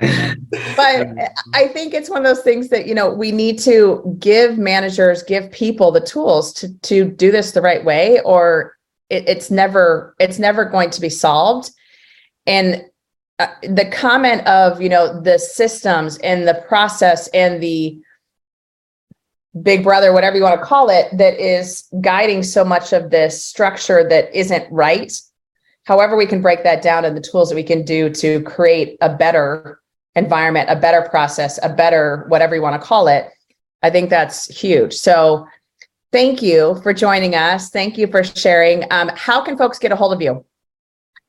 but 0.76 1.08
I 1.54 1.68
think 1.68 1.92
it's 1.92 2.08
one 2.08 2.24
of 2.24 2.24
those 2.24 2.44
things 2.44 2.68
that 2.68 2.86
you 2.86 2.94
know 2.94 3.12
we 3.12 3.32
need 3.32 3.58
to 3.60 4.16
give 4.18 4.56
managers, 4.58 5.22
give 5.22 5.50
people 5.50 5.90
the 5.90 6.00
tools 6.00 6.52
to 6.54 6.72
to 6.80 7.04
do 7.04 7.32
this 7.32 7.52
the 7.52 7.62
right 7.62 7.84
way, 7.84 8.20
or 8.20 8.76
it, 9.10 9.28
it's 9.28 9.50
never 9.50 10.14
it's 10.20 10.38
never 10.38 10.64
going 10.64 10.90
to 10.90 11.00
be 11.00 11.08
solved. 11.08 11.70
And 12.46 12.84
uh, 13.38 13.48
the 13.62 13.90
comment 13.90 14.46
of 14.46 14.80
you 14.80 14.88
know 14.88 15.20
the 15.20 15.38
systems 15.38 16.18
and 16.18 16.46
the 16.46 16.64
process 16.68 17.28
and 17.28 17.62
the 17.62 18.00
big 19.62 19.82
brother, 19.82 20.12
whatever 20.12 20.36
you 20.36 20.42
want 20.42 20.60
to 20.60 20.64
call 20.64 20.90
it, 20.90 21.08
that 21.16 21.40
is 21.40 21.88
guiding 22.00 22.42
so 22.42 22.64
much 22.64 22.92
of 22.92 23.10
this 23.10 23.44
structure 23.44 24.08
that 24.08 24.32
isn't 24.36 24.70
right. 24.70 25.12
However, 25.88 26.18
we 26.18 26.26
can 26.26 26.42
break 26.42 26.64
that 26.64 26.82
down 26.82 27.06
and 27.06 27.16
the 27.16 27.20
tools 27.22 27.48
that 27.48 27.54
we 27.54 27.62
can 27.62 27.82
do 27.82 28.10
to 28.10 28.42
create 28.42 28.98
a 29.00 29.08
better 29.08 29.80
environment, 30.16 30.68
a 30.68 30.76
better 30.76 31.08
process, 31.08 31.58
a 31.62 31.70
better 31.70 32.26
whatever 32.28 32.54
you 32.54 32.60
want 32.60 32.78
to 32.78 32.86
call 32.86 33.08
it. 33.08 33.30
I 33.82 33.88
think 33.88 34.10
that's 34.10 34.54
huge. 34.54 34.92
So, 34.92 35.46
thank 36.12 36.42
you 36.42 36.78
for 36.82 36.92
joining 36.92 37.34
us. 37.34 37.70
Thank 37.70 37.96
you 37.96 38.06
for 38.06 38.22
sharing. 38.22 38.84
Um, 38.90 39.10
how 39.14 39.40
can 39.40 39.56
folks 39.56 39.78
get 39.78 39.90
a 39.90 39.96
hold 39.96 40.12
of 40.12 40.20
you? 40.20 40.44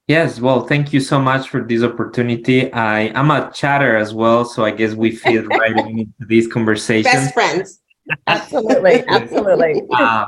Yes, 0.10 0.41
well, 0.41 0.68
thank 0.68 0.91
you 0.91 0.99
so 0.99 1.22
much 1.22 1.47
for 1.47 1.62
this 1.62 1.82
opportunity. 1.82 2.70
I 2.74 3.18
am 3.18 3.32
a 3.32 3.49
chatter 3.53 3.95
as 3.95 4.14
well, 4.14 4.43
so 4.43 4.66
I 4.66 4.72
guess 4.72 4.93
we 4.93 5.16
fit 5.16 5.47
right 5.62 5.78
into 5.88 6.12
this 6.28 6.47
conversation. 6.47 7.10
Best 7.10 7.34
friends. 7.34 7.78
Absolutely, 8.28 9.03
absolutely. 9.07 9.84
Uh, 9.93 10.26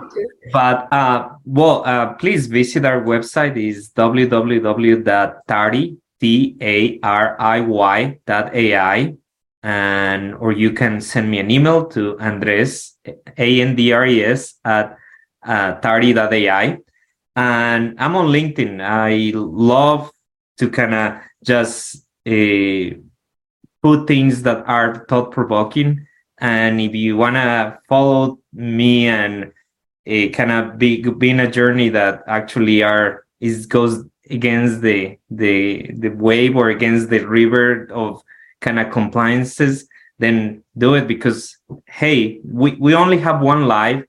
but 0.52 0.92
uh, 0.94 1.30
well, 1.46 1.84
uh, 1.86 2.14
please 2.14 2.48
visit 2.48 2.86
our 2.86 3.02
website 3.02 3.58
is 3.58 3.92
www.tari 3.96 5.98
t 6.20 6.58
a 6.62 7.00
r 7.02 7.36
i 7.40 7.62
y 7.62 8.20
ai, 8.28 9.16
and 9.64 10.36
or 10.36 10.52
you 10.52 10.72
can 10.72 11.02
send 11.02 11.32
me 11.32 11.40
an 11.40 11.50
email 11.50 11.86
to 11.88 12.20
Andres 12.20 12.98
a 13.38 13.62
n 13.62 13.76
d 13.76 13.94
r 13.94 14.06
e 14.06 14.24
s 14.24 14.60
at 14.64 14.98
uh, 15.44 15.80
tariy.ai, 15.82 16.78
and 17.36 17.96
I'm 17.98 18.16
on 18.16 18.28
LinkedIn. 18.28 18.80
I 18.82 19.32
love 19.36 20.12
to 20.58 20.70
kind 20.70 20.94
of 20.94 21.14
just 21.44 22.06
uh, 22.28 22.96
put 23.82 24.08
things 24.08 24.44
that 24.44 24.64
are 24.68 25.06
thought 25.10 25.32
provoking. 25.32 26.06
And 26.42 26.82
if 26.82 26.96
you 26.96 27.18
want 27.18 27.36
to 27.36 27.80
follow 27.88 28.40
me 28.52 29.08
and 29.08 29.54
a 30.08 30.30
kind 30.30 30.52
of 30.52 30.80
be 30.80 31.04
being 31.04 31.40
a 31.40 31.50
journey 31.50 31.90
that 31.90 32.24
actually 32.28 32.82
are 32.82 33.26
is 33.40 33.68
goes 33.68 34.04
against 34.30 34.82
the 34.82 35.18
the 35.30 35.92
the 36.00 36.10
wave 36.10 36.56
or 36.56 36.70
against 36.70 37.10
the 37.10 37.24
river 37.26 37.88
of 37.92 38.22
kind 38.60 38.80
of 38.80 38.92
compliances, 38.92 39.88
then 40.18 40.64
do 40.78 40.96
it 40.96 41.08
because 41.08 41.58
hey, 41.88 42.40
we, 42.44 42.72
we 42.76 42.96
only 42.96 43.20
have 43.20 43.42
one 43.42 43.68
life 43.68 44.04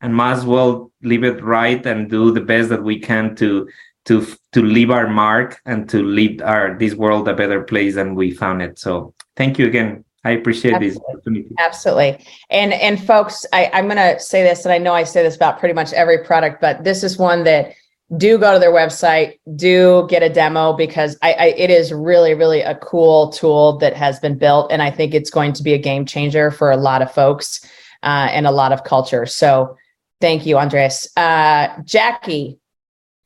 and 0.00 0.14
might 0.14 0.32
as 0.32 0.44
well 0.44 0.90
live 1.02 1.24
it 1.24 1.42
right 1.42 1.84
and 1.86 2.10
do 2.10 2.32
the 2.32 2.40
best 2.40 2.68
that 2.68 2.82
we 2.82 2.98
can 2.98 3.34
to 3.36 3.68
to 4.06 4.26
to 4.52 4.62
leave 4.62 4.90
our 4.90 5.08
mark 5.08 5.60
and 5.66 5.88
to 5.90 6.02
leave 6.02 6.40
our 6.42 6.76
this 6.78 6.94
world 6.94 7.28
a 7.28 7.34
better 7.34 7.62
place 7.62 7.94
than 7.94 8.14
we 8.14 8.30
found 8.32 8.62
it. 8.62 8.78
So 8.78 9.14
thank 9.36 9.58
you 9.58 9.66
again. 9.66 10.05
I 10.26 10.30
appreciate 10.30 10.80
this 10.80 10.96
Absolutely. 10.96 11.14
opportunity. 11.14 11.54
Absolutely. 11.58 12.26
And 12.50 12.72
and 12.72 13.02
folks, 13.04 13.46
I, 13.52 13.70
I'm 13.72 13.86
gonna 13.88 14.18
say 14.18 14.42
this, 14.42 14.64
and 14.64 14.72
I 14.72 14.78
know 14.78 14.92
I 14.92 15.04
say 15.04 15.22
this 15.22 15.36
about 15.36 15.58
pretty 15.58 15.74
much 15.74 15.92
every 15.92 16.24
product, 16.24 16.60
but 16.60 16.82
this 16.84 17.04
is 17.04 17.16
one 17.16 17.44
that 17.44 17.72
do 18.16 18.38
go 18.38 18.52
to 18.52 18.58
their 18.58 18.72
website, 18.72 19.38
do 19.56 20.06
get 20.08 20.22
a 20.22 20.28
demo 20.28 20.72
because 20.72 21.16
I, 21.22 21.32
I 21.32 21.44
it 21.56 21.70
is 21.70 21.92
really, 21.92 22.34
really 22.34 22.60
a 22.60 22.74
cool 22.76 23.30
tool 23.30 23.78
that 23.78 23.94
has 23.94 24.20
been 24.20 24.38
built. 24.38 24.70
And 24.70 24.80
I 24.82 24.90
think 24.90 25.14
it's 25.14 25.30
going 25.30 25.52
to 25.54 25.62
be 25.62 25.74
a 25.74 25.78
game 25.78 26.06
changer 26.06 26.50
for 26.50 26.70
a 26.70 26.76
lot 26.76 27.02
of 27.02 27.12
folks 27.12 27.64
uh, 28.02 28.28
and 28.30 28.46
a 28.46 28.52
lot 28.52 28.72
of 28.72 28.84
culture. 28.84 29.26
So 29.26 29.76
thank 30.20 30.46
you, 30.46 30.56
Andres. 30.56 31.08
Uh, 31.16 31.68
Jackye, 31.82 32.58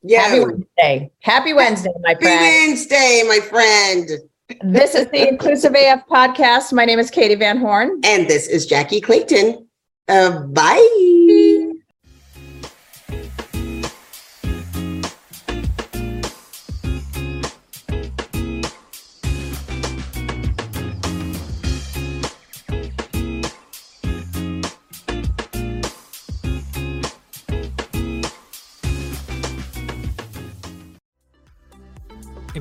Yeah. 0.02 0.20
Happy 0.22 0.40
Wednesday. 0.40 1.10
Happy 1.20 1.52
Wednesday, 1.52 1.92
my 2.00 2.10
Happy 2.10 2.24
friend. 2.24 2.40
Wednesday, 2.40 3.22
my 3.28 3.40
friend. 3.40 4.08
This 4.62 4.94
is 4.94 5.08
the 5.10 5.28
Inclusive 5.28 5.74
AF 5.76 6.06
podcast. 6.08 6.72
My 6.72 6.84
name 6.84 6.98
is 6.98 7.10
Katee 7.10 7.38
Van 7.38 7.58
Horn. 7.58 8.00
And 8.04 8.26
this 8.26 8.48
is 8.48 8.68
Jackye 8.68 9.02
Clayton. 9.02 9.66
Uh, 10.08 10.40
bye. 10.46 10.86